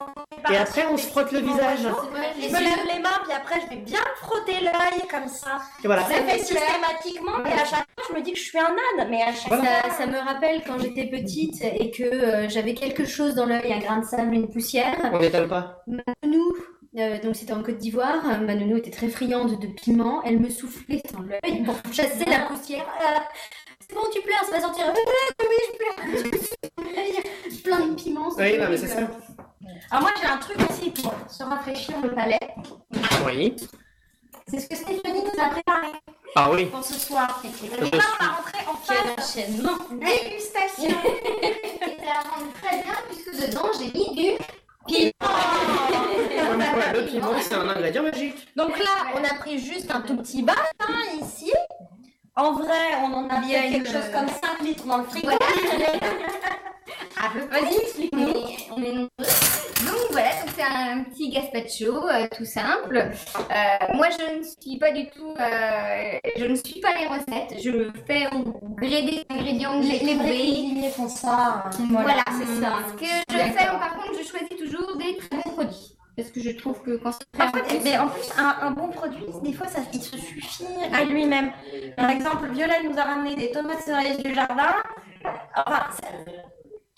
Et 0.50 0.56
après, 0.56 0.86
on 0.90 0.96
se 0.96 1.06
frotte 1.06 1.30
le 1.30 1.40
visage. 1.40 1.80
Je 1.80 2.48
me 2.48 2.58
lève 2.58 2.86
les 2.92 3.00
mains, 3.00 3.20
puis 3.22 3.32
après, 3.32 3.60
je 3.60 3.68
vais 3.68 3.82
bien 3.82 4.00
frotter 4.16 4.60
l'œil 4.60 5.06
comme 5.10 5.28
ça. 5.28 5.60
Et 5.82 5.86
voilà. 5.86 6.02
Ça 6.02 6.14
fait 6.14 6.38
systématiquement, 6.38 7.44
et 7.44 7.52
à 7.52 7.64
chaque 7.64 7.86
fois, 7.94 8.04
je 8.08 8.14
me 8.14 8.22
dis 8.22 8.32
que 8.32 8.38
je 8.38 8.44
suis 8.44 8.58
un 8.58 8.64
âne, 8.64 9.08
mais 9.10 9.22
à 9.22 9.32
chaque 9.32 9.48
Voilà. 9.48 9.82
Ça, 9.82 9.90
ça 9.98 10.06
me 10.06 10.18
rappelle 10.18 10.62
quand 10.66 10.78
j'étais 10.78 11.06
petite 11.06 11.62
et 11.62 11.90
que 11.90 12.02
euh, 12.02 12.48
j'avais 12.48 12.74
quelque 12.74 13.04
chose 13.04 13.34
dans 13.34 13.46
l'œil, 13.46 13.72
un 13.72 13.78
grain 13.78 13.98
de 14.00 14.04
sable, 14.04 14.34
une 14.34 14.50
poussière. 14.50 14.96
On 15.12 15.18
n'étale 15.18 15.48
pas. 15.48 15.82
Ma 15.86 16.02
nounou, 16.24 16.54
euh, 16.98 17.20
donc 17.20 17.36
c'était 17.36 17.52
en 17.52 17.62
Côte 17.62 17.78
d'Ivoire, 17.78 18.40
ma 18.40 18.54
nounou 18.54 18.78
était 18.78 18.90
très 18.90 19.08
friande 19.08 19.60
de 19.60 19.66
piment, 19.66 20.22
elle 20.24 20.40
me 20.40 20.48
soufflait 20.48 21.02
dans 21.12 21.22
l'œil 21.22 21.62
pour 21.62 21.76
chasser 21.92 22.24
la 22.24 22.40
poussière. 22.40 22.86
C'est 23.88 23.94
bon, 23.94 24.02
tu 24.12 24.20
pleures, 24.22 24.44
ça 24.44 24.52
va 24.52 24.60
sortir. 24.60 24.92
Oui, 24.94 25.46
je 25.72 25.76
pleure. 25.76 25.96
Plein 27.64 27.86
de 27.86 27.94
piments. 27.94 28.28
Oui, 28.36 28.58
non 28.58 28.66
mais 28.70 28.76
c'est 28.76 28.88
ça. 28.88 28.98
Alors 29.90 30.02
moi, 30.02 30.10
j'ai 30.20 30.26
un 30.26 30.36
truc 30.38 30.56
aussi 30.70 30.90
pour 30.90 31.12
se 31.28 31.42
rafraîchir 31.42 32.00
le 32.02 32.14
palais. 32.14 32.38
Oui. 33.26 33.56
C'est 34.48 34.60
ce 34.60 34.68
que 34.68 34.76
Stéphanie 34.76 35.22
nous 35.22 35.42
a 35.42 35.48
préparé 35.48 35.88
Ah 36.36 36.50
oui. 36.50 36.66
pour 36.66 36.84
ce 36.84 36.94
soir. 36.94 37.42
Et 37.44 37.48
là, 37.68 37.76
on 37.80 38.24
va 38.24 38.30
rentrer 38.32 38.66
en 38.66 38.74
Quel 38.86 38.96
phase 38.96 39.36
enchaînement. 39.36 39.78
dégustation. 39.92 40.90
Et 41.42 41.96
ça 42.04 42.20
rend 42.28 42.44
très 42.62 42.82
bien 42.82 42.94
puisque 43.10 43.46
dedans 43.46 43.68
j'ai 43.78 43.90
mis 43.98 44.14
du 44.14 45.10
fois, 45.22 46.92
le 46.92 47.06
piment 47.06 47.32
c'est 47.40 47.54
un 47.54 47.68
ingrédient 47.68 48.02
magique. 48.02 48.48
Donc 48.56 48.78
là, 48.78 49.06
on 49.14 49.24
a 49.24 49.34
pris 49.38 49.58
juste 49.58 49.90
un 49.90 50.02
tout 50.02 50.16
petit 50.18 50.42
bain 50.42 50.52
hein, 50.80 51.02
ici. 51.22 51.50
En 52.36 52.52
vrai, 52.52 52.96
on 53.02 53.12
en 53.14 53.28
a 53.28 53.40
bien 53.40 53.70
quelque 53.70 53.88
chose 53.88 54.10
comme 54.12 54.28
5 54.28 54.60
litres 54.62 54.84
dans 54.86 54.98
le 54.98 55.04
frigo. 55.04 55.30
Ah, 57.16 57.30
Vas-y, 57.50 57.76
explique-nous. 57.76 58.34
On 58.76 58.82
est 58.82 58.92
nombreux. 58.92 59.08
Donc 59.18 60.10
voilà, 60.10 60.30
c'est 60.54 60.62
un 60.62 61.04
petit 61.04 61.30
gazpacho 61.30 62.08
euh, 62.08 62.26
tout 62.36 62.44
simple. 62.44 62.96
Euh, 62.98 63.94
moi 63.94 64.08
je 64.10 64.38
ne 64.38 64.42
suis 64.42 64.78
pas 64.78 64.90
du 64.90 65.08
tout, 65.10 65.34
euh, 65.38 66.18
je 66.36 66.44
ne 66.44 66.54
suis 66.56 66.80
pas 66.80 66.90
les 66.98 67.06
recettes. 67.06 67.62
Je 67.62 67.90
fais 68.06 68.26
au 68.34 68.42
gré 68.74 69.02
des 69.02 69.24
ingrédients 69.30 69.80
que 69.80 69.86
j'ai 69.86 69.98
les 70.00 70.14
vrais 70.16 70.90
font 70.90 71.08
ça. 71.08 71.64
hein. 71.66 71.70
Voilà, 71.90 72.24
c'est 72.30 72.60
ça. 72.60 72.78
Ce 72.88 73.00
que 73.00 73.06
je 73.30 73.38
fais, 73.38 73.66
par 73.66 73.94
contre, 73.96 74.18
je 74.18 74.28
choisis 74.28 74.48
toujours 74.58 74.96
des 74.96 75.16
très 75.16 75.36
bons 75.42 75.50
produits. 75.52 75.93
Parce 76.16 76.30
que 76.30 76.40
je 76.40 76.50
trouve 76.50 76.80
que 76.82 76.96
quand 76.96 77.12
c'est 77.12 77.82
mais 77.82 77.98
en 77.98 78.06
plus, 78.08 78.30
un, 78.38 78.54
un 78.66 78.70
bon 78.70 78.88
produit, 78.88 79.24
des 79.42 79.52
fois, 79.52 79.66
ça, 79.66 79.80
il 79.92 80.00
se 80.00 80.16
suffit 80.16 80.64
à 80.92 81.04
lui-même. 81.04 81.50
Par 81.96 82.10
exemple, 82.10 82.48
Violette 82.52 82.84
nous 82.88 82.98
a 82.98 83.02
ramené 83.02 83.34
des 83.34 83.50
tomates 83.50 83.80
cerises 83.82 84.18
du 84.18 84.32
jardin. 84.34 84.74
Enfin, 85.56 85.80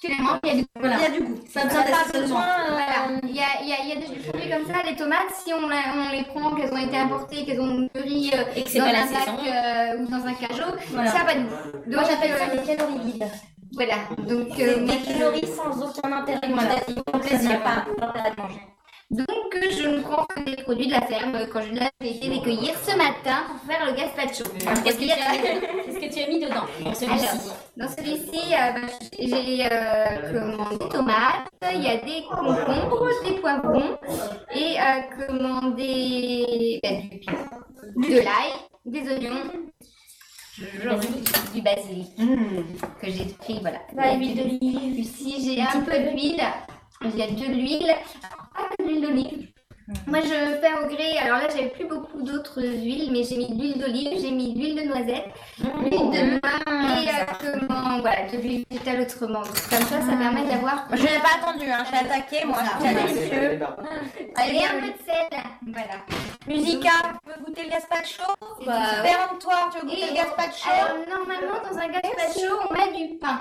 il 0.03 0.11
y 0.11 0.51
a 0.51 0.55
du 0.55 0.65
il 0.83 0.91
y 0.91 1.05
a 1.05 1.11
du 1.11 1.21
goût. 1.25 1.41
Ça 1.49 1.65
n'a 1.65 1.83
pas 1.83 2.13
besoin. 2.13 2.43
euh, 2.43 2.69
Voilà, 2.71 3.21
il 3.23 3.35
y 3.35 3.41
a, 3.41 3.47
il 3.63 3.69
y 3.69 3.73
a, 3.73 3.77
il 3.83 3.89
y 3.89 3.93
a 3.93 3.97
des 3.97 4.21
produits 4.21 4.51
comme 4.51 4.67
ça, 4.75 4.83
les 4.85 4.95
tomates, 4.97 5.31
si 5.45 5.53
on, 5.55 5.67
la- 5.67 5.95
on 5.97 6.11
les 6.13 6.25
prend, 6.25 6.55
qu'elles 6.55 6.73
ont 6.73 6.77
été 6.77 6.97
importées, 6.99 7.45
qu'elles 7.47 7.61
ont 7.61 7.89
mûri 7.95 8.31
euh, 8.35 8.43
Et 8.55 8.65
que 8.65 8.71
c'est 8.71 8.79
dans 8.79 8.85
pas 8.85 8.99
un 8.99 9.07
sac 9.07 9.29
euh, 9.47 9.99
ou 10.03 10.07
dans 10.09 10.27
un 10.27 10.35
cajot, 10.35 10.77
Voilà. 10.91 11.11
ça 11.11 11.25
va 11.25 11.35
de 11.35 11.41
goût. 11.41 11.91
Moi, 11.91 12.03
j'appelle 12.09 12.37
ça 12.39 12.55
des 12.55 12.77
calories 12.77 13.13
vides. 13.13 13.27
Voilà, 13.73 13.95
donc, 14.19 14.61
euh, 14.61 14.87
des 14.87 14.99
calories 14.99 15.47
sans 15.49 15.83
aucun 15.83 16.13
intérêt. 16.13 16.41
Donc, 16.49 17.31
n'y 17.31 17.53
a 17.53 17.59
pas 17.59 17.85
de 17.89 18.43
manger. 18.43 18.61
Donc 19.11 19.29
je 19.71 19.89
ne 19.89 20.01
prends 20.01 20.27
des 20.45 20.57
produits 20.63 20.87
de 20.89 20.93
la 20.93 21.01
ferme 21.03 21.39
quand 21.53 21.63
je 21.63 21.73
l'ai 21.73 21.89
essayé 22.01 22.29
de 22.29 22.35
les 22.35 22.41
cueillir 22.43 22.75
ce 22.83 22.97
matin 22.97 23.45
pour 23.49 23.71
faire 23.73 23.87
le 23.87 23.93
gazpacho. 23.93 24.45
Qu'est-ce 24.85 24.97
que 24.99 25.05
tu 25.05 25.11
as 25.11 25.33
mis- 25.33 25.61
qu'est-ce 25.85 25.99
que 26.09 26.15
tu 26.15 26.23
as 26.25 26.27
mis 26.29 26.41
dedans 26.41 26.67
dans 26.85 26.95
celui-ci 26.95 27.51
Dans 27.77 27.89
celui-ci, 27.89 28.53
euh, 28.53 28.73
bah, 28.73 28.89
j'ai 29.19 29.67
euh, 29.71 30.33
commandé 30.33 30.77
des 30.79 30.89
tomates, 30.89 31.49
il 31.73 31.83
y 31.83 31.89
a 31.89 31.97
des 31.99 32.23
concombres, 32.29 33.09
des 33.25 33.41
poivrons 33.41 33.97
et 34.55 34.77
euh, 34.81 35.27
commandé 35.27 36.81
bah, 36.83 36.91
du 37.11 37.19
piment, 37.19 38.09
de 38.09 38.17
l'ail, 38.17 38.53
des 38.85 39.03
oignons, 39.13 39.43
du 41.55 41.61
basilic 41.63 42.17
que 43.01 43.11
j'ai 43.11 43.25
pris, 43.39 43.59
voilà. 43.61 43.79
La 43.95 44.15
huile 44.17 44.37
d'olive. 44.37 44.99
Ici, 44.99 45.55
j'ai 45.55 45.61
un 45.63 45.81
peu 45.83 45.93
d'huile, 46.11 46.43
il 47.05 47.17
y 47.17 47.23
a 47.23 47.27
de 47.27 47.53
l'huile, 47.53 47.95
pas 48.57 48.83
l'huile 48.85 49.01
d'olive, 49.03 49.49
Moi, 50.09 50.21
je 50.21 50.29
fais 50.61 50.73
au 50.83 50.89
gré. 50.89 51.17
Alors 51.19 51.39
là, 51.39 51.49
j'avais 51.49 51.69
plus 51.69 51.87
beaucoup 51.87 52.21
d'autres 52.23 52.61
huiles, 52.61 53.11
mais 53.13 53.23
j'ai 53.23 53.37
mis 53.37 53.49
de 53.49 53.55
l'huile 53.63 53.79
d'olive, 53.79 54.21
j'ai 54.21 54.31
mis 54.33 54.53
de 54.53 54.59
l'huile 54.59 54.75
de 54.77 54.83
noisette, 54.89 55.27
l'huile 55.59 56.11
de 56.11 56.23
noix 56.31 57.03
et 57.03 57.09
euh, 57.09 57.61
comment, 57.69 58.01
voilà, 58.01 58.27
de 58.33 58.37
l'huile 58.39 58.65
végétale 58.69 59.03
autrement. 59.03 59.43
Comme 59.43 59.87
ça, 59.87 60.01
ça 60.01 60.17
permet 60.17 60.45
d'avoir. 60.45 60.87
Je 60.93 61.03
n'ai 61.03 61.21
pas 61.21 61.35
attendu, 61.41 61.71
hein, 61.71 61.85
j'ai 61.89 61.99
attaqué, 61.99 62.45
moi. 62.45 62.59
C'est 62.81 62.95
délicieux. 62.95 63.61
Allez, 64.35 64.65
un 64.65 64.81
peu 64.81 64.87
de 64.89 64.99
sel. 65.07 65.41
Voilà. 65.69 65.97
Musica, 66.49 66.91
tu 67.25 67.31
veux 67.31 67.45
goûter 67.45 67.63
le 67.65 67.71
gazpacho? 67.71 68.23
Bah, 68.67 69.03
Péremptoire, 69.05 69.71
tu 69.73 69.79
veux 69.81 69.87
goûter 69.89 70.03
Et- 70.03 70.11
le 70.11 70.15
gazpacho? 70.17 70.69
Alors, 70.69 70.97
normalement, 71.09 71.61
dans 71.63 71.79
un 71.79 71.89
gazpacho, 71.89 72.55
on 72.69 72.73
met 72.75 72.93
du 73.07 73.19
pain. 73.19 73.39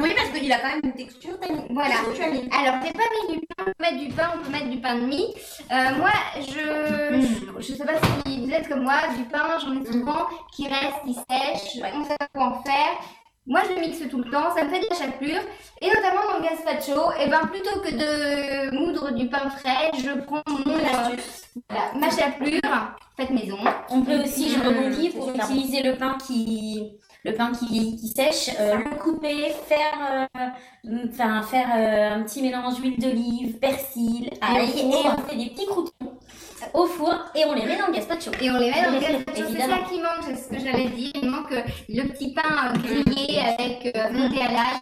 Oui, 0.00 0.12
parce 0.16 0.30
qu'il 0.30 0.52
a 0.52 0.58
quand 0.58 0.68
même 0.68 0.80
une 0.84 0.92
texture. 0.94 1.34
Voilà. 1.70 1.94
Alors, 1.96 2.74
j'ai 2.84 2.92
pas 2.92 3.04
mis 3.28 3.34
du 3.38 3.46
pain, 3.46 3.54
on 3.60 3.64
peut 3.64 3.72
mettre 3.80 3.98
du 3.98 4.08
pain, 4.08 4.30
on 4.34 4.44
peut 4.44 4.50
mettre 4.50 4.68
du 4.68 4.78
pain 4.80 4.94
de 4.96 5.06
mie. 5.06 5.34
Euh, 5.70 5.94
moi, 5.98 6.10
je, 6.40 7.20
je, 7.20 7.62
je 7.62 7.74
sais 7.74 7.84
pas 7.84 7.92
si 8.26 8.44
vous 8.44 8.52
êtes 8.52 8.68
comme 8.68 8.82
moi, 8.82 8.94
du 9.16 9.24
pain, 9.24 9.58
j'en 9.60 9.80
ai 9.80 9.86
souvent 9.86 10.26
qui 10.52 10.66
reste, 10.66 11.04
qui 11.06 11.14
sèche, 11.14 11.82
on 11.94 12.04
sait 12.04 12.16
pas 12.18 12.28
quoi 12.34 12.46
en 12.46 12.62
faire. 12.64 12.98
Moi, 13.46 13.60
je 13.68 13.78
mixe 13.78 14.08
tout 14.08 14.18
le 14.18 14.30
temps, 14.30 14.54
ça 14.56 14.64
me 14.64 14.70
fait 14.70 14.80
de 14.80 14.86
la 14.88 14.96
chapelure. 14.96 15.42
Et 15.80 15.88
notamment 15.88 16.22
dans 16.32 16.38
le 16.38 16.44
gazpacho, 16.44 17.12
et 17.20 17.28
ben 17.28 17.46
plutôt 17.46 17.78
que 17.80 17.90
de 17.90 18.74
moudre 18.74 19.10
du 19.12 19.28
pain 19.28 19.50
frais, 19.50 19.90
je 19.98 20.18
prends 20.24 20.42
mon, 20.48 20.74
euh, 20.74 21.16
voilà, 21.68 21.92
ma 21.94 22.10
chapelure, 22.10 22.60
faite 23.16 23.30
maison. 23.30 23.58
On 23.90 24.02
peut 24.02 24.22
aussi, 24.22 24.50
je 24.50 24.58
Mmh, 24.58 24.62
rebondis, 24.66 25.10
pour 25.10 25.30
c'est 25.30 25.36
utiliser 25.36 25.82
le 25.82 25.96
pain 25.96 26.16
qui, 26.26 26.92
le 27.24 27.32
pain 27.32 27.52
qui, 27.52 27.96
qui 27.96 28.08
sèche, 28.08 28.54
euh, 28.60 28.76
le 28.76 28.96
couper, 28.98 29.50
faire, 29.66 30.28
euh, 30.34 30.98
enfin, 31.12 31.42
faire 31.42 31.68
euh, 31.76 32.16
un 32.16 32.22
petit 32.22 32.42
mélange 32.42 32.78
huile 32.80 32.98
d'olive, 32.98 33.58
persil, 33.58 34.30
ail, 34.40 34.68
et 34.70 34.82
four. 34.92 35.14
on 35.18 35.28
fait 35.30 35.36
des 35.36 35.50
petits 35.50 35.66
croutons 35.66 35.92
au 36.72 36.86
four 36.86 37.14
et 37.34 37.44
on 37.46 37.52
les 37.54 37.64
met 37.66 37.76
dans 37.76 37.86
le 37.88 37.92
gazpacho. 37.92 38.30
Et 38.40 38.50
on 38.50 38.58
les 38.58 38.70
met 38.70 38.82
dans 38.82 38.90
le 38.92 39.00
gazpacho, 39.00 39.42
c'est 39.52 39.60
ça 39.60 39.78
qui 39.88 40.00
manque, 40.00 40.24
c'est 40.26 40.36
ce 40.36 40.48
que 40.48 40.58
j'allais 40.58 40.88
dire. 40.88 41.12
Il 41.22 41.30
manque 41.30 41.52
euh, 41.52 41.62
le 41.88 42.08
petit 42.08 42.32
pain 42.34 42.42
euh, 42.74 42.78
grillé 42.78 43.40
avec 43.40 43.96
euh, 43.96 44.10
monté 44.12 44.40
à 44.42 44.48
l'ail. 44.52 44.80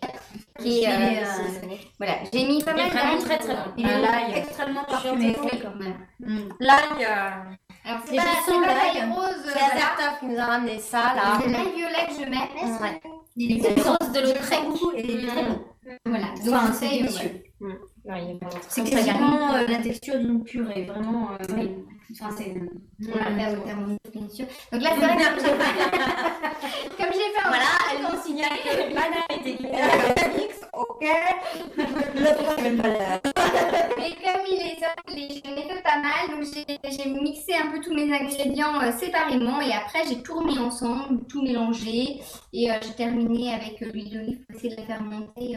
Qui 0.60 0.82
est, 0.84 0.86
euh, 0.86 0.90
Et, 0.90 1.18
euh, 1.18 1.24
c'est- 1.60 1.78
voilà, 1.98 2.14
j'ai 2.32 2.44
mis 2.44 2.62
pas 2.62 2.72
Et 2.72 2.74
mal 2.74 2.90
vraiment 2.90 3.14
d'ail. 3.16 3.24
très 3.24 3.38
très 3.38 3.54
bon. 3.54 3.60
Et 3.78 3.84
Un 3.84 4.00
l'ail 4.00 4.24
ail 4.34 4.38
extrêmement 4.38 4.84
parfumé. 4.84 5.34
quand 5.34 5.74
même. 5.76 6.48
L'ail, 6.60 7.04
euh, 7.04 7.30
Alors 7.92 8.00
c'est 8.06 8.16
pas, 8.16 8.74
l'ail 8.74 9.12
rose, 9.12 9.42
c'est. 9.44 9.58
Azertov 9.58 10.18
qui 10.20 10.26
nous 10.26 10.38
a 10.38 10.44
ramené 10.44 10.78
ça 10.78 11.14
là. 11.14 11.38
C'est 11.42 11.50
l'ail 11.50 11.72
violet 11.74 12.06
que 12.08 12.14
je 12.14 12.30
mets. 12.30 12.48
Ouais. 12.80 13.00
Il 13.36 13.66
est 13.66 13.82
rose 13.82 14.12
de 14.12 14.20
l'eau 14.20 14.32
très 14.32 14.56
et 14.96 15.04
il 15.04 15.24
est 15.24 15.28
très 15.28 15.44
bon. 15.44 15.64
Voilà, 16.06 16.26
donc 16.44 16.74
c'est 16.74 17.06
c'est 17.08 17.51
C'est 18.68 18.84
quasiment 18.84 19.54
euh, 19.54 19.66
la 19.66 19.78
texture 19.78 20.18
d'une 20.18 20.42
purée, 20.42 20.84
vraiment. 20.84 21.30
euh, 21.32 21.54
oui. 21.56 21.70
Enfin, 22.12 22.34
c'est. 22.36 22.54
On 23.08 23.18
va 23.18 23.24
faire 23.24 23.56
le 23.56 23.62
thermomètre, 23.62 24.10
bien 24.12 24.28
sûr. 24.28 24.46
Donc 24.72 24.82
là, 24.82 24.90
c'est 24.94 25.06
vrai 25.06 25.16
que 25.16 25.22
comme 25.22 25.38
j'ai 25.38 25.54
fait, 25.54 26.96
comme 26.98 27.12
j'ai 27.12 27.30
fait 27.32 27.44
un 27.44 27.48
Voilà, 27.48 27.72
elle 27.90 28.02
nous 28.02 28.22
signale 28.22 28.58
que 28.64 28.68
a 28.68 29.34
été 29.34 29.52
mix, 30.38 30.60
ok. 30.72 31.06
Voilà. 31.76 33.20
Et 33.98 34.10
comme 34.22 34.44
il 34.50 34.60
est 34.60 34.78
simple, 34.80 35.02
j'en 35.06 35.56
ai 35.56 35.68
fait 35.68 35.82
pas 35.82 36.00
mal, 36.00 36.30
donc 36.30 36.44
j'ai 36.44 37.10
mixé 37.10 37.54
un 37.54 37.70
peu 37.70 37.80
tous 37.80 37.94
mes 37.94 38.12
ingrédients 38.12 38.80
euh, 38.82 38.92
séparément 38.92 39.60
et 39.60 39.72
après 39.72 40.06
j'ai 40.08 40.22
tout 40.22 40.34
remis 40.34 40.58
ensemble, 40.58 41.24
tout 41.28 41.42
mélangé 41.42 42.20
et 42.52 42.70
euh, 42.70 42.74
j'ai 42.82 42.92
terminé 42.94 43.54
avec 43.54 43.82
euh, 43.82 43.86
l'huile 43.92 44.12
d'olive 44.12 44.44
pour 44.46 44.56
essayer 44.56 44.74
de 44.74 44.80
la 44.80 44.86
faire 44.86 45.02
monter. 45.02 45.56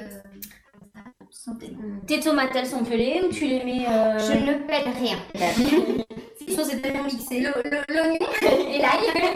Simplement. 1.31 1.77
Tes 2.07 2.19
tomates, 2.19 2.55
elles 2.55 2.65
sont 2.67 2.83
pelées 2.83 3.21
ou 3.27 3.31
tu 3.31 3.45
les 3.45 3.63
mets. 3.63 3.85
euh, 3.87 4.17
Je 4.19 4.33
ne 4.33 4.53
pèle 4.65 4.89
rien. 4.99 5.17
Si, 6.47 6.63
c'est 6.63 6.79
tellement 6.79 7.03
mixé. 7.05 7.39
Le- 7.39 7.53
le- 7.63 7.93
L'oignon 7.93 8.19
et 8.69 8.77
l'ail. 8.77 9.33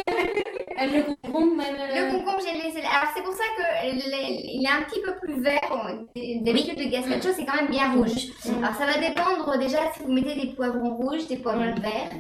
Le 0.94 1.02
concombre, 1.04 1.56
même. 1.58 1.76
Le 1.76 2.02
euh, 2.04 2.12
concombre, 2.12 2.38
j'ai 2.40 2.54
laissé. 2.54 2.80
Alors, 2.80 3.12
c'est 3.16 3.24
pour 3.24 3.34
ça 3.34 3.44
qu'il 3.58 4.64
est 4.64 4.68
un 4.70 4.84
petit 4.84 5.02
peu 5.02 5.14
plus 5.22 5.42
vert. 5.42 6.00
D'habitude, 6.16 6.78
le 6.80 6.86
gazpacho, 6.90 7.30
c'est 7.36 7.46
quand 7.46 7.56
même 7.56 7.70
bien 7.72 7.92
rouge. 7.94 8.28
Alors, 8.46 8.76
ça 8.76 8.86
va 8.86 8.98
dépendre 9.00 9.58
déjà 9.58 9.80
si 9.98 10.04
vous 10.04 10.12
mettez 10.14 10.36
des 10.36 10.54
poivrons 10.54 10.96
rouges, 10.96 11.28
des 11.28 11.38
poivrons 11.38 11.74
verts. 11.82 12.12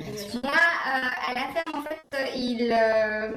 Là, 0.43 0.49
euh, 0.49 1.29
à 1.29 1.33
la 1.35 1.41
ferme, 1.53 1.75
en 1.75 1.81
fait, 1.83 2.01
euh, 2.15 3.31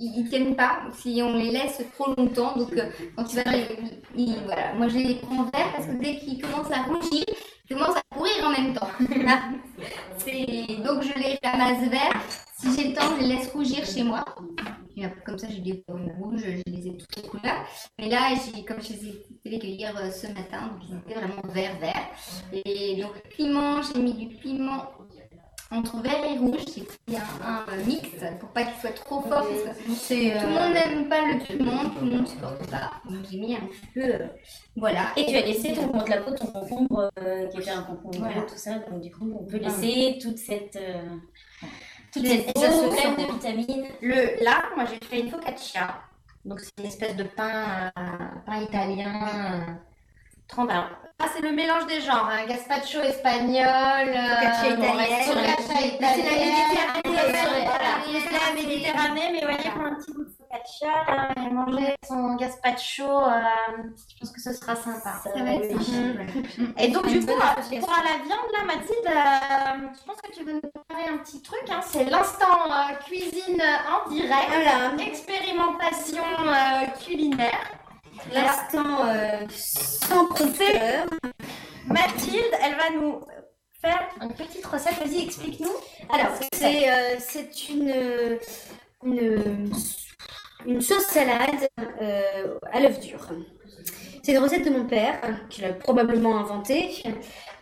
ils. 0.00 0.18
ils 0.18 0.28
tiennent 0.28 0.56
pas 0.56 0.80
si 0.98 1.20
on 1.22 1.36
les 1.36 1.50
laisse 1.50 1.82
trop 1.94 2.14
longtemps. 2.16 2.56
Donc, 2.56 2.72
euh, 2.76 2.90
quand 3.16 3.24
ils 4.16 4.34
voilà. 4.44 4.74
Moi, 4.74 4.88
je 4.88 4.98
les 4.98 5.14
prends 5.16 5.44
verts 5.44 5.72
parce 5.74 5.86
que 5.86 6.02
dès 6.02 6.16
qu'ils 6.16 6.40
commencent 6.42 6.72
à 6.72 6.82
rougir, 6.82 7.24
ils 7.68 7.76
commencent 7.76 7.96
à 7.96 8.14
courir 8.14 8.44
en 8.44 8.50
même 8.50 8.74
temps. 8.74 8.88
Donc, 10.84 11.02
je 11.02 11.18
les 11.18 11.38
ramasse 11.42 11.88
verts. 11.88 12.20
Si 12.56 12.76
j'ai 12.76 12.88
le 12.88 12.94
temps, 12.94 13.16
je 13.16 13.22
les 13.22 13.36
laisse 13.36 13.48
rougir 13.52 13.84
chez 13.86 14.02
moi. 14.02 14.24
Comme 15.24 15.38
ça, 15.38 15.46
j'ai 15.48 15.60
des 15.60 15.82
pommes 15.86 16.10
rouges, 16.18 16.42
je 16.44 16.70
les 16.70 16.88
ai 16.88 16.96
toutes 16.96 17.16
les 17.16 17.22
couleurs. 17.22 17.64
Mais 17.98 18.10
là, 18.10 18.34
comme 18.68 18.82
je 18.82 18.92
les 18.92 19.08
ai 19.08 19.26
fait 19.42 19.58
cueillir 19.58 19.96
euh, 19.96 20.10
ce 20.10 20.26
matin, 20.26 20.68
donc 20.68 20.82
ils 20.88 20.96
étaient 20.96 21.18
vraiment 21.18 21.42
vert 21.54 21.78
vert. 21.80 22.06
Et 22.52 23.00
donc, 23.00 23.12
piment, 23.30 23.80
j'ai 23.80 24.00
mis 24.00 24.12
du 24.12 24.36
piment 24.36 24.90
entre 25.70 26.02
vert 26.02 26.24
et 26.24 26.38
rouge. 26.38 26.64
Pris 26.64 27.16
un, 27.16 27.46
un, 27.46 27.64
euh, 27.72 27.84
mix 27.86 28.08
pour 28.40 28.48
pas 28.50 28.64
qu'il 28.64 28.80
soit 28.80 28.90
trop 28.94 29.20
fort. 29.22 29.46
Parce 29.64 29.78
que 29.78 29.92
C'est, 29.94 30.34
euh, 30.36 30.40
Tout 30.40 30.46
le 30.48 30.52
monde 30.54 30.72
n'aime 30.74 31.08
pas 31.08 31.20
le 31.26 31.38
piment, 31.38 31.90
tout 31.90 32.04
le 32.04 32.10
monde 32.16 32.26
supporte 32.28 32.70
pas. 32.70 32.90
Donc, 33.08 33.24
j'ai 33.30 33.38
mis 33.38 33.54
un 33.54 33.60
peu. 33.94 34.00
euh, 34.02 34.26
voilà. 34.76 35.12
Et 35.16 35.26
tu 35.26 35.36
as 35.36 35.42
laissé 35.42 35.72
ton 35.74 35.88
contre 35.88 36.10
la 36.10 36.18
peau, 36.18 36.32
ton 36.34 36.46
concombre, 36.46 37.10
euh, 37.20 37.46
qui 37.48 37.58
était 37.60 37.70
un 37.70 37.82
concombre 37.82 38.18
Voilà. 38.18 38.42
tout 38.42 38.56
ça. 38.56 38.78
Donc, 38.90 39.00
du 39.00 39.10
coup, 39.10 39.30
on 39.40 39.44
peut 39.44 39.58
laisser 39.58 40.18
toute 40.20 40.38
cette. 40.38 40.76
euh, 40.76 41.02
toute 42.12 42.26
cette 42.26 42.46
les 42.56 42.62
eau 42.62 42.64
associations. 42.64 43.14
pleine 43.14 43.26
de 43.28 43.32
vitamines. 43.32 43.86
Le, 44.02 44.44
là, 44.44 44.62
moi 44.74 44.84
j'ai 44.86 45.06
fait 45.06 45.20
une 45.20 45.30
focaccia. 45.30 46.00
Donc 46.44 46.58
c'est 46.60 46.72
une 46.78 46.86
espèce 46.86 47.14
de 47.16 47.22
pain, 47.24 47.92
euh, 47.98 48.02
pain 48.46 48.62
italien. 48.62 49.78
Ah, 51.22 51.26
c'est 51.34 51.42
le 51.42 51.52
mélange 51.52 51.86
des 51.86 52.00
genres, 52.00 52.28
hein. 52.30 52.46
gazpacho 52.48 53.00
espagnol, 53.02 53.66
Focaccia 54.08 54.72
euh, 54.72 54.76
bon, 54.76 54.84
italienne. 54.84 55.20
focaccia 55.26 55.64
C'est 55.68 56.00
la. 56.00 56.10
Méditerranée. 56.40 57.66
Voilà, 57.66 57.90
c'est 58.06 58.32
la 58.32 58.54
Méditerranée, 58.54 59.28
mais 59.32 59.40
voyez, 59.42 59.70
pour 59.70 59.82
un 59.82 59.94
petit 59.96 60.12
bout 60.12 60.24
de 60.24 60.30
focaccia, 60.30 60.88
là, 61.06 61.28
et 61.36 61.50
manger 61.50 61.94
son 62.08 62.36
gazpacho, 62.36 63.04
euh, 63.04 63.38
je 64.08 64.18
pense 64.18 64.30
que 64.32 64.40
ce 64.40 64.52
sera 64.54 64.74
sympa. 64.74 65.20
Ça 65.22 65.42
va 65.44 65.50
être 65.52 65.82
sympa. 65.82 66.22
Et 66.78 66.88
donc, 66.88 67.06
du 67.06 67.20
coup, 67.20 67.32
euh, 67.32 67.80
pour 67.80 67.90
la 68.02 68.24
viande, 68.24 68.50
là, 68.56 68.64
Mathilde, 68.64 69.06
euh, 69.06 69.88
je 70.00 70.04
pense 70.06 70.22
que 70.22 70.32
tu 70.32 70.42
veux 70.42 70.54
nous 70.54 70.60
préparer 70.60 71.06
un 71.12 71.18
petit 71.18 71.42
truc. 71.42 71.64
Hein, 71.70 71.80
c'est 71.82 72.04
l'instant 72.04 72.64
euh, 72.66 72.94
cuisine 73.04 73.62
en 73.92 74.08
direct. 74.08 75.06
Expérimentation 75.06 76.24
euh, 76.48 76.86
culinaire. 77.04 77.60
L'instant 78.32 79.06
euh, 79.06 79.46
sans 79.50 80.26
prompteur. 80.26 81.06
Mathilde, 81.86 82.54
elle 82.62 82.76
va 82.76 82.90
nous 83.00 83.20
faire 83.80 84.00
une 84.20 84.32
petite 84.32 84.64
recette. 84.66 84.94
Vas-y, 85.04 85.24
explique-nous. 85.24 85.72
Alors, 86.12 86.32
c'est 86.52 86.90
euh, 86.90 88.38
une, 89.02 89.70
une 90.66 90.80
sauce 90.80 91.06
salade 91.06 91.68
euh, 92.00 92.58
à 92.72 92.80
l'œuf 92.80 93.00
dur. 93.00 93.20
C'est 94.22 94.32
une 94.32 94.38
recette 94.38 94.64
de 94.64 94.70
mon 94.70 94.86
père, 94.86 95.18
qu'il 95.48 95.64
a 95.64 95.72
probablement 95.72 96.38
inventée, 96.38 97.02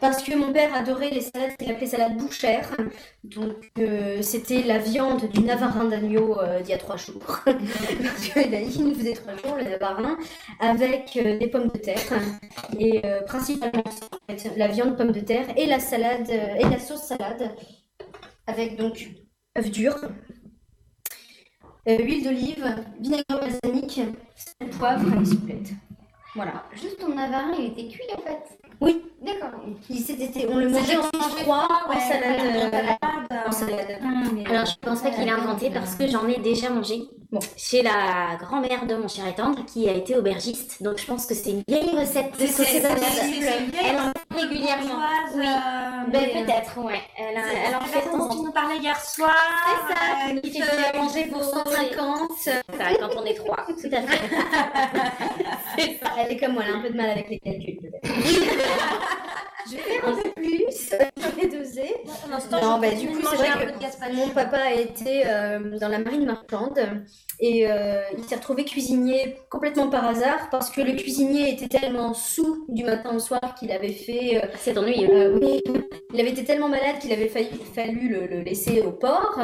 parce 0.01 0.23
que 0.23 0.35
mon 0.35 0.53
père 0.53 0.75
adorait 0.75 1.11
les 1.11 1.21
salades 1.21 1.57
qu'il 1.57 1.71
appelait 1.71 1.87
salade 1.87 2.17
bouchère. 2.17 2.77
Donc, 3.25 3.71
euh, 3.79 4.23
c'était 4.23 4.63
la 4.63 4.79
viande 4.79 5.29
du 5.29 5.41
navarin 5.41 5.85
d'agneau 5.85 6.37
d'il 6.63 6.71
y 6.71 6.73
a 6.73 6.79
trois 6.79 6.97
jours. 6.97 7.41
parce 7.45 8.29
qu'il 8.29 8.85
nous 8.85 8.95
faisait 8.95 9.15
trois 9.15 9.37
jours, 9.37 9.57
le 9.57 9.65
navarin, 9.65 10.17
avec 10.61 11.17
euh, 11.17 11.39
des 11.39 11.49
pommes 11.49 11.69
de 11.69 11.79
terre. 11.79 11.99
Et 12.79 13.05
euh, 13.05 13.23
principalement, 13.23 13.85
la 14.57 14.69
viande, 14.69 14.97
pommes 14.97 15.13
de 15.13 15.21
terre, 15.21 15.47
et 15.57 15.67
la 15.67 15.81
salade, 15.81 16.31
et 16.31 16.65
la 16.65 16.79
sauce 16.79 17.03
salade, 17.03 17.51
avec 18.47 18.77
donc 18.77 19.09
œuf 19.59 19.71
dur, 19.71 19.97
huile 21.87 22.25
d'olive, 22.25 22.77
vinaigre 23.01 23.25
balsamique, 23.29 24.01
sel, 24.37 24.71
poivre 24.71 25.21
et 25.21 25.25
souplette. 25.25 25.71
Voilà. 26.35 26.65
Juste 26.75 27.01
ton 27.01 27.15
navarin, 27.15 27.53
il 27.59 27.73
était 27.73 27.89
cuit 27.89 28.05
en 28.17 28.21
fait. 28.21 28.58
Oui, 28.81 29.03
D'accord. 29.23 29.51
on 29.61 30.57
le 30.59 30.69
mangeait 30.69 30.97
en 30.97 31.03
froid, 31.03 31.69
en 31.89 32.01
salade. 32.01 32.73
euh, 33.33 33.49
en 33.49 33.53
salade. 33.53 33.99
Alors, 34.49 34.67
je 34.67 34.75
pense 34.81 35.03
pas 35.03 35.11
qu'il 35.11 35.27
l'a 35.27 35.35
inventé 35.35 35.71
parce 35.71 35.95
que 35.97 36.07
j'en 36.07 36.27
ai 36.29 36.39
déjà 36.39 36.71
mangé. 36.71 37.03
Bon, 37.31 37.41
chez 37.59 37.83
la 37.83 38.37
grand-mère 38.41 38.87
de 38.87 38.95
mon 38.95 39.07
cher 39.07 39.27
et 39.29 39.35
tendre 39.35 39.63
qui 39.67 39.87
a 39.87 39.93
été 39.93 40.17
aubergiste. 40.17 40.83
Donc, 40.83 40.97
je 40.97 41.05
pense 41.05 41.27
que 41.27 41.35
c'est 41.35 41.51
une 41.51 41.63
vieille 41.69 41.91
recette 41.91 42.33
de 42.41 42.47
salade. 42.47 42.99
Elle 43.85 43.97
en 43.97 44.13
fait 44.13 44.41
régulièrement. 44.47 44.99
Oui, 45.35 45.45
ben, 46.11 46.47
peut-être, 46.47 46.79
ouais. 46.83 47.01
Elle, 47.19 47.37
en- 47.37 47.67
elle 47.69 47.75
en 47.77 47.81
fait 47.83 48.01
temps 48.11 48.29
temps. 48.29 48.43
nous 48.43 48.51
parlais 48.53 48.79
hier 48.79 48.99
soir. 48.99 49.35
C'est 49.67 49.95
ça, 49.95 50.01
euh, 50.37 50.41
qui 50.41 50.51
qui 50.53 50.63
fait 50.63 50.87
à 50.87 50.97
manger 51.03 51.25
pour 51.27 51.45
150. 51.45 52.31
Ça, 52.39 52.53
quand 52.99 53.11
on 53.21 53.25
est 53.27 53.35
trois, 53.35 53.67
tout 53.67 53.91
à 53.93 54.01
fait. 54.01 54.21
C'est 55.77 55.99
ça. 56.03 56.13
Elle 56.19 56.33
est 56.33 56.37
comme 56.39 56.53
moi, 56.55 56.63
elle 56.67 56.75
a 56.75 56.77
un 56.79 56.81
peu 56.81 56.89
de 56.91 56.97
mal 56.97 57.11
avec 57.11 57.29
les 57.29 57.39
calculs 57.41 57.77
peut-être. 57.79 58.09
Je 59.71 59.77
vais 59.77 59.83
faire 59.83 60.09
un 60.09 60.13
peu 60.15 60.31
plus. 60.31 60.91
J'en 61.21 61.43
ai 61.43 61.47
deux 61.47 61.61
disais. 61.63 61.95
l'instant, 62.31 62.59
Non, 62.63 62.77
je 62.77 62.81
bah, 62.81 62.95
du 62.95 63.07
coup, 63.09 63.19
c'est 63.31 63.37
vrai 63.37 63.49
que 63.67 64.15
mon 64.17 64.29
papa 64.31 64.57
a 64.57 64.73
été 64.73 65.27
euh, 65.27 65.79
dans 65.79 65.89
la 65.89 65.99
marine 65.99 66.25
marchande 66.25 66.79
et 67.41 67.71
euh, 67.71 68.01
il 68.17 68.25
s'est 68.25 68.35
retrouvé 68.35 68.65
cuisinier 68.65 69.37
complètement 69.49 69.89
par 69.89 70.05
hasard 70.05 70.49
parce 70.51 70.71
que 70.71 70.81
le 70.81 70.95
cuisinier 70.95 71.53
était 71.53 71.69
tellement 71.69 72.13
sous 72.13 72.65
du 72.69 72.83
matin 72.83 73.15
au 73.15 73.21
soir 73.21 73.55
qu'il 73.57 73.71
avait 73.71 73.93
fait. 73.93 74.43
euh, 74.43 74.49
C'est 74.59 74.77
ennuyeux. 74.77 75.09
euh, 75.09 75.39
oui, 75.41 75.63
il 76.13 76.21
avait 76.21 76.31
été 76.31 76.43
tellement 76.43 76.69
malade 76.69 76.99
qu'il 77.01 77.13
avait 77.13 77.29
failli- 77.29 77.63
fallu 77.75 78.09
le, 78.09 78.27
le 78.27 78.41
laisser 78.41 78.81
au 78.81 78.91
port. 78.91 79.39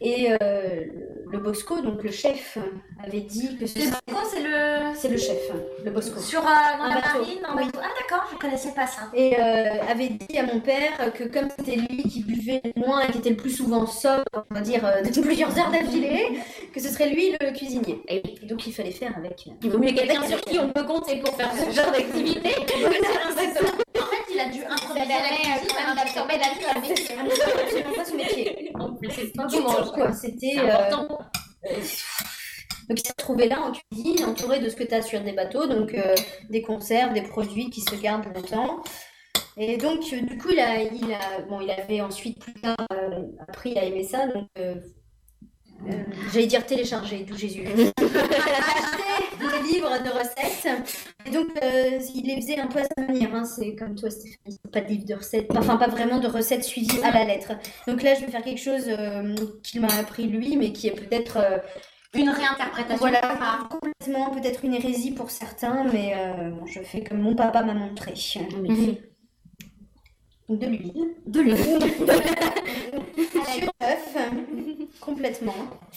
Et 0.00 0.28
euh, 0.40 0.84
le 1.30 1.38
Bosco, 1.38 1.82
donc 1.82 2.02
le 2.02 2.10
chef, 2.10 2.56
avait 3.04 3.20
dit 3.20 3.56
que 3.58 3.66
ce 3.66 3.78
Le 3.80 3.84
Bosco, 3.84 4.28
c'est 4.32 4.42
le. 4.42 4.94
C'est 4.94 5.08
le 5.08 5.18
chef, 5.18 5.50
le 5.84 5.90
Bosco. 5.90 6.18
Sur, 6.20 6.40
euh, 6.40 6.44
dans 6.78 6.84
Un 6.84 6.88
la 6.88 6.94
bateau. 7.02 7.18
marine, 7.18 7.38
en 7.52 7.56
Oui. 7.56 7.66
bateau. 7.66 7.80
Ah 7.82 7.88
d'accord, 8.00 8.26
je 8.32 8.38
connaissais 8.38 8.72
pas 8.72 8.86
ça. 8.86 9.10
Et 9.12 9.34
euh, 9.38 9.82
avait 9.90 10.08
dit 10.08 10.38
à 10.38 10.46
mon 10.46 10.60
père 10.60 11.12
que 11.12 11.24
comme 11.24 11.48
c'était 11.58 11.76
lui 11.76 12.02
qui 12.04 12.22
buvait 12.22 12.62
le 12.64 12.80
moins 12.86 13.02
et 13.02 13.12
qui 13.12 13.18
était 13.18 13.30
le 13.30 13.36
plus 13.36 13.50
souvent 13.50 13.86
sobre, 13.86 14.24
on 14.50 14.54
va 14.54 14.60
dire 14.62 14.86
euh, 14.86 15.02
de 15.02 15.20
plusieurs 15.20 15.50
heures 15.58 15.70
d'affilée, 15.70 16.38
que 16.72 16.80
ce 16.80 16.88
serait 16.88 17.05
lui 17.08 17.32
le 17.40 17.52
cuisinier. 17.52 18.00
Et 18.08 18.22
donc 18.46 18.66
il 18.66 18.72
fallait 18.72 18.90
faire 18.90 19.16
avec. 19.16 19.46
Il 19.62 19.70
vaut 19.70 19.78
mieux 19.78 19.92
quelqu'un 19.92 20.22
sur 20.26 20.40
qui 20.40 20.58
on 20.58 20.70
peut 20.70 20.84
compter 20.84 21.16
pour 21.20 21.34
faire 21.36 21.50
ce 21.52 21.70
genre 21.74 21.90
d'activité. 21.92 22.50
En 23.98 24.08
fait, 24.08 24.32
il 24.32 24.38
a 24.38 24.48
dû 24.50 24.62
improviser 24.64 25.08
la 25.08 25.56
cuisine, 25.58 25.76
un 25.88 25.96
absorbé 25.96 26.34
la 26.34 26.50
vie 26.50 26.64
à 26.66 26.94
C'est 26.96 27.18
absolument 27.18 27.94
pas 27.96 28.04
son 28.04 28.14
métier. 28.16 28.70
En 28.74 28.94
plus, 28.94 29.10
c'est 29.10 29.32
pas 29.32 29.46
Du 29.46 29.56
tout, 29.56 29.62
quoi. 29.94 30.12
C'était. 30.12 30.52
C'est 30.54 30.58
euh, 30.60 30.74
important. 30.86 31.18
euh, 31.64 31.80
donc 32.88 33.00
il 33.00 33.06
s'est 33.06 33.12
retrouvé 33.18 33.48
là 33.48 33.60
en 33.62 33.72
cuisine, 33.72 34.24
entouré 34.26 34.60
de 34.60 34.68
ce 34.68 34.76
que 34.76 34.84
tu 34.84 34.94
as 34.94 35.02
sur 35.02 35.20
des 35.20 35.32
bateaux, 35.32 35.66
donc 35.66 35.92
euh, 35.94 36.14
des 36.50 36.62
conserves, 36.62 37.14
des 37.14 37.22
produits 37.22 37.68
qui 37.70 37.80
se 37.80 37.96
gardent 37.96 38.26
longtemps. 38.32 38.82
Et 39.56 39.76
donc 39.76 40.00
euh, 40.12 40.20
du 40.20 40.38
coup 40.38 40.50
il 40.52 40.60
a, 40.60 40.82
il 40.82 41.12
a, 41.12 41.40
bon, 41.48 41.60
il 41.60 41.70
avait 41.70 42.00
ensuite 42.00 42.38
plus 42.38 42.54
tard 42.54 42.76
euh, 42.92 43.22
appris 43.48 43.76
à 43.78 43.84
aimer 43.84 44.04
ça, 44.04 44.26
donc 44.28 44.46
euh, 45.88 45.92
j'allais 46.32 46.46
dire 46.46 46.64
télécharger, 46.66 47.24
d'où 47.28 47.36
Jésus. 47.36 47.64
Acheter 47.66 47.96
des 49.38 49.72
livres 49.72 50.02
de 50.02 50.10
recettes. 50.10 50.68
Et 51.26 51.30
donc 51.30 51.48
euh, 51.62 51.98
il 52.14 52.26
les 52.26 52.36
faisait 52.40 52.58
un 52.58 52.66
peu 52.66 52.80
à 52.80 52.84
sa 52.84 53.06
manière, 53.06 53.34
hein, 53.34 53.44
c'est 53.44 53.74
comme 53.74 53.94
toi 53.94 54.10
Stéphanie, 54.10 54.58
pas 54.72 54.80
de 54.80 54.88
livre 54.88 55.04
de 55.04 55.14
recettes, 55.14 55.46
enfin 55.56 55.76
pas 55.76 55.88
vraiment 55.88 56.18
de 56.18 56.26
recettes 56.28 56.64
suivies 56.64 57.02
à 57.02 57.12
la 57.12 57.24
lettre. 57.24 57.52
Donc 57.86 58.02
là 58.02 58.14
je 58.14 58.20
vais 58.24 58.30
faire 58.30 58.42
quelque 58.42 58.60
chose 58.60 58.84
euh, 58.88 59.34
qu'il 59.62 59.80
m'a 59.80 59.94
appris 59.98 60.26
lui, 60.26 60.56
mais 60.56 60.72
qui 60.72 60.88
est 60.88 60.92
peut-être 60.92 61.38
Une 62.14 62.30
réinterprétation. 62.30 62.98
voilà, 62.98 63.20
complètement 63.70 64.30
peut-être 64.30 64.64
une 64.64 64.74
hérésie 64.74 65.12
pour 65.12 65.30
certains, 65.30 65.84
mais 65.92 66.14
je 66.66 66.80
fais 66.80 67.02
comme 67.02 67.20
mon 67.20 67.34
papa 67.34 67.62
m'a 67.62 67.74
montré. 67.74 68.14
De 70.48 70.66
l'huile. 70.66 71.14
De 71.26 71.40
l'huile. 71.40 71.56
Sur 73.56 73.72
l'œuf, 73.80 74.16
complètement. 75.00 75.54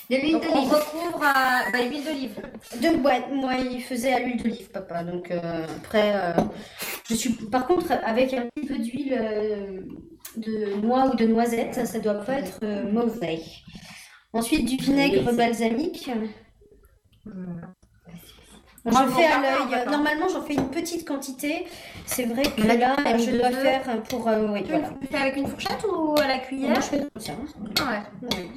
De 0.09 0.15
l'huile 0.15 0.33
Donc 0.33 0.43
on 0.49 0.55
d'olive. 0.55 0.73
recouvre 0.73 1.23
à 1.23 1.71
bah, 1.71 1.81
l'huile 1.83 2.03
d'olive. 2.03 2.35
De, 2.81 2.87
ouais, 3.03 3.23
moi, 3.33 3.53
il 3.55 3.81
faisait 3.81 4.13
à 4.13 4.19
l'huile 4.19 4.41
d'olive, 4.41 4.69
papa. 4.71 5.03
Donc 5.03 5.31
euh, 5.31 5.65
après, 5.77 6.13
euh, 6.15 6.33
je 7.07 7.15
suis. 7.15 7.31
Par 7.33 7.67
contre, 7.67 7.91
avec 8.03 8.33
un 8.33 8.47
petit 8.55 8.67
peu 8.67 8.77
d'huile 8.77 9.17
euh, 9.19 9.81
de 10.37 10.75
noix 10.81 11.11
ou 11.11 11.15
de 11.15 11.25
noisette, 11.25 11.75
ça, 11.75 11.85
ça 11.85 11.99
doit 11.99 12.15
pas 12.15 12.39
être 12.39 12.59
euh, 12.63 12.91
mauvais. 12.91 13.41
Ensuite, 14.33 14.65
du 14.65 14.77
vinaigre 14.77 15.31
balsamique. 15.33 16.09
Je 18.89 19.13
fais 19.15 19.25
à 19.25 19.39
l'œil. 19.39 19.85
Normalement, 19.89 20.27
j'en 20.29 20.41
fais 20.41 20.53
une 20.55 20.69
petite 20.69 21.07
quantité. 21.07 21.65
C'est 22.05 22.23
vrai 22.25 22.43
que 22.43 22.61
Là, 22.61 22.95
je 23.17 23.31
deux. 23.31 23.37
dois 23.39 23.51
faire 23.51 23.81
pour. 24.09 24.27
euh, 24.27 24.47
oui, 24.51 24.63
Tu 24.63 24.71
voilà. 24.71 24.89
le 25.01 25.07
fais 25.07 25.17
avec 25.17 25.37
une 25.37 25.47
fourchette 25.47 25.83
ou 25.91 26.15
à 26.19 26.27
la 26.27 26.39
cuillère 26.39 26.71
Moi, 26.71 26.79
je 26.79 26.85
fais 26.85 26.99
comme 26.99 27.21
ça. 27.21 27.33
Ah 27.79 27.83
ouais. 27.83 28.27
Ouais. 28.37 28.47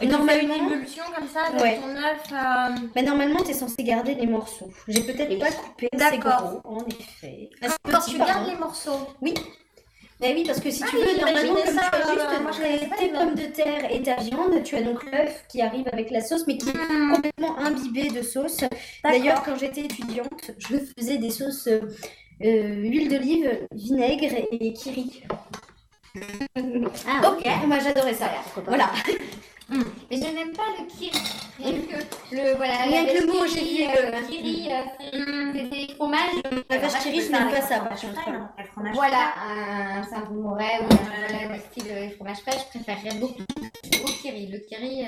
Et 0.00 0.06
Normalement- 0.06 0.54
une 0.56 0.72
émulsion 0.72 1.04
comme 1.16 1.28
ça 1.28 1.40
avec 1.48 1.60
Ouais. 1.62 1.78
ton 1.78 1.90
œuf. 1.96 2.32
euh, 2.32 2.86
Mais 2.96 3.02
normalement, 3.02 3.40
tu 3.44 3.50
es 3.50 3.54
censé 3.54 3.84
garder 3.84 4.14
les 4.14 4.26
morceaux. 4.26 4.70
J'ai 4.88 5.02
peut-être 5.02 5.38
pas 5.38 5.52
coupé 5.52 5.88
D'accord. 5.92 6.60
gros, 6.64 6.76
en 6.78 6.84
effet. 6.86 7.50
Quand 7.90 8.00
tu 8.00 8.18
gardes 8.18 8.48
les 8.48 8.56
morceaux. 8.56 9.06
Oui. 9.20 9.34
Mais 10.22 10.34
oui, 10.34 10.44
parce 10.46 10.60
que 10.60 10.70
si 10.70 10.84
Ah 10.84 10.86
tu 10.88 10.96
veux, 10.96 11.18
normalement, 11.18 11.54
comme 11.54 11.74
ça, 11.74 11.90
tu 11.90 11.96
as 11.96 12.10
euh, 12.10 12.52
juste 12.52 12.96
tes 12.96 13.08
pommes 13.08 13.34
de 13.34 13.46
terre 13.46 13.90
et 13.90 14.02
ta 14.02 14.14
viande, 14.14 14.62
tu 14.62 14.76
as 14.76 14.82
donc 14.82 15.02
l'œuf 15.10 15.44
qui 15.48 15.60
arrive 15.60 15.88
avec 15.92 16.12
la 16.12 16.20
sauce, 16.20 16.46
mais 16.46 16.56
qui 16.56 16.68
est 16.68 17.12
complètement 17.12 17.58
imbibé 17.58 18.08
de 18.08 18.22
sauce. 18.22 18.58
D'ailleurs, 19.02 19.42
quand 19.42 19.56
j'étais 19.56 19.80
étudiante, 19.80 20.52
je 20.58 20.76
faisais 20.96 21.18
des 21.18 21.30
sauces 21.30 21.66
euh, 21.66 21.80
euh, 22.44 22.74
huile 22.76 23.08
d'olive, 23.08 23.66
vinaigre 23.74 24.32
et 24.52 24.72
kiri. 24.72 25.24
Ah, 27.08 27.32
ok, 27.32 27.46
moi 27.66 27.78
j'adorais 27.78 28.12
ça. 28.12 28.30
Voilà. 28.66 28.90
Mais 30.10 30.16
je 30.16 30.22
n'aime 30.22 30.52
pas 30.52 30.62
le 30.78 30.86
kiri. 30.86 31.18
Rien 31.58 31.72
que 31.72 32.34
le, 32.34 32.56
voilà, 32.56 32.74
Rien 32.84 33.04
la 33.04 33.12
que 33.12 33.18
le 33.20 33.26
mot, 33.26 33.46
j'ai 33.46 33.60
kiri, 33.60 33.76
dit, 33.76 33.84
euh, 33.84 34.10
euh, 34.12 34.22
kiri, 34.28 34.68
euh, 34.70 34.82
c'est- 35.00 35.68
c'est 35.70 35.86
des 35.88 35.94
fromages. 35.94 36.20
La 36.70 36.78
vache 36.78 36.98
kiri, 37.02 37.20
je 37.20 37.32
n'aime 37.32 37.50
pas 37.50 37.60
ça, 37.62 37.78
contre. 37.80 38.92
Voilà, 38.94 39.32
un 39.48 40.02
Saint-Mouret 40.02 40.80
ou 40.80 40.94
un 40.94 41.54
le 41.54 41.58
style 41.60 42.14
fromage 42.16 42.38
frais, 42.38 42.58
je 42.72 42.78
préférerais 42.78 43.18
beaucoup 43.18 43.42
au 43.42 44.06
kiri. 44.22 44.46
Le 44.48 44.58
kiri, 44.58 45.06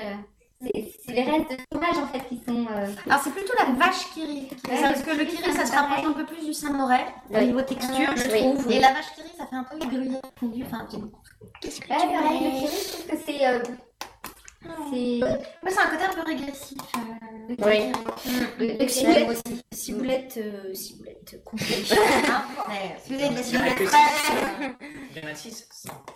c'est 0.61 1.11
les 1.11 1.23
restes 1.23 1.49
de 1.51 1.57
fromage 1.71 1.97
en 1.97 2.07
fait 2.07 2.27
qui 2.29 2.37
sont. 2.47 2.65
euh, 2.71 2.87
Alors 3.07 3.21
c'est 3.23 3.31
plutôt 3.31 3.53
la 3.59 3.73
vache 3.85 4.09
kiri. 4.13 4.47
Ouais, 4.69 4.81
parce 4.81 5.01
que 5.03 5.11
le 5.11 5.25
kiri 5.25 5.51
ça 5.53 5.65
se 5.65 5.71
rapproche 5.73 6.05
un 6.05 6.13
peu 6.13 6.25
plus 6.25 6.45
du 6.45 6.53
Saint-Moret 6.53 7.05
au 7.33 7.39
niveau 7.41 7.61
texture, 7.61 8.15
je 8.15 8.37
trouve. 8.37 8.71
Et 8.71 8.79
la 8.79 8.93
vache 8.93 9.13
kiri 9.15 9.29
ça 9.37 9.45
fait 9.47 9.55
un 9.55 9.63
peu 9.65 9.77
gruyère 9.79 10.21
fondu. 10.39 10.63
Enfin, 10.65 10.87
Ouais, 10.91 11.69
pareil, 11.89 12.39
le 12.43 12.59
kiri, 12.59 12.77
je 12.83 12.91
trouve 12.93 13.07
que 13.07 13.17
c'est. 13.25 13.61
C'est. 14.91 15.19
Moi 15.19 15.69
c'est 15.69 15.79
un 15.79 15.87
côté 15.89 16.03
un 16.03 16.13
peu 16.13 16.21
régressif. 16.25 16.77
euh, 16.97 17.55
Oui. 17.59 17.91
kiri. 18.17 18.77
Le, 18.79 18.87
Ciboulette, 18.87 19.29
aussi. 19.29 19.61
ciboulette, 19.73 20.37
euh, 20.37 20.73
ciboulette 20.73 21.35
ouais, 21.53 22.97
Si 23.03 23.13
vous 23.15 23.23
avez 23.23 23.35
des 23.35 23.43
ciboulettes 23.43 23.87
fraîches, 23.87 24.31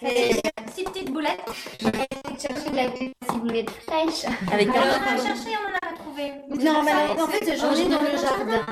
C'est 0.01 0.41
six 0.75 0.83
petites 0.83 1.11
boulettes. 1.11 1.41
chercher 2.39 2.69
de 2.69 2.75
la 2.75 2.87
ciboulette 3.31 3.69
fraîche. 3.69 4.25
Avec 4.51 4.67
On 4.69 4.71
de 4.73 4.77
en 4.77 4.81
la 4.81 4.93
a 4.95 5.17
cherché, 5.17 5.49
on 5.49 5.65
en 5.69 5.75
a 5.75 5.79
pas 5.79 5.95
trouvé. 5.97 6.31
Non, 6.63 6.83
mais 6.83 7.21
en 7.21 7.27
fait, 7.27 7.55
j'en 7.57 7.73
ai 7.73 7.85
dans 7.89 8.01
le 8.01 8.17
jardin. 8.17 8.65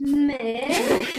Mais 0.00 0.68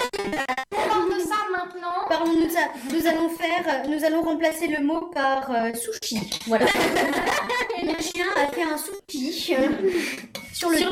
de 0.00 1.19
maintenant. 1.64 2.44
de 2.44 2.48
ça. 2.48 2.60
Nous 2.92 3.06
allons 3.06 3.28
faire, 3.28 3.88
nous 3.88 4.04
allons 4.04 4.22
remplacer 4.22 4.66
le 4.66 4.84
mot 4.84 5.10
par 5.12 5.50
euh, 5.50 5.72
sushi. 5.74 6.20
Voilà. 6.46 6.66
Mon 7.82 7.98
chien 7.98 8.26
a 8.36 8.46
fait 8.52 8.62
un 8.62 8.76
sushi 8.76 9.54
euh, 9.54 9.68
sur 10.52 10.70
le 10.70 10.76
Sur. 10.76 10.88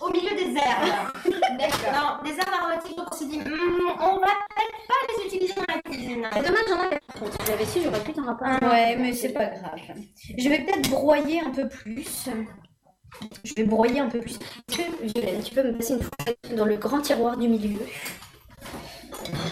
Au 0.00 0.10
milieu 0.10 0.34
des 0.34 0.56
herbes. 0.58 1.12
D'accord. 1.58 2.20
Non, 2.22 2.30
des 2.30 2.38
herbes 2.38 2.54
aromatiques, 2.60 2.96
donc 2.96 3.06
on 3.10 3.16
s'est 3.16 3.26
dit, 3.26 3.38
hmm, 3.38 3.88
on 4.00 4.18
va 4.18 4.26
peut-être 4.26 4.86
pas 4.88 4.94
les 5.08 5.26
utiliser 5.26 5.54
dans 5.54 5.74
la 5.74 5.80
cuisine. 5.82 6.26
C'est 6.32 6.42
dommage, 6.42 6.64
j'en 6.68 6.80
avais 6.80 6.98
pas. 6.98 7.30
Si 7.30 7.46
j'avais 7.46 7.66
su, 7.66 7.80
j'aurais 7.82 8.02
pu 8.02 8.12
t'en 8.12 8.24
rapporter. 8.24 8.66
Ouais, 8.66 8.96
mais 8.96 9.12
c'est 9.12 9.32
pas 9.32 9.46
grave. 9.46 9.78
Je 10.36 10.48
vais 10.48 10.58
peut-être 10.58 10.90
broyer 10.90 11.40
un 11.40 11.50
peu 11.50 11.68
plus. 11.68 12.28
Je 13.44 13.54
vais 13.54 13.64
broyer 13.64 14.00
un 14.00 14.08
peu 14.08 14.20
plus. 14.20 14.38
Violaine, 14.68 15.42
tu 15.42 15.54
peux 15.54 15.62
me 15.62 15.76
passer 15.76 15.94
une 15.94 16.02
fourchette 16.02 16.56
dans 16.56 16.64
le 16.64 16.76
grand 16.76 17.00
tiroir 17.00 17.36
du 17.36 17.48
milieu? 17.48 17.78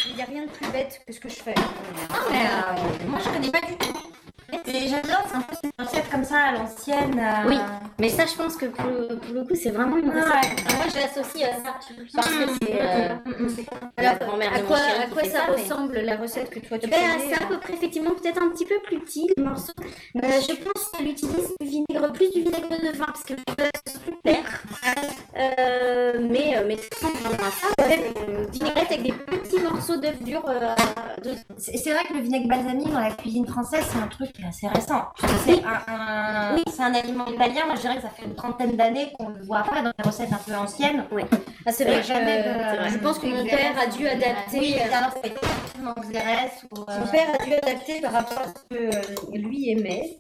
Il 0.07 0.17
n'y 0.17 0.23
a 0.23 0.27
rien 0.27 0.43
de 0.43 0.51
plus 0.51 0.67
bête 0.71 1.01
que 1.07 1.13
ce 1.13 1.21
que 1.21 1.29
je 1.29 1.37
fais. 1.37 1.55
Ah, 1.57 2.15
mais 2.31 2.47
euh, 2.47 3.09
moi 3.09 3.19
je 3.25 3.29
connais 3.31 3.51
pas 3.51 3.61
du 3.67 3.77
tout. 3.77 4.12
J'adore, 4.53 5.25
c'est 5.29 5.37
un 5.37 5.41
peu 5.43 5.57
une 5.65 5.85
recette 5.87 6.11
comme 6.11 6.25
ça 6.25 6.37
à 6.39 6.53
l'ancienne. 6.53 7.19
euh, 7.19 7.49
Oui, 7.49 7.59
mais 7.99 8.09
ça, 8.09 8.27
je 8.27 8.35
pense 8.35 8.57
que 8.57 8.67
pour 8.67 8.85
le, 8.87 9.17
pour 9.17 9.35
le 9.35 9.45
coup, 9.45 9.55
c'est 9.55 9.71
vraiment 9.71 9.97
une 9.97 10.11
recette. 10.11 10.27
Ouais. 10.29 10.75
Moi, 10.77 10.85
je 10.95 11.01
l'associe 11.01 11.49
à 11.49 11.55
ça. 11.57 11.75
Parce 12.15 12.29
que 12.29 12.47
c'est 12.63 12.81
euh, 12.83 13.09
la 13.99 14.11
Alors, 14.11 14.19
grand-mère 14.29 14.53
à 14.55 14.59
de 14.59 14.63
mon 14.63 14.69
quoi, 14.69 14.77
chéri 14.79 15.03
à 15.03 15.07
quoi 15.09 15.25
ça, 15.25 15.39
mais- 15.49 15.63
ressemble 15.63 15.99
la 16.01 16.17
recette 16.17 16.51
que 16.51 16.61
toi 16.61 16.79
tu 16.79 16.89
Ben, 16.89 16.97
c'est 17.29 17.43
à 17.43 17.47
peu 17.47 17.59
près 17.59 17.75
effectivement 17.75 18.11
peut-être 18.11 18.43
un 18.43 18.51
petit 18.51 18.67
peu 18.67 18.77
plus 18.85 19.01
petit 19.01 19.29
le 19.37 19.45
morceau. 19.45 19.73
Euh, 19.79 20.21
je 20.23 20.55
pense 20.63 20.89
qu'elle 20.93 21.09
utilise 21.09 21.49
du 21.61 21.67
vinaigre, 21.67 22.13
plus 22.13 22.31
du 22.31 22.41
vinaigre 22.43 22.69
de 22.71 22.97
vin 22.97 23.07
parce 23.07 23.23
que 23.25 23.35
c'est 23.57 24.21
clair. 24.23 24.63
Euh, 25.37 26.19
mais 26.31 26.57
euh, 26.57 26.65
mais 26.67 26.77
vraiment 27.01 27.31
à 27.35 27.51
ça. 27.51 27.67
Euh, 27.81 28.45
vinaigrette 28.51 28.87
avec 28.93 29.03
des 29.03 29.13
petits 29.13 29.61
morceaux 29.61 29.97
d'œufs 29.97 30.23
durs. 30.23 30.45
euh, 30.49 30.75
de- 31.25 31.35
c'est 31.59 31.93
vrai 31.93 32.05
que 32.09 32.15
le 32.15 32.21
vinaigre 32.21 32.49
balsamique 32.49 32.91
dans 32.93 33.01
la 33.01 33.11
cuisine 33.13 33.47
française, 33.47 33.85
c'est 33.91 33.99
un 33.99 34.09
truc 34.09 34.31
qui 34.43 34.47
est 34.47 34.49
assez 34.49 34.69
récent. 34.69 35.03
C'est 35.45 35.63
un, 35.65 35.93
un- 35.95 36.57
c'est 36.71 36.83
un 36.83 36.95
aliment 36.95 37.27
italien, 37.27 37.67
moi 37.67 37.77
je 37.77 37.81
dirais 37.83 37.97
que 37.97 38.03
ça 38.03 38.09
fait 38.11 38.25
une 38.25 38.35
trentaine 38.35 38.77
d'années 38.77 39.13
qu'on 39.19 39.29
le 39.29 39.43
voit 39.45 39.59
après 39.61 39.83
dans 39.83 39.93
des 39.97 40.03
recettes 40.05 40.33
un 40.33 40.37
peu 40.37 40.55
anciennes. 40.55 41.05
Ah, 41.67 41.73
c'est 41.73 41.85
vrai 41.85 42.01
que 42.01 42.07
jamais 42.07 42.43
euh, 42.47 42.85
de- 42.85 42.89
je 42.91 42.99
pense 42.99 43.19
que 43.19 43.27
mon 43.27 43.45
père 43.45 43.73
a 43.81 43.87
dû 43.87 44.07
adapter. 44.07 44.59
Oui, 44.59 44.75
euh, 44.79 44.97
alors 44.97 45.11
c'est 45.23 45.31
ou. 45.31 46.81
euh, 46.89 47.01
Mon 47.01 47.07
père 47.07 47.29
a 47.39 47.45
dû 47.45 47.53
adapter 47.55 48.01
par 48.01 48.13
rapport 48.13 48.39
à 48.39 48.45
ce 48.47 48.77
que 48.77 49.37
lui 49.39 49.71
aimait. 49.71 50.19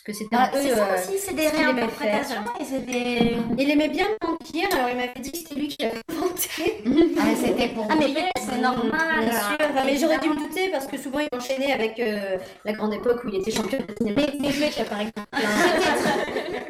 Parce 0.00 0.16
que 0.18 0.24
c'était 0.24 0.36
un 0.36 0.44
ah, 0.44 0.48
peu. 0.50 0.58
c'est 0.62 0.74
ça 0.74 0.88
euh, 0.88 0.94
aussi, 0.94 1.18
c'est 1.18 1.34
des 1.34 1.48
réinterprétations 1.48 2.42
et 2.58 2.78
des. 2.78 3.36
Il 3.58 3.70
aimait 3.70 3.88
bien 3.88 4.06
mentir, 4.24 4.68
alors 4.72 4.88
il 4.88 4.96
m'avait 4.96 5.20
dit 5.20 5.30
que 5.30 5.36
c'était 5.36 5.54
lui 5.54 5.68
qui 5.68 5.84
avait 5.84 6.00
inventé. 6.08 6.82
Ah, 7.18 7.24
c'était 7.36 7.68
pour 7.68 7.86
Ah, 7.90 7.96
mais 7.98 8.14
c'est 8.34 8.62
normal, 8.62 8.86
normal. 8.86 9.20
bien 9.20 9.32
sûr. 9.32 9.84
Mais 9.84 9.96
j'aurais 9.98 10.18
dû 10.18 10.30
me 10.30 10.36
douter 10.36 10.70
parce 10.70 10.86
que 10.86 10.96
souvent 10.96 11.18
il 11.18 11.28
enchaînait 11.36 11.72
avec 11.72 12.00
euh, 12.00 12.38
la 12.64 12.72
grande 12.72 12.94
époque 12.94 13.20
où 13.24 13.28
il 13.28 13.40
était 13.40 13.50
champion 13.50 13.78
de 13.78 13.94
cinéma. 13.94 14.22
Par 14.88 15.00
exemple. 15.00 15.26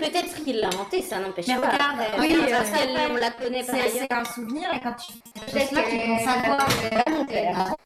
Peut-être 0.01 0.44
qu'il 0.44 0.57
l'a 0.61 0.68
inventé, 0.68 1.03
ça 1.03 1.18
n'empêche 1.18 1.46
pas. 1.46 1.55
regarde, 1.57 2.01
Euh, 2.01 2.20
oui, 2.20 2.36
parce 2.51 2.68
ça 2.68 2.78
qu'elle- 2.78 2.96
on 3.11 3.14
la 3.16 3.30
connaît 3.30 3.64
par 3.64 3.76
C'est 3.76 4.12
un 4.12 4.24
souvenir 4.24 4.68
et 4.74 4.80
quand 4.80 4.94
tu 4.94 5.12
Peut-être 5.53 5.72
là, 5.72 5.82
tu 5.82 5.96
que- 5.98 6.07
penses 6.07 6.36
à 6.36 6.40
quoi 6.42 6.59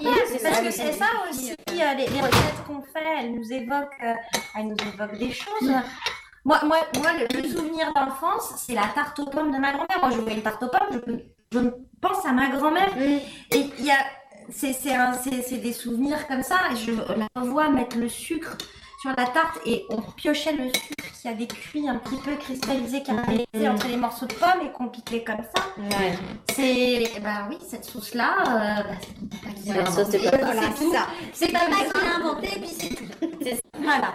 Oui, 0.00 0.08
c'est 0.28 0.42
Parce 0.42 0.56
ça. 0.56 0.62
que 0.62 0.70
c'est 0.70 0.92
ça 0.92 1.06
aussi, 1.30 1.52
euh, 1.52 1.94
les, 1.96 2.06
les 2.06 2.20
recettes 2.20 2.64
qu'on 2.66 2.80
fait, 2.82 3.04
elles 3.20 3.32
nous 3.34 3.52
évoquent, 3.52 4.02
euh, 4.04 4.14
elles 4.56 4.66
nous 4.68 4.76
évoquent 4.94 5.18
des 5.18 5.32
choses. 5.32 5.72
Moi, 6.44 6.60
moi, 6.64 6.76
moi 7.00 7.10
le, 7.18 7.48
souvenir 7.48 7.92
d'enfance, 7.94 8.54
c'est 8.66 8.74
la 8.74 8.88
tarte 8.94 9.18
aux 9.18 9.26
pommes 9.26 9.50
de 9.52 9.58
ma 9.58 9.72
grand-mère. 9.72 9.98
Moi, 10.00 10.10
je 10.10 10.16
vois 10.20 10.32
une 10.32 10.42
tarte 10.42 10.62
aux 10.62 10.68
pommes, 10.68 11.00
je, 11.52 11.58
pense 12.00 12.24
à 12.26 12.32
ma 12.32 12.48
grand-mère. 12.48 12.90
Et 12.98 13.20
il 13.78 13.84
y 13.84 13.90
a, 13.90 13.96
c'est, 14.50 14.72
c'est, 14.74 14.94
un- 14.94 15.14
c'est, 15.14 15.40
c'est 15.42 15.56
des 15.56 15.72
souvenirs 15.72 16.26
comme 16.28 16.42
ça. 16.42 16.56
Et 16.72 16.76
je 16.76 16.92
la 16.92 17.42
vois 17.42 17.70
mettre 17.70 17.96
le 17.96 18.08
sucre 18.10 18.56
sur 19.04 19.10
la 19.18 19.26
tarte 19.26 19.60
et 19.66 19.84
on 19.90 20.00
piochait 20.00 20.52
le 20.54 20.68
sucre 20.68 21.04
qui 21.20 21.28
avait 21.28 21.46
cuit 21.46 21.86
un 21.86 21.96
petit 21.96 22.16
peu 22.16 22.34
cristallisé, 22.36 23.02
qui 23.02 23.10
avait 23.10 23.44
été 23.52 23.68
entre 23.68 23.86
les 23.86 23.98
morceaux 23.98 24.24
de 24.24 24.32
pommes 24.32 24.62
et 24.64 24.72
qu'on 24.72 24.88
piquait 24.88 25.22
comme 25.22 25.42
ça. 25.54 25.62
C'est, 26.50 27.12
bah 27.22 27.46
oui, 27.50 27.58
cette 27.68 27.84
sauce-là, 27.84 28.34
euh, 28.40 28.82
bah, 28.82 29.50
c'est 29.62 29.72
pas 29.74 29.76
l'a 29.76 29.84
La 29.84 29.90
sauce 29.90 30.08
de 30.08 30.18
papa. 30.18 30.38
Voilà, 30.38 30.62
C'est 30.74 30.90
ça. 30.90 31.06
C'est 31.34 31.52
pas 31.52 31.68
moi 31.68 31.78
qui 31.84 32.00
l'ai 32.00 32.08
inventé, 32.08 32.48
puis 32.60 32.70
c'est 32.78 32.88
tout. 32.94 33.04
Voilà. 33.82 34.14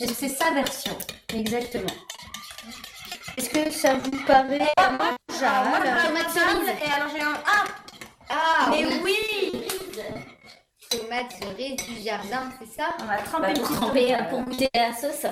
Et 0.00 0.06
C'est 0.06 0.28
sa 0.28 0.52
version. 0.52 0.96
Exactement. 1.34 1.90
Est-ce 3.36 3.50
que 3.50 3.70
ça 3.72 3.94
vous 3.94 4.10
paraît 4.28 4.68
Ah, 4.76 4.90
moi, 4.90 5.16
mangeable 5.28 6.06
tomate 6.06 6.30
cerise. 6.30 6.68
Et 6.86 6.92
alors 6.92 7.08
j'ai 7.12 7.22
un. 7.22 7.34
Ah 7.44 7.64
Ah, 8.30 8.68
Mais 8.70 8.86
oui. 8.86 9.00
oui 9.52 9.68
Tomate 10.90 11.32
cerise 11.32 11.76
du 11.86 12.02
jardin, 12.02 12.50
c'est 12.58 12.80
ça 12.80 12.88
On 13.02 13.04
va 13.06 13.18
tremper 13.18 13.52
Bah, 13.52 13.60
pour 13.60 13.76
tremper, 13.76 14.14
euh, 14.14 14.22
pour 14.30 14.40
goûter 14.42 14.68
la 14.74 14.92
sauce. 14.94 15.26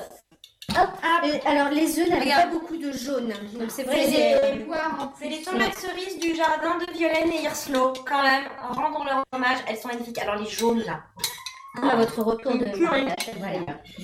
Et 1.24 1.46
Alors 1.46 1.70
les 1.70 1.98
œufs 1.98 2.08
n'avaient 2.10 2.30
pas 2.30 2.46
beaucoup 2.46 2.76
de 2.76 2.92
jaune. 2.92 3.32
Donc 3.54 3.70
c'est 3.70 3.84
vrai. 3.84 4.04
C'est 4.04 4.12
que- 4.12 4.56
des, 4.58 4.66
c'est 5.18 5.28
les 5.28 5.42
tomates 5.42 5.74
cerises 5.78 6.18
du 6.18 6.34
jardin 6.34 6.76
de 6.78 6.92
Violaine 6.92 7.32
et 7.32 7.42
Hirslo. 7.42 7.94
Quand 8.06 8.22
même, 8.22 8.44
rendons 8.70 9.04
leur 9.04 9.24
hommage, 9.32 9.58
elles 9.68 9.78
sont 9.78 9.88
magnifiques. 9.88 10.18
Alors 10.18 10.36
les 10.36 10.50
jaunes 10.50 10.82
là. 10.82 11.00
à 11.90 11.96
votre 11.96 12.20
retour 12.22 12.52
de 12.58 12.64
Purée. 12.64 13.06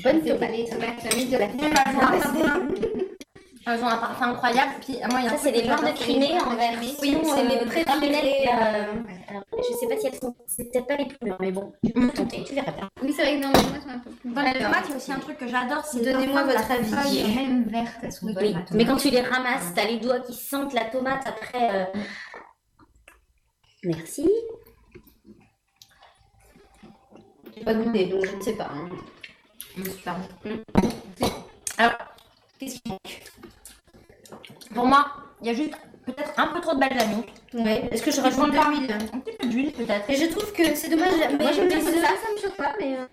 Bonne 0.03 0.23
tomate. 0.23 0.51
Les 0.53 0.69
tomates 0.71 1.01
cerises 1.03 1.31
de 1.31 1.37
la 1.37 1.49
Elles 3.65 3.83
ont 3.83 3.87
un 3.87 3.97
parfum- 3.97 4.31
incroyable. 4.31 4.73
Puis 4.81 4.97
moi, 5.09 5.21
il 5.21 5.25
y 5.25 5.29
a 5.29 5.31
un 5.33 5.37
Ça, 5.37 5.39
c'est 5.39 5.53
des 5.53 5.63
barres 5.69 5.83
de 5.83 5.93
crimée 5.97 6.33
en 6.41 6.57
version. 6.57 6.97
Oui, 7.01 7.17
c'est 7.25 7.45
les 7.45 7.57
euh, 7.59 7.65
pré-lunettes. 7.67 8.49
alors, 9.29 9.45
je 9.57 9.75
sais 9.77 9.87
pas 9.89 9.97
si 10.01 10.07
elles 10.09 10.19
sont. 10.21 10.35
C'est 10.47 10.65
peut-être 10.73 10.87
pas 10.87 10.97
les 10.97 11.05
plus 11.07 11.17
mais 11.41 11.53
bon, 11.53 11.73
tu 11.85 11.93
peux 11.93 12.09
tenter, 12.09 12.43
tu 12.45 12.55
verras 12.55 12.73
bien. 12.73 12.89
Oui, 13.03 13.13
c'est 13.17 13.23
vrai 13.23 13.37
que 13.39 13.43
dans 13.43 13.49
les 13.51 13.55
tomates 13.65 13.83
sont 13.83 13.89
un 13.91 13.99
peu 13.99 14.11
plus 14.11 14.31
Dans 14.33 14.43
les 14.43 14.53
tomates, 14.55 14.85
il 14.87 14.91
y 14.91 14.93
a 14.93 14.97
aussi 14.97 15.13
un 15.13 15.19
truc 15.21 15.39
que 15.39 15.47
j'adore, 15.47 15.85
c'est 15.85 16.01
Donnez-moi 16.03 16.43
votre 16.43 16.71
avis. 16.73 17.35
même 17.35 17.65
vertes, 17.69 17.97
elles 18.03 18.13
sont 18.13 18.27
Oui, 18.27 18.35
bonnes. 18.35 18.65
mais 18.73 18.85
quand 18.85 18.97
tu 18.97 19.11
les 19.11 19.21
ramasses, 19.23 19.73
t'as 19.75 19.85
les 19.87 19.99
doigts 19.99 20.21
qui 20.21 20.35
sentent 20.35 20.75
la 20.75 20.85
tomate 20.87 21.27
après. 21.27 21.71
euh, 21.73 21.85
Merci. 23.85 24.29
J'ai 27.57 27.65
pas 27.65 27.75
goûté, 27.75 28.07
donc 28.07 28.25
je 28.27 28.37
ne 28.37 28.41
sais 28.43 28.55
pas. 28.55 28.71
hein. 28.73 28.89
Super. 29.85 30.17
Alors, 31.79 31.93
qu'est-ce 32.65 32.81
qu'il 32.83 32.93
manque 32.93 33.23
Pour 34.75 34.87
moi, 34.87 35.07
il 35.41 35.47
y 35.49 35.51
a 35.51 35.55
juste 35.55 35.73
peut-être 36.07 36.33
un 36.37 36.49
peu 36.49 36.61
trop 36.61 36.75
de 36.75 36.81
balsamique. 36.81 37.33
Ouais. 37.55 37.89
Est-ce 37.91 38.03
que 38.03 38.11
je 38.11 38.17
Je 38.17 38.21
rajoute 38.23 38.51
de 38.51 38.53
l'huile 38.71 38.93
un 38.93 38.99
petit 38.99 39.37
peu 39.39 39.47
d'huile 39.49 39.73
peut-être? 39.73 40.09
Et 40.11 40.17
je 40.17 40.27
trouve 40.27 40.53
que 40.53 40.75
c'est 40.75 40.89
dommage. 40.89 41.13
Mais 41.19 41.29
Moi, 41.45 41.53
bien 41.53 41.65
mes 41.65 41.71
ça, 41.71 41.77
œufs- 41.91 42.03
ça 42.03 42.33
me 42.35 42.41
choque 42.41 42.57
pas, 42.57 42.73
mais. 42.81 42.97
euh, 42.97 43.07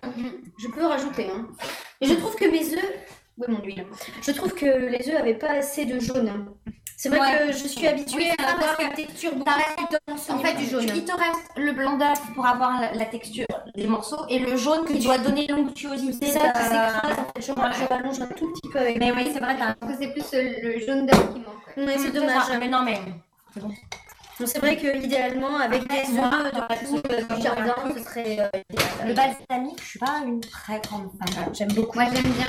Je 0.58 0.68
peux 0.68 0.86
rajouter. 0.86 1.26
Hein. 1.30 1.46
Et 2.00 2.06
je 2.06 2.14
trouve 2.14 2.34
que 2.36 2.46
mes 2.46 2.64
œufs. 2.74 2.92
Ouais, 3.38 3.46
mon 3.48 3.62
huile. 3.62 3.86
Je 4.22 4.32
trouve 4.32 4.52
que 4.54 4.66
les 4.66 5.08
œufs 5.08 5.16
avaient 5.16 5.34
pas 5.38 5.50
assez 5.52 5.84
de 5.86 5.98
jaune. 6.00 6.52
C'est 7.02 7.08
vrai 7.08 7.18
Ouais. 7.18 7.46
que 7.46 7.52
je 7.52 7.66
suis 7.66 7.86
habituée 7.86 8.18
Oui, 8.18 8.30
à 8.44 8.50
avoir 8.52 8.78
une 8.78 8.92
texture 8.92 9.32
dense 9.34 10.28
En 10.28 10.38
fait, 10.38 10.52
du 10.52 10.66
jaune. 10.66 10.84
il 10.94 11.02
te 11.02 11.12
reste 11.12 11.48
le 11.56 11.72
blanc 11.72 11.96
d'œuf 11.96 12.20
pour 12.34 12.44
avoir 12.44 12.78
la, 12.78 12.92
la 12.92 13.06
texture 13.06 13.46
des 13.74 13.86
morceaux 13.86 14.26
et 14.28 14.38
le 14.38 14.54
jaune 14.58 14.84
qui 14.84 14.98
doit 14.98 15.16
donner 15.16 15.46
l'onctuosité. 15.46 16.26
C'est 16.26 16.38
ça 16.38 16.50
qui 16.50 16.58
de- 16.58 16.64
s'écrase. 16.64 17.16
Je, 17.38 17.42
je 17.80 17.88
rallonge 17.88 18.20
un 18.20 18.26
tout 18.26 18.52
petit 18.52 18.68
peu 18.70 18.78
avec. 18.80 18.98
Mais 18.98 19.12
oui, 19.12 19.30
c'est 19.32 19.40
vrai, 19.40 19.56
que 19.56 19.94
c'est 19.98 20.08
plus 20.12 20.26
euh, 20.34 20.52
le 20.62 20.78
jaune 20.86 21.06
d'œuf 21.06 21.32
qui 21.32 21.40
manque. 21.40 21.56
C'est 21.74 21.98
C'est 22.00 22.10
dommage. 22.12 22.42
Mais 22.60 22.68
non, 22.68 22.82
mais 22.82 22.98
Donc, 23.56 23.72
c'est 24.44 24.58
vrai 24.58 24.76
que 24.76 25.02
idéalement, 25.02 25.56
avec 25.56 25.88
des 25.88 26.18
œufs 26.18 26.52
de 26.52 26.86
tout 26.86 27.02
euh, 27.10 27.34
du 27.34 27.42
jardin, 27.42 27.74
ce 27.96 28.02
serait. 28.04 28.40
euh, 28.40 28.58
le 29.06 29.14
balsamique, 29.14 29.80
je 29.82 29.88
suis 29.88 29.98
pas 29.98 30.20
une 30.26 30.40
très 30.42 30.78
grande 30.80 31.08
fan. 31.18 31.46
J'aime 31.54 31.72
beaucoup. 31.72 31.98
Moi, 31.98 32.10
j'aime 32.12 32.30
bien 32.30 32.46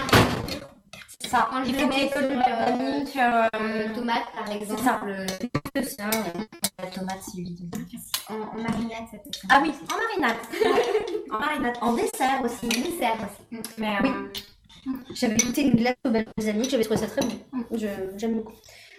C'est 1.21 1.27
ça. 1.29 1.47
Quand 1.51 1.63
je 1.63 1.69
Il 1.69 1.75
le 1.75 1.79
faut 1.81 1.87
mets 1.87 2.09
sur 2.09 2.21
balsamique. 2.21 3.17
euh, 3.17 3.47
euh, 3.55 3.93
tomate, 3.95 4.23
par 4.33 4.47
C'est 4.47 4.55
exemple. 4.55 4.83
ça. 4.83 5.01
Le 5.75 5.83
ça, 5.83 6.03
euh, 6.05 6.41
la 6.79 6.87
tomate, 6.87 7.17
c'est 7.21 7.37
l'huile. 7.37 7.57
En, 8.29 8.33
en 8.33 8.61
marinade, 8.61 9.05
ça 9.11 9.17
peut 9.17 9.29
être 9.29 9.41
Ah 9.49 9.59
oui, 9.61 9.73
en 9.91 9.97
marinade. 9.97 10.37
en 11.31 11.39
marinade. 11.39 11.77
En 11.81 11.93
dessert 11.93 12.41
aussi. 12.43 12.67
dessert 12.67 13.15
aussi. 13.15 13.61
Mais 13.77 13.97
Oui. 14.03 14.09
euh, 14.09 14.93
J'avais 15.13 15.37
goûté 15.37 15.61
une 15.63 15.75
glace 15.75 15.95
au 16.05 16.09
balsamique, 16.09 16.69
j'avais 16.71 16.83
trouvé 16.83 16.99
ça 16.99 17.07
très 17.07 17.21
bon. 17.21 17.37
Je- 17.71 17.87
J'aime 18.17 18.35
beaucoup. 18.35 18.53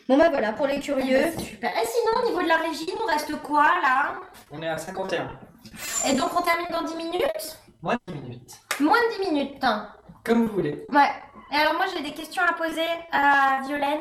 Bon 0.08 0.16
bah 0.18 0.28
voilà, 0.30 0.52
pour 0.52 0.66
les 0.66 0.80
curieux. 0.80 1.32
c'est 1.36 1.40
super. 1.44 1.70
Et 1.70 1.86
sinon, 1.86 2.22
au 2.24 2.28
niveau 2.28 2.42
de 2.42 2.48
la 2.48 2.56
régie, 2.56 2.86
nous 2.98 3.06
reste 3.06 3.32
quoi 3.42 3.64
là? 3.82 4.14
On 4.50 4.60
est 4.62 4.68
à 4.68 4.76
51. 4.78 5.28
Et 6.08 6.14
donc, 6.14 6.30
on 6.36 6.42
termine 6.42 6.66
dans 6.70 6.82
10 6.82 6.96
minutes? 6.96 7.58
Moins 7.82 7.96
de 8.06 8.12
10 8.12 8.20
minutes. 8.20 8.52
Moins 8.80 8.98
de 8.98 9.24
10 9.24 9.30
minutes. 9.30 9.62
Comme 10.24 10.46
vous 10.46 10.52
voulez. 10.54 10.84
Ouais. 10.92 11.10
Et 11.52 11.56
alors, 11.56 11.74
moi, 11.74 11.84
j'ai 11.94 12.02
des 12.02 12.12
questions 12.12 12.42
à 12.48 12.52
poser 12.54 12.86
à 13.10 13.60
Violaine. 13.66 14.00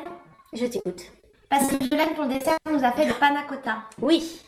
Je 0.52 0.66
t'écoute. 0.66 1.02
Parce 1.50 1.66
que 1.68 1.76
Violaine, 1.84 2.14
pour 2.14 2.24
le 2.24 2.34
dessert, 2.38 2.56
nous 2.70 2.82
a 2.82 2.92
fait 2.92 3.04
le 3.06 3.14
panna 3.14 3.42
cotta. 3.42 3.82
Oui. 4.00 4.40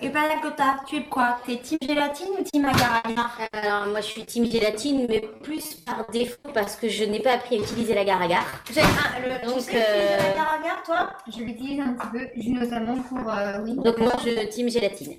Et 0.00 0.10
panna 0.10 0.36
cotta, 0.40 0.76
tu 0.86 0.96
es 0.96 1.04
quoi? 1.04 1.38
T'es 1.44 1.56
team 1.56 1.78
gélatine 1.82 2.28
ou 2.38 2.44
team 2.44 2.64
agar-agar 2.66 3.38
Alors, 3.52 3.86
moi, 3.88 4.00
je 4.00 4.06
suis 4.06 4.24
team 4.24 4.44
gélatine, 4.44 5.06
mais 5.08 5.20
plus 5.42 5.74
par 5.74 6.06
défaut 6.10 6.36
parce 6.54 6.76
que 6.76 6.88
je 6.88 7.04
n'ai 7.04 7.20
pas 7.20 7.32
appris 7.32 7.56
à 7.56 7.58
utiliser 7.58 7.94
l'agar-agar. 7.94 8.44
J'ai 8.72 8.80
un, 8.82 8.84
le, 9.22 9.44
Donc, 9.46 9.56
tu 9.56 9.60
sais 9.62 9.70
utiliser 9.70 9.84
euh, 9.88 10.16
l'agar-agar, 10.28 10.82
toi? 10.84 11.10
Je 11.26 11.42
l'utilise 11.42 11.80
un 11.80 11.94
petit 11.94 12.08
peu, 12.12 12.60
notamment 12.60 12.96
pour. 13.02 13.28
euh, 13.28 13.58
oui. 13.64 13.74
Donc, 13.76 13.98
moi, 13.98 14.12
je 14.24 14.46
team 14.48 14.68
gélatine. 14.68 15.14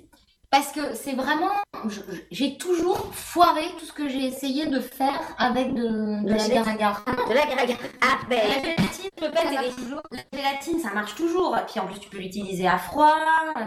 Parce 0.50 0.72
que 0.72 0.94
c'est 0.94 1.12
vraiment. 1.12 1.50
J'ai 2.30 2.56
toujours 2.58 3.14
foiré 3.14 3.62
tout 3.78 3.84
ce 3.84 3.92
que 3.92 4.08
j'ai 4.08 4.24
essayé 4.26 4.66
de 4.66 4.80
faire 4.80 5.20
avec 5.38 5.74
de, 5.74 6.24
de 6.24 6.28
La 6.28 6.36
l'agar-agar. 6.36 7.04
De 7.06 7.34
l'agar-agar. 7.34 7.76
Ah, 8.00 8.18
La 8.22 8.28
ben, 8.28 8.40
gélatine, 8.40 9.10
je 9.16 9.24
peux 9.24 9.30
pas 9.30 9.42
ça 9.42 9.62
toujours. 9.76 10.02
La 10.10 10.38
gélatine, 10.38 10.80
ça 10.80 10.90
marche 10.92 11.14
toujours. 11.14 11.56
Et 11.56 11.66
puis 11.70 11.80
en 11.80 11.86
plus, 11.86 12.00
tu 12.00 12.08
peux 12.08 12.18
l'utiliser 12.18 12.66
à 12.66 12.78
froid. 12.78 13.14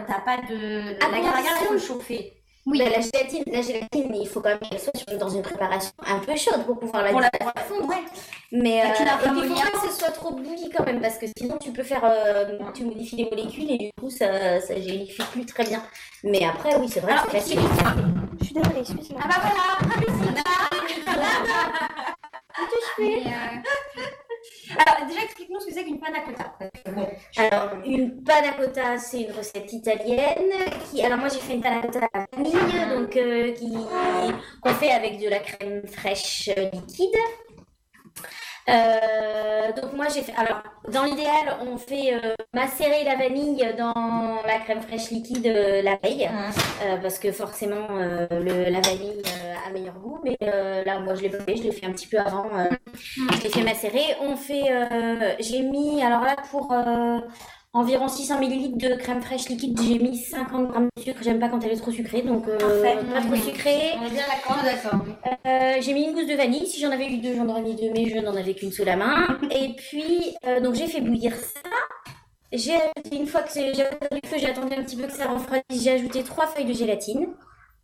T'as 0.06 0.20
pas 0.20 0.38
de. 0.38 1.02
À 1.04 1.10
L'agar-agar, 1.10 1.52
il 1.62 1.66
faut 1.66 1.78
chauffer. 1.78 2.41
Oui. 2.64 2.78
la 2.78 3.00
gélatine, 3.00 3.42
la 3.46 3.60
gélatine, 3.62 4.14
il 4.14 4.28
faut 4.28 4.40
quand 4.40 4.50
même 4.50 4.58
qu'elle 4.60 4.78
soit 4.78 4.92
dans 5.18 5.28
une 5.28 5.42
préparation 5.42 5.92
un 6.06 6.18
peu 6.20 6.36
chaude 6.36 6.64
pour 6.64 6.78
pouvoir 6.78 7.02
la 7.02 7.10
Pour 7.10 7.20
la, 7.20 7.30
faire 7.30 7.40
pour 7.40 7.52
la 7.54 7.62
fondre, 7.62 7.88
ouais. 7.88 8.04
Mais 8.52 8.82
euh, 8.82 8.84
et 8.84 8.92
puis, 8.92 9.04
il 9.04 9.08
faut 9.48 9.54
pas 9.54 9.70
que 9.70 9.88
ce 9.88 9.98
soit 9.98 10.10
trop 10.10 10.34
bouilli 10.34 10.70
quand 10.70 10.84
même 10.84 11.00
parce 11.00 11.18
que 11.18 11.26
sinon 11.36 11.56
tu 11.58 11.72
peux 11.72 11.82
faire, 11.82 12.04
euh, 12.04 12.58
tu 12.74 12.84
modifies 12.84 13.16
les 13.16 13.30
molécules 13.30 13.70
et 13.70 13.78
du 13.78 13.90
coup 13.98 14.10
ça, 14.10 14.60
ça 14.60 14.74
gélifie 14.80 15.22
plus 15.32 15.46
très 15.46 15.64
bien. 15.64 15.82
Mais 16.22 16.44
après 16.44 16.76
oui 16.76 16.88
c'est 16.88 17.00
vrai 17.00 17.14
c'est 17.24 17.38
facile. 17.38 17.60
Je 18.40 18.44
suis 18.44 18.54
désolée, 18.54 18.80
excuse-moi. 18.80 19.20
Ah 19.24 19.28
bah 19.28 19.36
voilà 19.40 19.62
Mais, 22.98 23.24
euh, 23.26 23.91
Alors 24.78 25.06
déjà, 25.08 25.22
explique-nous 25.22 25.60
ce 25.60 25.66
que 25.66 25.72
c'est 25.74 25.84
qu'une 25.84 26.00
panna 26.00 26.20
cotta. 26.20 26.52
Alors 27.36 27.70
une 27.84 28.22
panna 28.22 28.52
cotta 28.52 28.98
c'est 28.98 29.22
une 29.22 29.32
recette 29.32 29.72
italienne 29.72 30.50
qui, 30.90 31.02
alors 31.02 31.18
moi 31.18 31.28
j'ai 31.28 31.40
fait 31.40 31.54
une 31.54 31.62
panna 31.62 31.80
cotta 31.80 32.06
à 32.12 32.18
la 32.18 32.26
vanille 32.32 32.52
donc 32.96 33.16
euh, 33.16 33.52
qu'on 34.60 34.74
fait 34.74 34.90
avec 34.90 35.20
de 35.20 35.28
la 35.28 35.38
crème 35.40 35.86
fraîche 35.86 36.50
euh, 36.56 36.70
liquide. 36.72 37.16
Euh, 38.68 39.72
donc 39.72 39.92
moi 39.94 40.06
j'ai 40.14 40.22
fait 40.22 40.34
alors 40.36 40.62
dans 40.88 41.02
l'idéal 41.02 41.56
on 41.68 41.76
fait 41.76 42.14
euh, 42.14 42.34
macérer 42.54 43.02
la 43.02 43.16
vanille 43.16 43.66
dans 43.76 44.36
la 44.46 44.58
crème 44.60 44.80
fraîche 44.82 45.10
liquide 45.10 45.46
euh, 45.46 45.82
la 45.82 45.96
veille. 45.96 46.30
Euh, 46.84 46.96
parce 47.02 47.18
que 47.18 47.32
forcément 47.32 47.88
euh, 47.90 48.26
le, 48.30 48.70
la 48.70 48.80
vanille 48.80 49.22
euh, 49.26 49.54
a 49.66 49.70
meilleur 49.72 49.94
goût. 49.94 50.20
Mais 50.24 50.36
euh, 50.44 50.84
là 50.84 51.00
moi 51.00 51.14
je 51.14 51.22
l'ai 51.22 51.30
pas 51.30 51.40
fait 51.42 51.56
je 51.56 51.64
l'ai 51.64 51.72
fait 51.72 51.86
un 51.86 51.92
petit 51.92 52.06
peu 52.06 52.18
avant 52.18 52.46
euh, 52.56 52.68
je 53.34 53.42
l'ai 53.42 53.48
fait 53.50 53.62
macérer. 53.62 54.16
On 54.20 54.36
fait 54.36 54.70
euh, 54.70 55.34
j'ai 55.40 55.62
mis 55.62 56.02
alors 56.02 56.22
là 56.22 56.36
pour 56.50 56.72
euh, 56.72 57.18
environ 57.74 58.06
600 58.08 58.40
ml 58.42 58.76
de 58.76 58.94
crème 58.96 59.22
fraîche 59.22 59.48
liquide 59.48 59.80
j'ai 59.80 59.98
mis 59.98 60.16
50 60.16 60.68
grammes 60.68 60.88
de 60.96 61.02
sucre 61.02 61.20
j'aime 61.22 61.38
pas 61.40 61.48
quand 61.48 61.58
elle 61.64 61.72
est 61.72 61.76
trop 61.76 61.90
sucrée 61.90 62.22
donc 62.22 62.46
euh, 62.48 62.58
pas 63.14 63.20
trop 63.22 63.36
sucrée 63.36 63.92
on 63.98 64.04
est 64.06 64.10
bien 64.10 64.22
d'accord. 64.28 64.62
d'accord. 64.62 65.00
euh, 65.46 65.74
j'ai 65.80 65.94
mis 65.94 66.04
une 66.04 66.12
gousse 66.14 66.26
de 66.26 66.34
vanille. 66.34 66.66
Si 66.66 66.80
j'en 66.80 66.90
avais 66.90 67.06
eu 67.08 67.18
deux, 67.18 67.34
j'en 67.34 67.48
aurais 67.48 67.62
mis 67.62 67.74
deux, 67.74 67.90
mais 67.94 68.08
je 68.10 68.18
n'en 68.18 68.36
avais 68.36 68.54
qu'une 68.54 68.72
sous 68.72 68.84
la 68.84 68.96
main. 68.96 69.38
Et 69.50 69.74
puis, 69.74 70.34
euh, 70.46 70.60
donc 70.60 70.74
j'ai 70.74 70.86
fait 70.86 71.00
bouillir 71.00 71.34
ça. 71.34 71.60
j'ai 72.52 72.74
ajouté, 72.74 73.16
une 73.16 73.26
fois 73.26 73.40
que 73.42 73.50
c'est- 73.50 73.72
j'ai 73.74 73.82
attendu 73.86 74.20
le 74.22 74.28
feu, 74.28 74.36
j'ai 74.38 74.50
attendu 74.50 74.74
un 74.76 74.82
petit 74.82 74.96
peu 74.96 75.06
que 75.06 75.12
ça 75.12 75.26
refroidisse, 75.28 75.82
j'ai 75.82 75.90
ajouté 75.92 76.22
trois 76.22 76.46
feuilles 76.46 76.66
de 76.66 76.74
gélatine. 76.74 77.28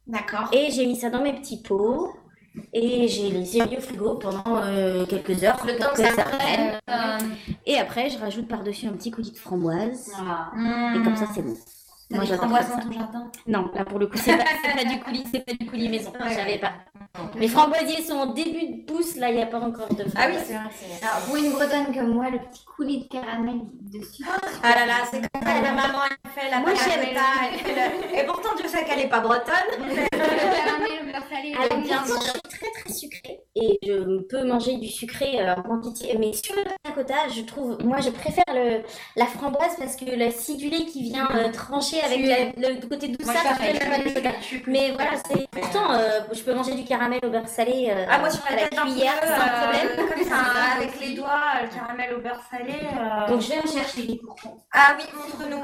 D'accord. 0.07 0.51
Et 0.53 0.71
j'ai 0.71 0.87
mis 0.87 0.97
ça 0.97 1.09
dans 1.11 1.23
mes 1.23 1.33
petits 1.35 1.63
pots. 1.63 2.11
Et 2.73 3.07
j'ai 3.09 3.31
laissé 3.31 3.63
au 3.63 3.81
frigo 3.81 4.15
pendant 4.15 4.43
euh, 4.65 5.07
quelques 5.07 5.43
heures. 5.45 5.65
Le 5.67 5.77
temps 5.77 5.93
que 5.95 6.03
ça 6.03 6.25
prenne. 6.25 6.79
Et 7.67 7.79
après, 7.79 8.11
je 8.11 8.19
rajoute 8.19 8.49
par-dessus 8.49 8.87
un 8.87 8.93
petit 8.93 9.11
coulis 9.11 9.33
de 9.33 9.39
framboise. 9.39 10.13
Et 10.95 11.03
comme 11.03 11.17
ça, 11.17 11.27
c'est 11.35 11.43
bon. 11.43 11.55
Moi, 12.11 12.25
des 12.25 12.33
framboises 12.37 12.71
dans 12.71 12.79
ton 12.81 12.91
jardin? 12.93 13.31
Non, 13.47 13.71
là 13.75 13.85
pour 13.85 13.99
le 13.99 14.07
coup, 14.07 14.17
c'est 14.17 14.35
pas, 14.35 14.45
pas 14.45 14.85
du 14.85 14.99
coulis, 14.99 15.25
c'est 15.31 15.45
pas 15.45 15.53
du 15.53 15.67
coulis 15.67 15.91
maison. 15.91 16.11
J'avais 16.35 16.57
pas. 16.57 16.73
Les 17.39 17.49
framboisiers 17.49 18.03
sont 18.03 18.15
en 18.15 18.27
début 18.33 18.67
de 18.67 18.85
pousse, 18.87 19.17
là, 19.17 19.29
il 19.29 19.37
n'y 19.37 19.43
a 19.43 19.47
pas 19.47 19.61
encore 19.61 19.89
de 19.93 20.05
Ah 20.17 20.27
oui, 20.29 20.37
c'est 20.43 20.55
vrai. 20.55 20.63
Alors, 21.03 21.27
pour 21.27 21.37
une 21.37 21.53
bretonne 21.53 21.95
comme 21.95 22.15
moi, 22.15 22.31
le 22.31 22.39
petit 22.39 22.65
coulis 22.65 23.03
de 23.05 23.09
caramel 23.09 23.57
dessus. 23.93 24.25
Ah 24.63 24.75
là 24.75 24.87
là, 24.87 24.95
c'est 25.11 25.21
comme 25.21 25.43
ça, 25.43 25.61
la 25.61 25.73
maman 25.73 25.99
elle 26.09 26.31
fait 26.31 26.51
la 26.51 26.61
Moi, 26.61 26.71
le- 26.73 28.19
Et 28.23 28.25
pourtant, 28.27 28.55
Dieu 28.57 28.69
sait 28.69 28.85
qu'elle 28.87 29.01
est 29.01 29.09
pas 29.09 29.21
bretonne. 29.21 29.53
Beurre 31.13 31.23
salé, 31.31 31.55
Alors, 31.55 31.79
bien 31.83 32.05
sûr, 32.05 32.21
je 32.21 32.31
suis 32.31 32.41
très 32.59 32.71
très 32.83 32.93
sucrée 32.93 33.41
et 33.57 33.79
je 33.85 34.21
peux 34.23 34.45
manger 34.45 34.77
du 34.77 34.89
sucré 34.89 35.41
euh, 35.41 35.55
en 35.57 35.63
quantité. 35.63 36.17
Mais 36.19 36.33
sur 36.33 36.55
le 36.55 36.63
panna 36.65 36.95
cotta, 36.95 37.29
je 37.35 37.43
trouve, 37.43 37.79
moi 37.85 38.01
je 38.01 38.11
préfère 38.11 38.45
le, 38.49 38.83
la 39.17 39.27
framboise 39.27 39.75
parce 39.79 39.97
que 39.97 40.05
l'acidulé 40.17 40.85
qui 40.87 41.03
vient 41.05 41.29
euh, 41.35 41.51
trancher 41.53 42.01
avec 42.01 42.21
la- 42.25 42.69
le 42.71 42.81
côté 42.89 43.09
Moi, 43.09 43.17
douceur. 43.35 43.59
Mais 44.67 44.93
voilà, 44.93 45.11
c'est 45.29 45.47
pourtant, 45.51 45.93
euh, 45.93 46.21
je 46.33 46.43
peux 46.43 46.55
manger 46.55 46.75
du 46.75 46.85
caramel 46.85 47.21
au 47.25 47.31
beurre 47.31 47.49
salé 47.49 47.89
euh, 47.91 48.07
Ah, 48.09 48.19
moi 48.19 48.31
sur 48.31 48.45
la 48.51 48.57
la 48.63 48.69
cuillère 48.69 49.21
sans 49.23 49.29
euh, 49.31 49.63
problème. 49.63 50.09
comme 50.09 50.25
ça, 50.25 50.37
avec 50.77 51.01
les 51.01 51.15
doigts, 51.15 51.63
le 51.63 51.69
caramel 51.75 52.15
au 52.15 52.21
beurre 52.21 52.43
salé. 52.51 52.75
euh. 52.75 53.29
Donc 53.29 53.41
je 53.41 53.49
vais 53.49 53.59
en 53.59 53.67
chercher 53.73 54.03
les 54.03 54.17
pourpons. 54.17 54.59
Ah 54.73 54.97
oui, 54.99 55.05
montre-nous. 55.15 55.63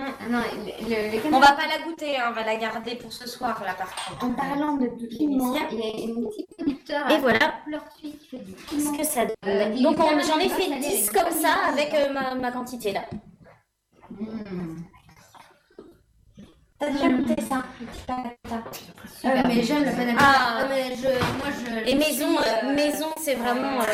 Ah 0.00 0.02
non, 0.30 0.38
le, 0.54 0.88
le- 0.88 1.28
le 1.28 1.34
On 1.36 1.40
va 1.40 1.52
pas 1.52 1.66
la 1.66 1.84
goûter, 1.84 2.16
hein, 2.16 2.26
on 2.30 2.32
va 2.32 2.44
la 2.44 2.54
garder 2.56 2.94
pour 2.94 3.12
ce 3.12 3.26
soir 3.28 3.60
là 3.66 3.74
par 3.74 3.88
contre. 3.96 4.17
En 4.20 4.30
parlant 4.32 4.76
de 4.76 4.86
piment, 5.06 5.54
il 5.70 5.78
y 5.78 5.82
a 5.82 5.86
un 5.86 6.28
petit 6.28 6.46
producteur 6.56 7.10
Et 7.10 7.18
voilà. 7.18 7.54
piment. 8.70 8.92
que 8.96 9.04
ça 9.04 9.24
donne 9.26 9.34
Euh, 9.46 9.82
Donc 9.82 9.96
j'en 9.98 10.38
ai 10.38 10.48
fait 10.48 10.68
salé 10.68 10.80
10 10.80 11.10
avec 11.10 11.12
comme 11.12 11.30
ça 11.32 11.54
avec 11.68 11.94
euh, 11.94 12.12
ma, 12.12 12.34
ma 12.34 12.50
quantité 12.52 12.92
là. 12.92 13.04
T'as 16.78 16.90
déjà 16.90 17.08
goûté 17.08 17.42
ça? 17.42 17.62
Euh, 19.24 19.28
mais 19.48 19.62
j'aime 19.62 19.84
le 19.84 19.90
panna 19.90 20.12
Ah. 20.16 20.64
mais 20.68 20.94
je, 20.94 21.08
moi 21.08 21.48
je... 21.50 21.90
Et 21.90 21.94
maison, 21.96 22.38
euh, 22.38 22.72
maison 22.74 23.06
c'est 23.20 23.34
vraiment... 23.34 23.80
euh, 23.80 23.84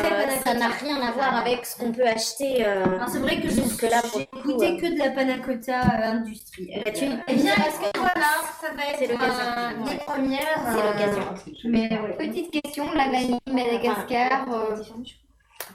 ça 0.45 0.53
n'a 0.53 0.67
rien 0.67 0.97
à 1.01 1.11
voir 1.11 1.35
avec 1.35 1.65
ce 1.65 1.77
qu'on 1.79 1.91
peut 1.91 2.05
acheter 2.05 2.63
euh, 2.65 2.83
c'est 3.11 3.17
vrai 3.19 3.41
que 3.41 3.49
je 3.49 3.55
jusque-là. 3.61 4.01
pour 4.03 4.19
j'ai 4.19 4.27
goûté 4.43 4.67
euh. 4.67 4.77
que 4.81 4.93
de 4.93 4.99
la 4.99 5.09
panna 5.09 5.37
cotta 5.39 5.79
euh, 5.81 6.11
industrielle. 6.11 6.83
Bah, 6.85 6.91
tu- 6.91 7.05
Eh 7.27 7.33
bien, 7.35 7.53
est-ce 7.53 7.79
que 7.91 7.97
voilà, 7.97 8.31
ça 8.61 8.67
va 8.75 8.83
C'est 8.99 9.05
être 9.05 9.11
l'occasion. 9.13 9.33
euh, 9.57 9.89
les 9.91 9.97
premières 9.97 10.59
C'est 10.71 10.79
euh, 10.79 10.93
l'occasion. 10.93 11.33
Mais 11.65 11.89
ouais. 11.89 12.17
Petite 12.29 12.51
question, 12.61 12.85
la 12.93 13.05
vanille 13.05 13.39
Madagascar. 13.51 14.45
euh, 14.53 14.75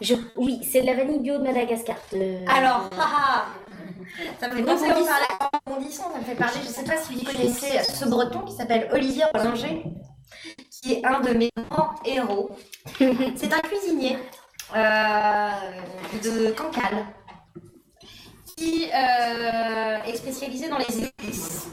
Je- 0.01 0.15
Oui, 0.37 0.61
c'est 0.63 0.83
de 0.83 0.87
la 0.87 0.95
vanille 0.95 1.19
bio 1.19 1.39
de 1.39 1.43
Madagascar. 1.43 1.97
de- 2.13 2.49
Alors, 2.49 2.89
haha, 2.97 3.47
ça 4.41 4.49
me 4.49 4.57
fait 4.57 4.63
penser 4.63 4.89
la 4.89 5.51
rebondissant, 5.67 6.13
ça 6.13 6.19
me 6.19 6.25
fait 6.25 6.35
parler, 6.35 6.61
je 6.63 6.69
sais 6.69 6.85
pas 6.85 6.97
si 6.97 7.15
vous 7.15 7.25
connaissez 7.25 7.79
ce 7.83 8.05
breton 8.07 8.41
qui 8.41 8.55
s'appelle 8.55 8.89
Olivier 8.93 9.25
Rollinger, 9.35 9.85
qui 10.71 10.95
est 10.95 11.05
un 11.05 11.21
de 11.21 11.33
mes 11.35 11.51
grands 11.71 11.95
héros. 12.05 12.51
C'est 12.99 13.53
un 13.53 13.61
cuisinier 13.61 14.19
euh, 14.77 15.51
de 16.23 16.51
Cancale 16.53 17.07
qui 18.57 18.89
euh, 18.93 20.03
est 20.05 20.17
spécialisé 20.17 20.69
dans 20.69 20.79
les 20.79 21.05
épices. 21.05 21.69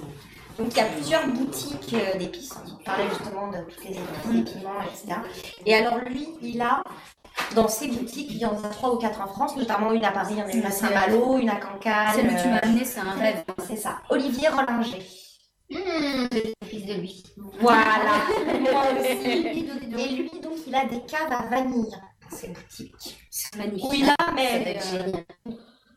Donc 0.58 0.70
il 0.72 0.78
y 0.78 0.82
a 0.82 0.86
plusieurs 0.86 1.28
boutiques 1.28 1.94
euh, 1.94 2.18
d'épices, 2.18 2.54
on 2.66 2.84
parlait 2.84 3.08
justement 3.10 3.50
de 3.50 3.58
toutes 3.70 3.84
les 3.84 3.92
épices, 3.92 4.34
les 4.34 4.42
piments, 4.42 4.82
etc. 4.82 5.20
Et 5.66 5.76
alors 5.76 6.00
lui, 6.00 6.30
il 6.42 6.62
a 6.62 6.82
dans 7.56 7.68
ses 7.68 7.88
boutiques, 7.88 8.28
il 8.32 8.38
y 8.38 8.46
en 8.46 8.62
a 8.64 8.68
trois 8.70 8.94
ou 8.94 8.98
quatre 8.98 9.22
en 9.22 9.28
France, 9.28 9.56
notamment 9.56 9.92
une 9.94 10.04
à 10.06 10.12
Paris, 10.12 10.34
il 10.36 10.40
y 10.40 10.44
en 10.44 10.48
a 10.48 10.52
une 10.52 10.66
à 10.66 10.72
Saint-Malo, 10.72 11.38
une 11.38 11.50
à 11.50 11.56
Cancale. 11.56 12.14
Celle 12.16 12.28
que 12.28 12.42
tu 12.42 12.48
euh, 12.48 12.52
m'as 12.52 12.58
amenée, 12.60 12.86
c'est 12.86 13.00
un 13.00 13.12
rêve. 13.12 13.44
C'est 13.68 13.76
ça, 13.78 14.00
Olivier 14.10 14.50
Rollinger. 14.50 15.00
hmm, 15.70 16.28
le 16.32 16.68
fils 16.68 16.86
de 16.86 16.94
lui. 16.96 17.24
Voilà, 17.60 18.26
moi 18.72 18.84
aussi. 19.00 19.28
Et 19.30 20.10
lui, 20.16 20.40
donc, 20.42 20.54
il 20.68 20.76
a 20.76 20.86
des 20.86 21.02
caves 21.02 21.32
à 21.32 21.46
vanille 21.48 21.90
dans 22.30 22.38
ses 22.38 22.50
boutiques. 22.50 23.18
C'est 23.32 23.56
magnifique. 23.56 24.04
A 24.04 24.08
Ça 24.26 24.32
mais, 24.36 24.78
euh, 24.94 25.12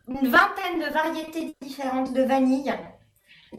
une 0.09 0.28
vingtaine 0.28 0.78
de 0.80 0.93
variétés 0.93 1.55
différentes 1.61 2.12
de 2.12 2.22
vanille 2.22 2.72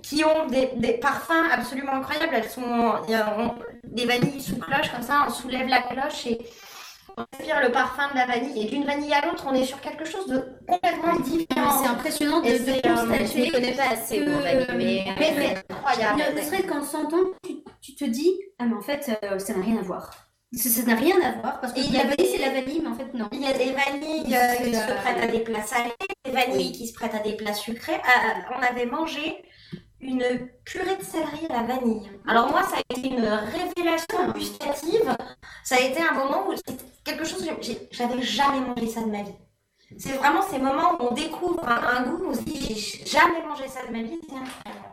qui 0.01 0.23
ont 0.23 0.47
des, 0.47 0.69
des 0.77 0.93
parfums 0.93 1.49
absolument 1.51 1.93
incroyables. 1.93 2.34
Elles 2.34 2.49
sont 2.49 2.93
il 3.07 3.11
y 3.11 3.15
a- 3.15 3.38
on- 3.39 3.55
des 3.84 4.05
vanilles 4.05 4.41
sous 4.41 4.57
cloche, 4.57 4.89
comme 4.91 5.01
ça, 5.01 5.25
on 5.27 5.32
soulève 5.32 5.67
la 5.67 5.82
cloche 5.82 6.27
et 6.27 6.39
on 7.18 7.26
respire 7.38 7.62
le 7.62 7.72
parfum 7.72 8.09
de 8.12 8.16
la 8.16 8.26
vanille. 8.26 8.64
Et 8.66 8.70
d'une 8.70 8.86
vanille 8.86 9.14
à 9.14 9.26
l'autre, 9.26 9.45
on 9.47 9.53
est 9.53 9.66
sur 9.66 9.80
quelque 9.82 10.05
chose 10.05 10.28
de 10.28 10.39
complètement 10.68 11.20
différent. 11.20 11.82
C'est 11.84 11.88
impressionnant 11.89 12.41
de, 12.41 12.47
Et 12.47 12.59
de 12.59 12.66
constater 12.82 13.26
Je 13.28 13.45
ne 13.45 13.51
connais 13.51 13.74
pas 13.74 13.89
assez 13.91 14.20
que, 14.20 14.30
vanille, 14.30 14.66
euh, 14.70 14.74
mais... 14.78 15.05
Mais 15.20 15.34
c'est 15.38 15.74
incroyable. 15.74 16.22
Ne 16.36 16.41
serait-ce 16.41 16.68
qu'en 16.68 16.84
s'entendant, 16.84 17.30
tu, 17.45 17.53
tu 17.82 17.95
te 17.95 18.05
dis 18.05 18.34
Ah, 18.59 18.66
mais 18.66 18.76
en 18.76 18.82
fait, 18.82 19.20
euh, 19.24 19.39
ça 19.39 19.53
n'a 19.53 19.64
rien 19.64 19.78
à 19.78 19.82
voir. 19.82 20.12
Ça 20.53 20.82
n'a 20.84 20.95
rien 20.95 21.16
à 21.24 21.32
voir 21.39 21.62
parce 21.62 21.72
que 21.72 21.80
Et 21.80 21.84
il 21.84 21.91
y 21.91 21.93
la 21.93 22.01
a 22.01 22.03
vanille, 22.03 22.18
des- 22.18 22.26
c'est 22.26 22.38
la 22.45 22.49
vanille, 22.51 22.82
mais 22.84 22.89
en 22.89 22.95
fait, 22.95 23.14
non. 23.14 23.30
Il 23.32 23.41
y 23.41 23.47
a 23.47 23.53
des 23.53 23.72
vanilles 23.72 24.36
euh, 24.36 24.55
qui 24.66 24.76
se 24.76 24.86
prêtent 25.01 25.24
à 25.24 25.28
des 25.28 25.39
plats 25.39 25.64
salés, 25.64 25.93
des 26.26 26.32
vanilles 26.32 26.74
qui 26.74 26.88
se 26.88 26.93
prêtent 26.93 27.16
à 27.16 27.20
des 27.20 27.38
plats 27.38 27.53
sucrés. 27.53 28.01
Ah, 28.03 28.34
on 28.57 28.62
avait 28.62 28.86
mangé 28.86 29.41
une 30.01 30.24
purée 30.66 30.97
de 30.97 31.03
céleri 31.03 31.45
à 31.49 31.62
la 31.62 31.64
vanille. 31.76 32.09
Alors 32.28 32.49
moi, 32.49 32.64
ça 32.64 32.78
a 32.78 32.97
été 32.97 33.07
une 33.07 33.24
révélation 33.24 34.32
gustative. 34.34 35.16
Ça 35.64 35.76
a 35.76 35.80
été 35.80 36.01
un 36.01 36.16
moment 36.16 36.47
où 36.49 36.53
quelque 37.04 37.26
chose 37.26 37.47
j'avais 37.91 38.22
jamais 38.22 38.62
mangé 38.62 38.88
ça 38.88 39.02
de 39.02 39.08
ma 39.12 39.24
vie. 39.24 39.36
C'est 39.97 40.14
vraiment 40.14 40.41
ces 40.41 40.58
moments 40.60 40.93
où 40.99 41.08
on 41.10 41.14
découvre 41.14 41.68
un, 41.68 41.97
un 41.97 42.04
goût, 42.04 42.24
on 42.30 42.34
se 42.34 42.41
dit 42.41 42.60
j'ai 42.76 43.06
jamais 43.06 43.45
mangé 43.45 43.68
ça 43.68 43.86
de 43.86 43.91
ma 43.91 44.02
vie, 44.04 44.20
c'est 44.28 44.36
incroyable. 44.36 44.91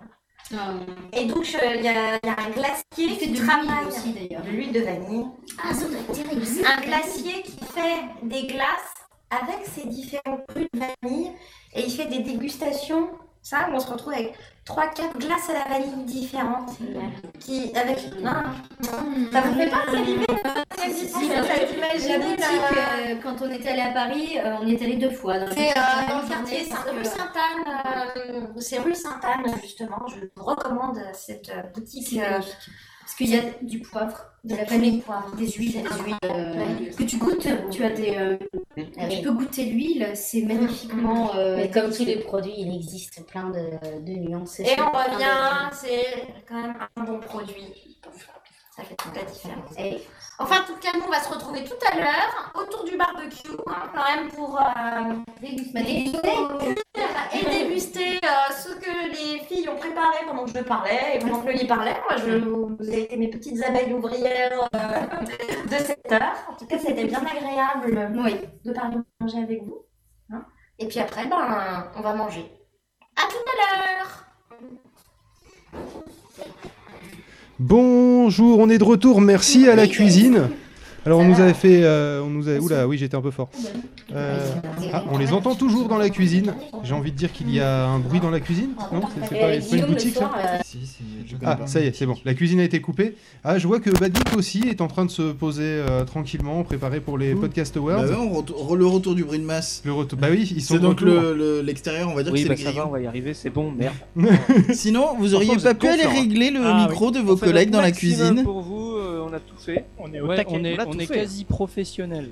Et 1.12 1.26
donc 1.26 1.44
euh, 1.62 1.74
il 1.76 1.84
y, 1.84 1.88
a, 1.88 2.16
il 2.22 2.26
y 2.26 2.30
a 2.30 2.36
un 2.40 2.50
glacier 2.50 3.18
qui 3.18 3.28
de 3.32 3.44
travaille 3.44 3.86
aussi, 3.86 4.12
d'ailleurs. 4.12 4.42
de 4.42 4.48
l'huile 4.48 4.72
de 4.72 4.80
vanille. 4.80 5.26
Ah, 5.62 5.74
ça 5.74 5.86
doit 5.86 5.98
être 5.98 6.12
terrible. 6.12 6.42
Un 6.66 6.80
glacier 6.80 7.42
qui 7.42 7.58
fait 7.66 8.00
des 8.22 8.46
glaces 8.46 8.94
avec 9.30 9.66
ses 9.66 9.86
différents 9.86 10.38
crus 10.48 10.66
de 10.72 10.78
vanille 10.80 11.32
et 11.74 11.82
il 11.84 11.90
fait 11.90 12.06
des 12.06 12.20
dégustations. 12.20 13.10
Ça, 13.48 13.66
on 13.72 13.80
se 13.80 13.86
retrouve 13.90 14.12
avec 14.12 14.34
3-4 14.66 15.18
glaces 15.18 15.48
à 15.48 15.54
la 15.54 15.64
vanille 15.78 16.04
différentes. 16.04 16.68
Qui, 17.40 17.72
avec. 17.74 17.98
Non. 18.20 18.42
Ça 19.32 19.40
vous 19.40 19.54
fait 19.54 19.70
pas 19.70 19.86
saliver 19.86 20.26
T'imagines, 20.76 22.20
boutique, 22.20 22.76
là, 22.76 22.98
euh, 22.98 23.14
quand 23.22 23.36
on 23.40 23.50
était 23.50 23.70
allé 23.70 23.80
à 23.80 23.92
Paris, 23.92 24.38
euh, 24.38 24.56
on 24.60 24.66
y 24.66 24.74
est 24.74 24.82
allé 24.82 24.96
deux 24.96 25.12
fois. 25.12 25.36
C'est 25.54 25.72
dans 25.72 26.20
le 26.20 26.28
quartier, 26.28 26.68
c'est 26.68 26.90
rue 26.90 27.04
Sainte-Anne. 27.06 28.48
c'est 28.58 28.78
rue 28.80 28.94
Sainte-Anne, 28.94 29.46
justement. 29.62 30.06
Je 30.08 30.26
vous 30.36 30.44
recommande 30.44 30.98
cette 31.14 31.48
euh, 31.48 31.62
boutique. 31.74 32.20
Parce 32.20 33.14
qu'il 33.16 33.30
y 33.30 33.38
a 33.38 33.42
du 33.62 33.78
poivre, 33.78 34.26
de 34.48 34.56
la 34.56 34.64
des 34.64 34.78
huiles, 34.78 35.02
des 35.36 35.46
huiles 36.04 36.16
euh, 36.24 36.90
que 36.96 37.02
tu 37.04 37.16
goûtes. 37.18 37.46
Tu 37.70 37.84
as 37.84 37.90
des, 37.90 38.16
euh, 38.16 38.36
tu 39.10 39.22
peux 39.22 39.32
goûter 39.32 39.66
l'huile, 39.66 40.10
c'est 40.14 40.42
magnifiquement. 40.42 41.34
euh, 41.36 41.56
Mais 41.56 41.70
comme 41.70 41.90
tous 41.92 42.04
les 42.04 42.16
produits, 42.20 42.54
il 42.56 42.74
existe 42.74 43.24
plein 43.26 43.50
de, 43.50 44.00
de 44.04 44.12
nuances. 44.12 44.60
Et 44.60 44.76
on 44.80 44.90
revient, 44.90 45.70
c'est 45.72 46.26
quand 46.48 46.60
même 46.62 46.74
un 46.96 47.04
bon 47.04 47.20
produit. 47.20 47.98
Ça 48.76 48.84
fait 48.84 48.94
toute 48.96 49.14
la 49.14 49.24
différence. 49.24 49.70
Et 49.78 50.00
Enfin, 50.40 50.62
en 50.62 50.66
tout 50.66 50.76
cas, 50.80 50.90
nous, 50.94 51.02
on 51.04 51.10
va 51.10 51.18
se 51.20 51.28
retrouver 51.28 51.64
tout 51.64 51.74
à 51.90 51.96
l'heure 51.96 52.52
autour 52.54 52.84
du 52.84 52.96
barbecue, 52.96 53.48
hein, 53.66 53.90
quand 53.92 54.04
même, 54.16 54.28
pour 54.30 54.56
euh, 54.56 55.14
déguster 55.40 56.12
et 57.32 57.44
déguster 57.44 58.20
euh, 58.22 58.52
ce 58.52 58.68
que 58.76 59.08
les 59.10 59.40
filles 59.40 59.68
ont 59.68 59.76
préparé 59.76 60.18
pendant 60.28 60.44
que 60.44 60.50
je 60.56 60.62
parlais 60.62 61.16
et 61.16 61.18
pendant 61.18 61.40
que 61.40 61.46
Loli 61.48 61.66
parlait. 61.66 61.96
Moi, 62.08 62.18
je, 62.24 62.36
vous 62.38 62.76
avez 62.80 63.02
été 63.02 63.16
mes 63.16 63.28
petites 63.28 63.60
abeilles 63.64 63.92
ouvrières 63.92 64.68
euh, 64.76 65.24
de 65.66 65.76
cette 65.84 66.12
heure. 66.12 66.36
En 66.50 66.54
tout 66.54 66.66
cas, 66.66 66.78
c'était 66.78 67.04
bien 67.04 67.20
agréable 67.20 68.12
Oui. 68.24 68.36
de 68.64 68.72
parler 68.72 68.96
de 68.96 69.04
manger 69.20 69.38
avec 69.42 69.62
vous. 69.64 69.84
hein. 70.32 70.44
Et 70.78 70.86
puis 70.86 71.00
après, 71.00 71.26
ben, 71.26 71.90
on 71.96 72.00
va 72.00 72.14
manger. 72.14 72.48
À 73.16 73.22
tout 73.22 73.44
à 73.44 73.76
l'heure 73.76 74.24
Bonjour, 77.60 78.60
on 78.60 78.70
est 78.70 78.78
de 78.78 78.84
retour. 78.84 79.20
Merci 79.20 79.68
à 79.68 79.74
la 79.74 79.88
cuisine. 79.88 80.48
Alors 81.06 81.20
on 81.20 81.24
nous 81.24 81.40
avait 81.40 81.54
fait, 81.54 81.84
euh, 81.84 82.20
on 82.22 82.28
nous 82.28 82.48
a, 82.50 82.56
oula, 82.58 82.86
oui 82.86 82.98
j'étais 82.98 83.14
un 83.16 83.22
peu 83.22 83.30
fort. 83.30 83.48
Euh, 84.14 84.38
ah, 84.92 85.04
on 85.10 85.16
les 85.16 85.32
entend 85.32 85.54
toujours 85.54 85.88
dans 85.88 85.96
la 85.96 86.10
cuisine. 86.10 86.52
J'ai 86.82 86.92
envie 86.92 87.12
de 87.12 87.16
dire 87.16 87.32
qu'il 87.32 87.50
y 87.54 87.60
a 87.60 87.86
un 87.86 87.98
bruit 87.98 88.20
dans 88.20 88.30
la 88.30 88.40
cuisine. 88.40 88.70
Non, 88.92 89.00
c'est 89.14 89.28
c'est 89.28 89.40
pas, 89.40 89.60
c'est 89.60 89.70
pas 89.70 89.76
une 89.76 89.86
boutique 89.86 90.14
ça. 90.16 90.30
Si, 90.64 90.78
si, 90.84 91.02
je 91.26 91.36
connais 91.36 91.50
Ah, 91.50 91.56
pas. 91.56 91.66
ça 91.66 91.80
y 91.80 91.86
est, 91.86 91.96
c'est 91.96 92.04
bon. 92.04 92.16
La 92.26 92.34
cuisine 92.34 92.60
a 92.60 92.64
été 92.64 92.80
coupée. 92.80 93.14
Ah, 93.42 93.58
je 93.58 93.66
vois 93.66 93.80
que 93.80 93.88
Bad 93.90 94.14
Geek 94.16 94.36
aussi 94.36 94.64
est 94.68 94.80
en 94.82 94.88
train 94.88 95.04
de 95.06 95.10
se 95.10 95.32
poser 95.32 95.62
euh, 95.64 96.04
tranquillement, 96.04 96.62
préparé 96.64 97.00
pour 97.00 97.16
les 97.16 97.34
podcast 97.34 97.76
awards. 97.78 98.02
Bah 98.02 98.08
ouais, 98.08 98.16
on 98.18 98.30
retour- 98.34 98.76
le 98.76 98.86
retour 98.86 99.14
du 99.14 99.24
bruit 99.24 99.38
de 99.38 99.44
masse. 99.44 99.82
Le 99.86 99.92
retour. 99.92 100.18
Bah 100.18 100.28
oui, 100.30 100.52
ils 100.54 100.60
sont 100.60 100.74
C'est 100.74 100.80
de 100.80 100.84
donc 100.86 101.00
retour. 101.00 101.14
le- 101.14 101.34
le- 101.34 101.60
l'extérieur, 101.62 102.08
on 102.10 102.14
va 102.14 102.22
dire 102.22 102.32
Oui, 102.32 102.42
que 102.42 102.48
bah 102.48 102.54
c'est 102.56 102.64
ça 102.64 102.70
les 102.70 102.76
va, 102.76 102.86
on 102.86 102.90
va 102.90 103.00
y 103.00 103.06
arriver, 103.06 103.32
c'est 103.34 103.50
bon, 103.50 103.70
merde. 103.70 103.94
Sinon, 104.72 105.14
vous 105.18 105.34
auriez 105.34 105.56
pas 105.56 105.74
pu 105.74 105.86
êtes 105.86 105.92
aller 105.94 106.02
hein. 106.04 106.10
régler 106.20 106.50
le 106.50 106.60
Ah 106.64 106.86
micro 106.86 107.10
de 107.10 107.20
vos 107.20 107.36
collègues 107.36 107.70
dans 107.70 107.80
la 107.80 107.92
cuisine 107.92 108.42
Pour 108.42 108.60
vous, 108.60 108.92
euh, 108.96 109.24
on 109.28 109.32
a 109.32 109.38
tout 109.38 109.56
fait. 109.58 109.84
On 109.98 110.12
est 110.12 110.20
au 110.20 110.26
Ouais, 110.26 110.36
taquet. 110.36 110.50
on 110.54 110.64
est, 110.64 110.76
On 110.78 110.82
a 110.82 110.86
on 110.88 110.92
tout 110.92 111.00
est 111.00 111.06
fait. 111.06 111.14
quasi 111.14 111.44
professionnel. 111.44 112.30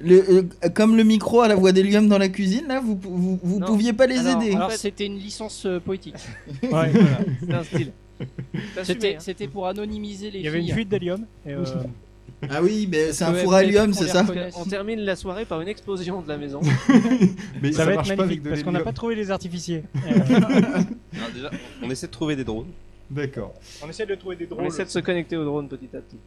Le- 0.00 0.28
euh, 0.64 0.68
Comme 0.74 0.96
le 0.96 1.04
micro 1.04 1.40
à 1.40 1.48
la 1.48 1.54
voix 1.54 1.72
d'hélium 1.72 2.06
dans 2.08 2.18
la 2.18 2.28
cuisine, 2.28 2.66
là, 2.68 2.80
vous, 2.80 2.98
vous, 3.02 3.38
vous 3.42 3.58
Non. 3.60 3.66
pouviez 3.66 3.92
pas 3.94 4.06
les 4.06 4.18
Alors, 4.26 4.42
aider. 4.42 4.54
Alors 4.54 4.72
c'était 4.72 5.06
une 5.06 5.18
licence 5.18 5.64
euh, 5.66 5.80
poétique. 5.80 6.14
Ouais, 6.62 6.90
voilà. 6.90 7.18
C'est 7.40 7.52
un 7.54 7.64
style. 7.64 7.92
T'as 8.18 8.80
assumé, 8.82 8.84
C'était 8.84 9.14
hein. 9.16 9.18
c'était 9.20 9.48
pour 9.48 9.66
anonymiser 9.66 10.30
les 10.30 10.38
Il 10.40 10.44
y 10.44 10.48
avait 10.48 10.58
une 10.58 10.64
filles. 10.66 10.74
fuite 10.74 10.88
d'hélium. 10.88 11.24
et, 11.46 11.52
euh, 11.52 11.64
Ah 12.50 12.62
oui, 12.62 12.86
mais 12.90 13.12
c'est 13.14 13.24
un 13.24 13.32
Ouais, 13.32 13.42
four 13.42 13.54
à 13.54 13.64
hélium, 13.64 13.94
c'est 13.94 14.08
ça 14.08 14.24
On 14.56 14.64
termine 14.64 15.00
la 15.00 15.16
soirée 15.16 15.46
par 15.46 15.60
une 15.62 15.68
explosion 15.68 16.20
de 16.20 16.28
la 16.28 16.36
maison. 16.36 16.60
Mais 17.62 17.72
ça, 17.72 17.86
va 17.86 17.92
être 17.92 17.96
marche 17.96 18.08
pas 18.08 18.12
avec 18.12 18.18
magnifique 18.18 18.42
de 18.42 18.50
parce 18.50 18.62
qu'on 18.62 18.72
n'a 18.72 18.78
l'hélium. 18.80 18.92
pas 18.92 18.96
trouvé 18.96 19.14
les 19.14 19.30
artificiers. 19.30 19.84
Euh, 19.96 20.00
Alors, 20.34 21.30
déjà, 21.34 21.50
on 21.82 21.90
essaie 21.90 22.06
de 22.06 22.12
trouver 22.12 22.36
des 22.36 22.44
drones. 22.44 22.66
D'accord. 23.10 23.54
on 23.82 23.88
essaie 23.88 24.04
de 24.04 24.14
trouver 24.16 24.36
des 24.36 24.46
On 24.50 24.54
drôles. 24.54 24.66
essaie 24.66 24.84
de 24.84 24.90
se 24.90 24.98
connecter 24.98 25.36
au 25.36 25.44
drone 25.44 25.68
petit 25.68 25.88
à 25.96 26.00
petit. 26.00 26.18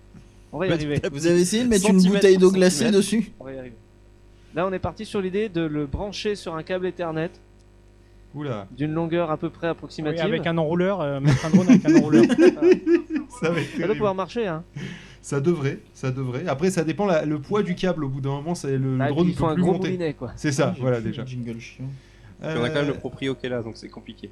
On 0.52 0.58
va 0.60 0.68
y 0.68 0.70
Petit 0.70 0.86
arriver. 0.86 1.02
Vous 1.12 1.28
avez 1.28 1.40
essayé 1.42 1.64
de 1.64 1.70
mettre 1.70 1.90
une 1.90 2.02
bouteille 2.02 2.38
d'eau 2.38 2.48
pour 2.50 2.58
glacée 2.58 2.92
dessus? 2.92 3.32
On 3.40 3.46
va 3.46 3.54
y 3.54 3.58
arriver. 3.60 3.76
Là, 4.56 4.66
on 4.68 4.74
est 4.74 4.80
parti 4.80 5.06
sur 5.06 5.22
l'idée 5.22 5.48
de 5.50 5.62
le 5.62 5.86
brancher 5.86 6.36
sur 6.36 6.56
un 6.56 6.64
câble 6.64 6.88
Ethernet 6.88 7.30
Oula, 8.36 8.68
d'une 8.76 8.92
longueur 8.94 9.32
à 9.32 9.38
peu 9.38 9.50
près 9.50 9.68
Oui, 9.68 9.72
approximative. 9.72 10.24
avec 10.26 10.46
un 10.48 10.58
enrouleur, 10.58 11.02
euh, 11.02 11.20
mettre 11.20 11.46
un 11.46 11.50
drone 11.50 11.68
avec 11.70 11.86
un 11.86 11.96
enrouleur. 11.96 12.24
ça 12.30 12.36
va 12.40 12.40
être 12.40 12.82
Ça 13.40 13.50
doit 13.50 13.64
terrible. 13.78 13.94
pouvoir 13.96 14.16
marcher, 14.16 14.48
hein. 14.48 14.64
Ça 15.22 15.40
devrait, 15.42 15.80
ça 15.94 16.12
devrait. 16.12 16.48
Après, 16.48 16.70
ça 16.72 16.84
dépend 16.84 17.06
la- 17.06 17.26
le 17.26 17.40
poids 17.40 17.62
du 17.64 17.76
câble. 17.76 18.04
Au 18.04 18.10
bout 18.10 18.22
d'un 18.22 18.30
moment, 18.30 18.56
c'est 18.56 18.72
le, 18.78 18.78
le 18.94 18.98
Bah, 18.98 19.08
et 19.08 19.10
drone 19.10 19.26
puis, 19.26 19.34
ne 19.34 19.36
il 19.36 19.38
faut 19.38 19.46
peut 19.46 19.52
un 19.52 19.54
plus 19.56 19.64
gros 19.64 19.72
monter. 19.74 19.88
moulinet, 19.90 20.14
quoi. 20.14 20.32
C'est 20.36 20.52
ça, 20.52 20.74
voilà 20.80 21.02
déjà. 21.02 21.24
le 21.24 21.28
Jingle 21.28 21.60
chiant. 21.60 21.86
On 22.42 22.64
a 22.64 22.70
quand 22.70 22.76
même 22.76 22.88
le 22.88 22.94
proprio 22.94 23.36
qui 23.36 23.46
est 23.48 23.50
là, 23.50 23.62
donc 23.62 23.76
c'est 23.78 23.90
compliqué. 23.90 24.30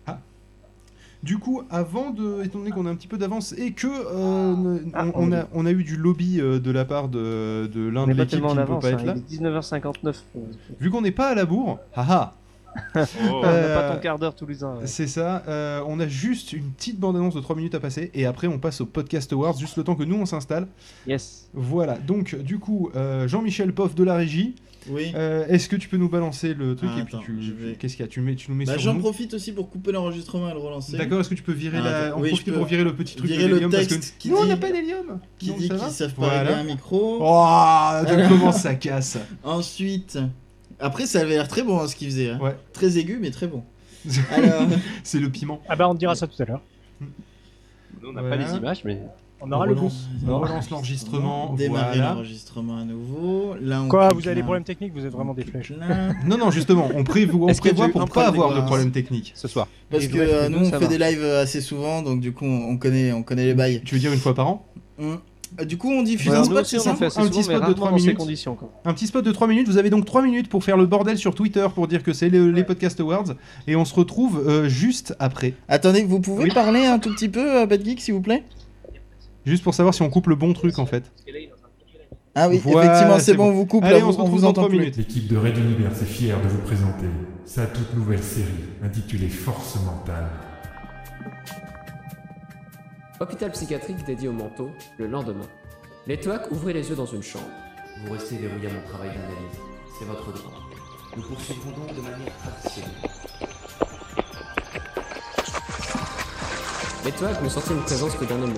Du 1.23 1.39
coup, 1.39 1.63
avant 1.71 2.11
de, 2.11 2.43
étant 2.43 2.59
donné 2.59 2.71
qu'on 2.71 2.85
a 2.85 2.89
un 2.91 2.95
petit 2.95 3.07
peu 3.07 3.17
d'avance 3.17 3.53
et 3.57 3.71
que 3.71 3.87
euh, 3.87 4.55
ne- 4.55 4.79
Ah, 4.93 5.05
on, 5.15 5.29
on 5.29 5.31
a, 5.33 5.47
on 5.53 5.65
a 5.65 5.71
eu 5.71 5.83
du 5.83 5.95
lobby 5.97 6.39
euh, 6.39 6.59
de 6.59 6.69
la 6.71 6.85
part 6.85 7.07
de, 7.09 7.67
de 7.73 7.87
l'un 7.89 8.05
de 8.05 8.13
l'équipe 8.13 8.39
qui 8.39 8.45
en 8.45 8.49
ne 8.49 8.55
peut 8.55 8.61
avance. 8.61 8.81
pas 8.83 8.89
hein, 8.89 8.93
être 8.93 9.03
là, 9.05 9.15
Il 9.29 9.35
est 9.35 9.49
19h59. 9.49 10.05
euh, 10.35 10.39
vu 10.79 10.91
qu'on 10.91 11.01
n'est 11.01 11.11
pas 11.11 11.29
à 11.29 11.35
la 11.35 11.45
bourre, 11.45 11.79
haha, 11.95 12.35
On 12.95 12.99
n'a 13.41 13.47
Euh, 13.47 13.75
pas 13.89 13.95
ton 13.95 13.99
quart 13.99 14.19
d'heure 14.19 14.35
toulousain. 14.35 14.75
ouais. 14.75 14.85
c'est 14.85 15.07
ça. 15.07 15.41
euh, 15.47 15.81
on 15.87 15.99
a 15.99 16.07
juste 16.07 16.53
une 16.53 16.69
petite 16.71 16.99
bande-annonce 16.99 17.33
de 17.33 17.39
3 17.41 17.55
minutes 17.55 17.73
à 17.73 17.79
passer 17.79 18.11
et 18.13 18.27
après 18.27 18.45
on 18.45 18.59
passe 18.59 18.81
au 18.81 18.85
podcast 18.85 19.33
awards, 19.33 19.57
juste 19.57 19.77
le 19.77 19.83
temps 19.83 19.95
que 19.95 20.03
nous 20.03 20.15
on 20.17 20.27
s'installe. 20.27 20.67
Yes. 21.07 21.49
Voilà. 21.55 21.97
Donc 21.97 22.35
du 22.35 22.59
coup, 22.59 22.91
euh, 22.95 23.27
Jean-Michel 23.27 23.73
Poff 23.73 23.95
de 23.95 24.03
la 24.03 24.13
régie. 24.15 24.53
Oui. 24.89 25.11
euh, 25.15 25.45
Est-ce 25.47 25.67
que 25.69 25.75
tu 25.75 25.87
peux 25.89 25.97
nous 25.97 26.09
balancer 26.09 26.53
le 26.53 26.75
truc 26.75 26.89
Ah, 26.93 26.99
et 26.99 27.03
puis 27.03 27.15
attends, 27.15 27.25
tu, 27.25 27.33
vais- 27.33 27.75
qu'est-ce 27.75 27.95
qu'il 27.95 28.05
y 28.05 28.07
a 28.07 28.11
Tu 28.11 28.21
mets, 28.21 28.35
tu 28.35 28.49
nous 28.51 28.57
mets 28.57 28.65
Bah, 28.65 28.73
sur 28.73 28.81
J'en 28.81 28.97
profite 28.99 29.33
aussi 29.33 29.51
pour 29.51 29.69
couper 29.69 29.91
l'enregistrement 29.91 30.49
et 30.49 30.53
le 30.53 30.59
relancer. 30.59 30.97
D'accord. 30.97 31.19
Est-ce 31.21 31.29
que 31.29 31.35
tu 31.35 31.43
peux 31.43 31.51
virer 31.53 31.77
Ah, 31.81 32.09
la, 32.09 32.17
oui, 32.17 32.29
profiter 32.29 32.51
pour 32.51 32.65
virer 32.65 32.83
le 32.83 32.95
petit 32.95 33.15
truc 33.15 33.29
virer 33.29 33.43
de 33.43 33.47
le 33.49 33.53
l'hélium 33.55 33.71
parce 33.71 33.87
que 33.87 33.95
qui 34.19 34.29
nous 34.29 34.37
on 34.37 34.43
dit- 34.43 34.49
n'a 34.49 34.57
pas 34.57 34.71
d'hélium. 34.71 35.19
Qui 35.39 35.49
Non, 35.49 35.57
dit 35.57 35.69
qu'ils 35.69 35.79
savent 35.79 36.13
pas 36.13 36.21
Voilà. 36.21 36.39
régler 36.39 36.53
un 36.55 36.63
micro. 36.63 37.17
Oh, 37.21 38.03
comment 38.29 38.51
ça 38.51 38.75
casse? 38.75 39.17
Ensuite, 39.43 40.17
après 40.79 41.05
ça 41.05 41.19
avait 41.21 41.35
l'air 41.35 41.47
très 41.47 41.63
bon 41.63 41.79
hein, 41.79 41.87
ce 41.87 41.95
qu'il 41.95 42.07
faisait. 42.09 42.29
hein. 42.31 42.39
Ouais. 42.41 42.55
Très 42.73 42.97
aigu 42.97 43.17
mais 43.21 43.31
très 43.31 43.47
bon. 43.47 43.63
Alors, 44.31 44.63
C'est 45.03 45.19
le 45.19 45.29
piment. 45.29 45.61
Ah 45.67 45.75
bah 45.75 45.89
on 45.89 45.93
te 45.93 45.99
dira 45.99 46.15
ça 46.15 46.27
tout 46.27 46.41
à 46.41 46.45
l'heure. 46.45 46.61
Nous, 47.01 48.09
on 48.09 48.13
n'a 48.13 48.21
Voilà. 48.21 48.37
pas 48.37 48.51
les 48.51 48.57
images, 48.57 48.81
mais. 48.85 49.01
On 49.39 49.51
aura 49.51 49.65
le 49.67 49.73
relance- 49.73 50.07
On 50.27 50.39
relance 50.39 50.69
l'enregistrement. 50.71 51.53
Démarrer 51.53 51.97
Voilà. 51.97 52.13
l'enregistrement 52.13 52.77
à 52.77 52.83
nouveau. 52.83 53.53
Là, 53.61 53.83
on 53.83 53.87
Quoi, 53.87 54.09
vous 54.13 54.25
avez 54.27 54.35
des 54.35 54.41
problèmes 54.43 54.63
techniques, 54.63 54.93
vous 54.95 55.05
êtes 55.05 55.11
vraiment 55.11 55.33
des 55.35 55.43
flèches. 55.43 55.71
Là. 55.77 56.13
Non, 56.25 56.37
non, 56.37 56.49
justement, 56.49 56.89
on, 56.95 57.03
prévoit, 57.03 57.51
on 57.51 57.53
prévoit 57.53 57.89
pour 57.89 58.05
pas 58.09 58.27
avoir 58.27 58.49
de 58.49 58.53
technique 58.55 58.65
problème 58.67 58.91
technique. 58.91 59.31
Ce 59.35 59.47
soir. 59.47 59.67
Parce 59.91 60.05
Et 60.05 60.09
que 60.09 60.17
euh, 60.17 60.49
nous, 60.49 60.59
on 60.67 60.71
fait 60.71 60.79
va. 60.79 60.87
des 60.87 60.97
lives 60.97 61.23
assez 61.23 61.61
souvent 61.61 62.01
donc 62.01 62.19
du 62.19 62.33
coup 62.33 62.45
on 62.45 62.69
on 62.71 62.77
connaît, 62.77 63.11
on 63.13 63.21
connaît 63.23 63.45
les 63.45 63.53
bails. 63.53 63.81
Tu 63.85 63.95
veux 63.95 64.01
dire 64.01 64.11
une 64.11 64.19
fois 64.19 64.33
par 64.33 64.47
an 64.47 64.65
Hum. 64.99 65.19
Euh, 65.61 65.63
Du 65.65 65.77
coup 65.77 65.89
on 65.91 66.01
diffuse 66.03 66.31
Ouais, 66.31 66.37
un 66.37 66.43
spot, 66.43 66.57
aussi, 66.61 66.71
c'est 66.71 66.89
on 66.89 66.95
ça 66.95 66.95
fait 66.95 67.05
Un 67.21 67.27
petit 67.29 67.43
spot 67.43 67.55
de 67.55 67.59
rarement 67.61 67.73
trois 67.75 67.91
dans 67.91 67.97
ces 67.97 68.03
minutes. 68.03 68.17
conditions. 68.17 68.55
quoi. 68.55 68.69
Un 68.83 68.93
petit 68.93 69.07
spot 69.07 69.23
de 69.23 69.31
3 69.31 69.47
minutes. 69.47 69.67
Vous 69.69 69.77
avez 69.77 69.89
donc 69.89 70.03
3 70.05 70.21
minutes 70.23 70.49
pour 70.49 70.61
faire 70.63 70.75
le 70.75 70.85
bordel 70.87 71.17
sur 71.17 71.33
Twitter 71.35 71.65
pour 71.73 71.87
dire 71.87 72.03
que 72.03 72.11
c'est 72.11 72.27
les, 72.29 72.51
les 72.51 72.63
Podcast 72.65 72.99
Awards. 72.99 73.33
Et 73.67 73.75
on 73.77 73.85
se 73.85 73.93
retrouve 73.95 74.43
euh, 74.45 74.67
juste 74.67 75.15
après. 75.19 75.53
Attendez, 75.69 76.03
vous 76.03 76.19
pouvez 76.19 76.45
Oui. 76.45 76.51
parler 76.53 76.85
un 76.85 76.99
tout 76.99 77.13
petit 77.13 77.29
peu, 77.29 77.61
euh, 77.61 77.65
Bad 77.65 77.85
Geek, 77.85 78.01
s'il 78.01 78.15
vous 78.15 78.21
plaît? 78.21 78.43
Juste 79.47 79.63
pour 79.63 79.73
savoir 79.73 79.93
si 79.93 80.01
on 80.01 80.09
coupe 80.09 80.27
le 80.27 80.35
bon 80.35 80.51
truc 80.51 80.77
en 80.77 80.85
fait. 80.85 81.09
Ah 82.35 82.49
oui, 82.49 82.59
Voilà, 82.63 82.91
effectivement, 82.91 83.17
c'est 83.19 83.33
bon, 83.33 83.47
bon. 83.47 83.53
vous 83.53 83.65
coupe 83.65 83.83
Allez, 83.85 83.99
là, 83.99 84.03
on 84.05 84.07
vous- 84.07 84.13
se 84.13 84.19
on 84.19 84.23
retrouve 84.25 84.41
dans 84.41 84.47
entend 84.49 84.61
3 84.63 84.69
plus. 84.69 84.79
minutes. 84.79 84.97
L'équipe 84.97 85.27
de 85.27 85.37
Red 85.37 85.57
Universe 85.57 86.01
est 86.01 86.05
fière 86.05 86.39
de 86.41 86.47
vous 86.49 86.59
présenter 86.59 87.07
sa 87.45 87.65
toute 87.65 87.95
nouvelle 87.95 88.21
série 88.21 88.45
intitulée 88.83 89.29
Force 89.29 89.77
mentale. 89.85 90.27
Hôpital 93.21 93.51
psychiatrique 93.53 94.05
dédié 94.05 94.27
au 94.27 94.33
manteau, 94.33 94.69
le 94.97 95.07
lendemain. 95.07 95.47
Les 96.07 96.17
TOAC 96.19 96.51
ouvrez 96.51 96.73
les 96.73 96.89
yeux 96.89 96.95
dans 96.95 97.05
une 97.07 97.23
chambre. 97.23 97.45
Vous 98.05 98.11
restez 98.13 98.35
verrouillé 98.37 98.67
à 98.67 98.73
mon 98.73 98.81
travail 98.87 99.09
d'analyse. 99.09 99.59
C'est 99.97 100.05
votre 100.05 100.31
droit. 100.33 100.59
Nous 101.15 101.23
poursuivrons 101.23 101.71
donc 101.71 101.95
de 101.95 102.01
manière 102.01 102.33
traditionnelle. 102.43 102.91
Les 107.05 107.11
TOAC 107.13 107.41
ne 107.41 107.49
sentaient 107.49 107.73
une 107.73 107.81
présence 107.83 108.13
que 108.15 108.25
d'un 108.25 108.35
moment. 108.37 108.53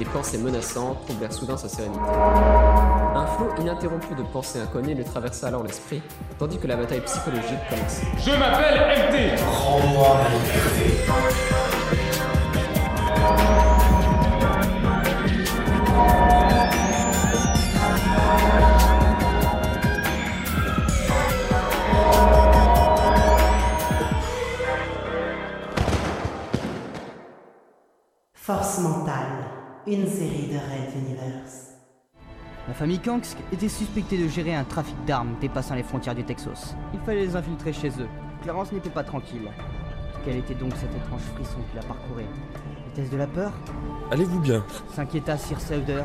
Des 0.00 0.06
pensées 0.06 0.38
menaçantes 0.38 1.04
troublèrent 1.04 1.30
soudain 1.30 1.58
sa 1.58 1.68
sérénité. 1.68 2.00
Un 2.00 3.26
flot 3.26 3.50
ininterrompu 3.60 4.14
de 4.14 4.22
pensées 4.22 4.58
inconnues 4.58 4.94
lui 4.94 5.04
traversa 5.04 5.48
alors 5.48 5.62
l'esprit, 5.62 6.00
tandis 6.38 6.56
que 6.56 6.66
la 6.66 6.76
bataille 6.76 7.02
psychologique 7.02 7.58
commençait. 7.68 8.06
Je 8.16 8.30
m'appelle 8.30 8.80
MT 9.10 9.38
Rends-moi 9.46 10.16
Force 28.32 28.78
mentale, 28.80 29.59
une 29.86 30.06
série 30.06 30.48
de 30.48 30.56
Red 30.56 30.94
Universe. 31.06 31.68
La 32.68 32.74
famille 32.74 32.98
Kanks 32.98 33.36
était 33.52 33.68
suspectée 33.68 34.18
de 34.18 34.28
gérer 34.28 34.54
un 34.54 34.64
trafic 34.64 34.94
d'armes 35.06 35.34
dépassant 35.40 35.74
les 35.74 35.82
frontières 35.82 36.14
du 36.14 36.24
Texas. 36.24 36.76
Il 36.92 37.00
fallait 37.00 37.26
les 37.26 37.36
infiltrer 37.36 37.72
chez 37.72 37.88
eux. 37.88 38.08
Clarence 38.42 38.72
n'était 38.72 38.90
pas 38.90 39.02
tranquille. 39.02 39.50
Quel 40.24 40.36
était 40.36 40.54
donc 40.54 40.74
cet 40.76 40.94
étrange 40.94 41.22
frisson 41.34 41.58
qui 41.70 41.76
la 41.76 41.82
parcourait 41.82 42.26
Était-ce 42.92 43.10
de 43.10 43.16
la 43.16 43.26
peur? 43.26 43.52
Allez-vous 44.10 44.40
bien? 44.40 44.64
S'inquiéta 44.94 45.36
Sir 45.38 45.60
Sauder. 45.60 46.02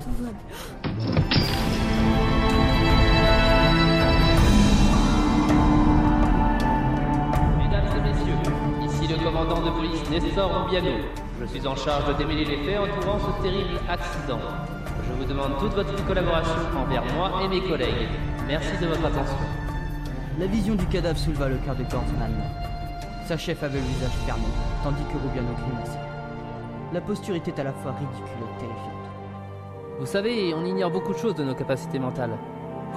Tout 0.00 0.22
va 0.22 0.30
bien. 0.30 1.88
Mesdames 7.58 7.88
et 7.96 8.00
messieurs, 8.08 8.36
ici 8.86 9.12
le 9.12 9.22
commandant 9.24 9.60
de 9.62 9.70
police 9.70 10.08
Nestor 10.10 10.64
Rubiano. 10.64 10.90
Je 11.40 11.46
suis 11.46 11.66
en 11.68 11.76
charge 11.76 12.06
de 12.08 12.12
démêler 12.14 12.44
les 12.44 12.56
faits 12.64 12.80
entourant 12.80 13.18
ce 13.20 13.42
terrible 13.42 13.78
accident. 13.88 14.40
Je 15.06 15.12
vous 15.12 15.24
demande 15.24 15.56
toute 15.60 15.72
votre 15.72 16.04
collaboration 16.04 16.56
envers 16.76 17.04
moi 17.14 17.30
et 17.44 17.48
mes 17.48 17.60
collègues. 17.60 18.08
Merci 18.48 18.76
de 18.80 18.86
votre 18.86 19.04
attention. 19.04 19.36
La 20.40 20.46
vision 20.46 20.74
du 20.74 20.84
cadavre 20.86 21.18
souleva 21.18 21.48
le 21.48 21.56
cœur 21.58 21.76
de 21.76 21.84
Gordman. 21.84 22.34
Sa 23.26 23.36
chef 23.36 23.62
avait 23.62 23.78
le 23.78 23.84
visage 23.84 24.16
fermé, 24.26 24.46
tandis 24.82 25.04
que 25.04 25.18
Rubiano 25.18 25.54
grimaçait. 25.54 26.00
La 26.92 27.00
posture 27.00 27.36
était 27.36 27.60
à 27.60 27.64
la 27.64 27.72
fois 27.72 27.92
ridicule 27.92 28.42
et 28.42 28.60
terrifiante. 28.60 28.98
Vous 30.00 30.06
savez, 30.06 30.54
on 30.54 30.64
ignore 30.64 30.90
beaucoup 30.90 31.12
de 31.12 31.18
choses 31.18 31.36
de 31.36 31.44
nos 31.44 31.54
capacités 31.54 31.98
mentales. 31.98 32.36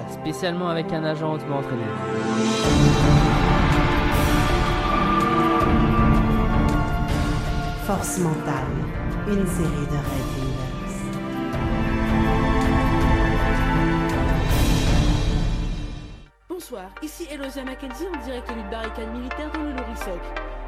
Spécialement 0.09 0.69
avec 0.69 0.91
un 0.93 1.03
agent 1.03 1.33
hautement 1.33 1.57
entraîné. 1.57 1.83
Force 7.91 8.19
mentale, 8.19 8.71
une 9.27 9.45
série 9.45 9.85
de 9.91 9.97
Red 9.97 10.27
Universe. 10.37 10.99
Bonsoir, 16.47 16.83
ici 17.01 17.27
Elosia 17.29 17.65
Mackenzie 17.65 18.05
en 18.07 18.23
direct 18.23 18.47
d'une 18.47 18.69
barricade 18.69 19.11
militaire 19.13 19.51
dans 19.51 19.63
le. 19.63 19.73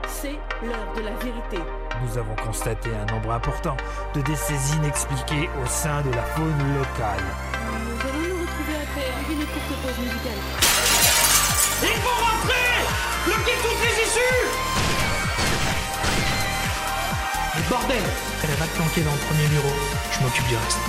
C'est 0.06 0.38
l'heure 0.66 0.94
de 0.98 1.02
la 1.02 1.12
vérité. 1.12 1.60
Nous 2.06 2.18
avons 2.18 2.36
constaté 2.46 2.90
un 2.94 3.06
nombre 3.14 3.32
important 3.32 3.78
de 4.14 4.20
décès 4.20 4.56
inexpliqués 4.76 5.50
au 5.64 5.66
sein 5.66 6.02
de 6.02 6.10
la 6.10 6.24
faune 6.24 6.76
locale. 6.78 7.24
après 8.84 9.34
une 9.34 9.46
courte 9.46 9.82
pause 9.82 9.98
musicale. 9.98 10.42
Il 11.84 12.02
faut 12.02 12.26
rentrer 12.26 12.64
Bloquez 13.26 13.56
toutes 13.62 13.83
Bordel 17.70 18.04
Elle 18.44 18.50
va 18.52 18.66
te 18.66 18.76
planquer 18.76 19.04
dans 19.04 19.12
le 19.12 19.20
premier 19.20 19.48
bureau. 19.48 19.74
Je 20.12 20.22
m'occupe 20.22 20.48
du 20.48 20.56
reste. 20.56 20.80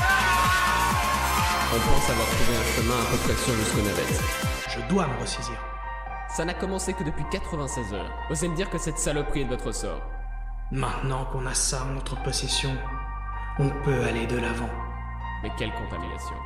On 1.72 1.78
pense 1.78 2.10
avoir 2.10 2.26
trouvé 2.26 2.56
un 2.56 2.64
chemin 2.74 2.94
à 2.94 3.12
retraction 3.12 3.52
jusqu'aux 3.54 3.82
navettes. 3.82 4.20
Je 4.68 4.80
dois 4.88 5.06
me 5.06 5.20
ressaisir. 5.20 5.56
Ça 6.28 6.44
n'a 6.44 6.54
commencé 6.54 6.92
que 6.94 7.04
depuis 7.04 7.24
96 7.30 7.94
heures. 7.94 8.12
Osez 8.30 8.48
me 8.48 8.56
dire 8.56 8.70
que 8.70 8.78
cette 8.78 8.98
saloperie 8.98 9.42
est 9.42 9.44
de 9.44 9.50
votre 9.50 9.72
sort. 9.72 10.02
Maintenant 10.72 11.26
qu'on 11.26 11.46
a 11.46 11.54
ça 11.54 11.84
en 11.84 11.94
notre 11.94 12.20
possession, 12.22 12.76
on 13.58 13.70
peut 13.84 14.02
aller 14.04 14.26
de 14.26 14.36
l'avant. 14.36 14.70
Mais 15.42 15.50
quelle 15.56 15.72
contamination 15.72 16.36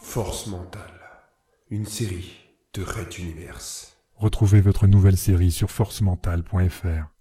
Force 0.00 0.46
mentale. 0.48 1.00
Une 1.70 1.86
série 1.86 2.36
de 2.74 2.82
Red 2.82 3.18
Universe. 3.18 3.96
Retrouvez 4.16 4.60
votre 4.60 4.86
nouvelle 4.86 5.16
série 5.16 5.50
sur 5.50 5.70
forcementale.fr. 5.70 7.15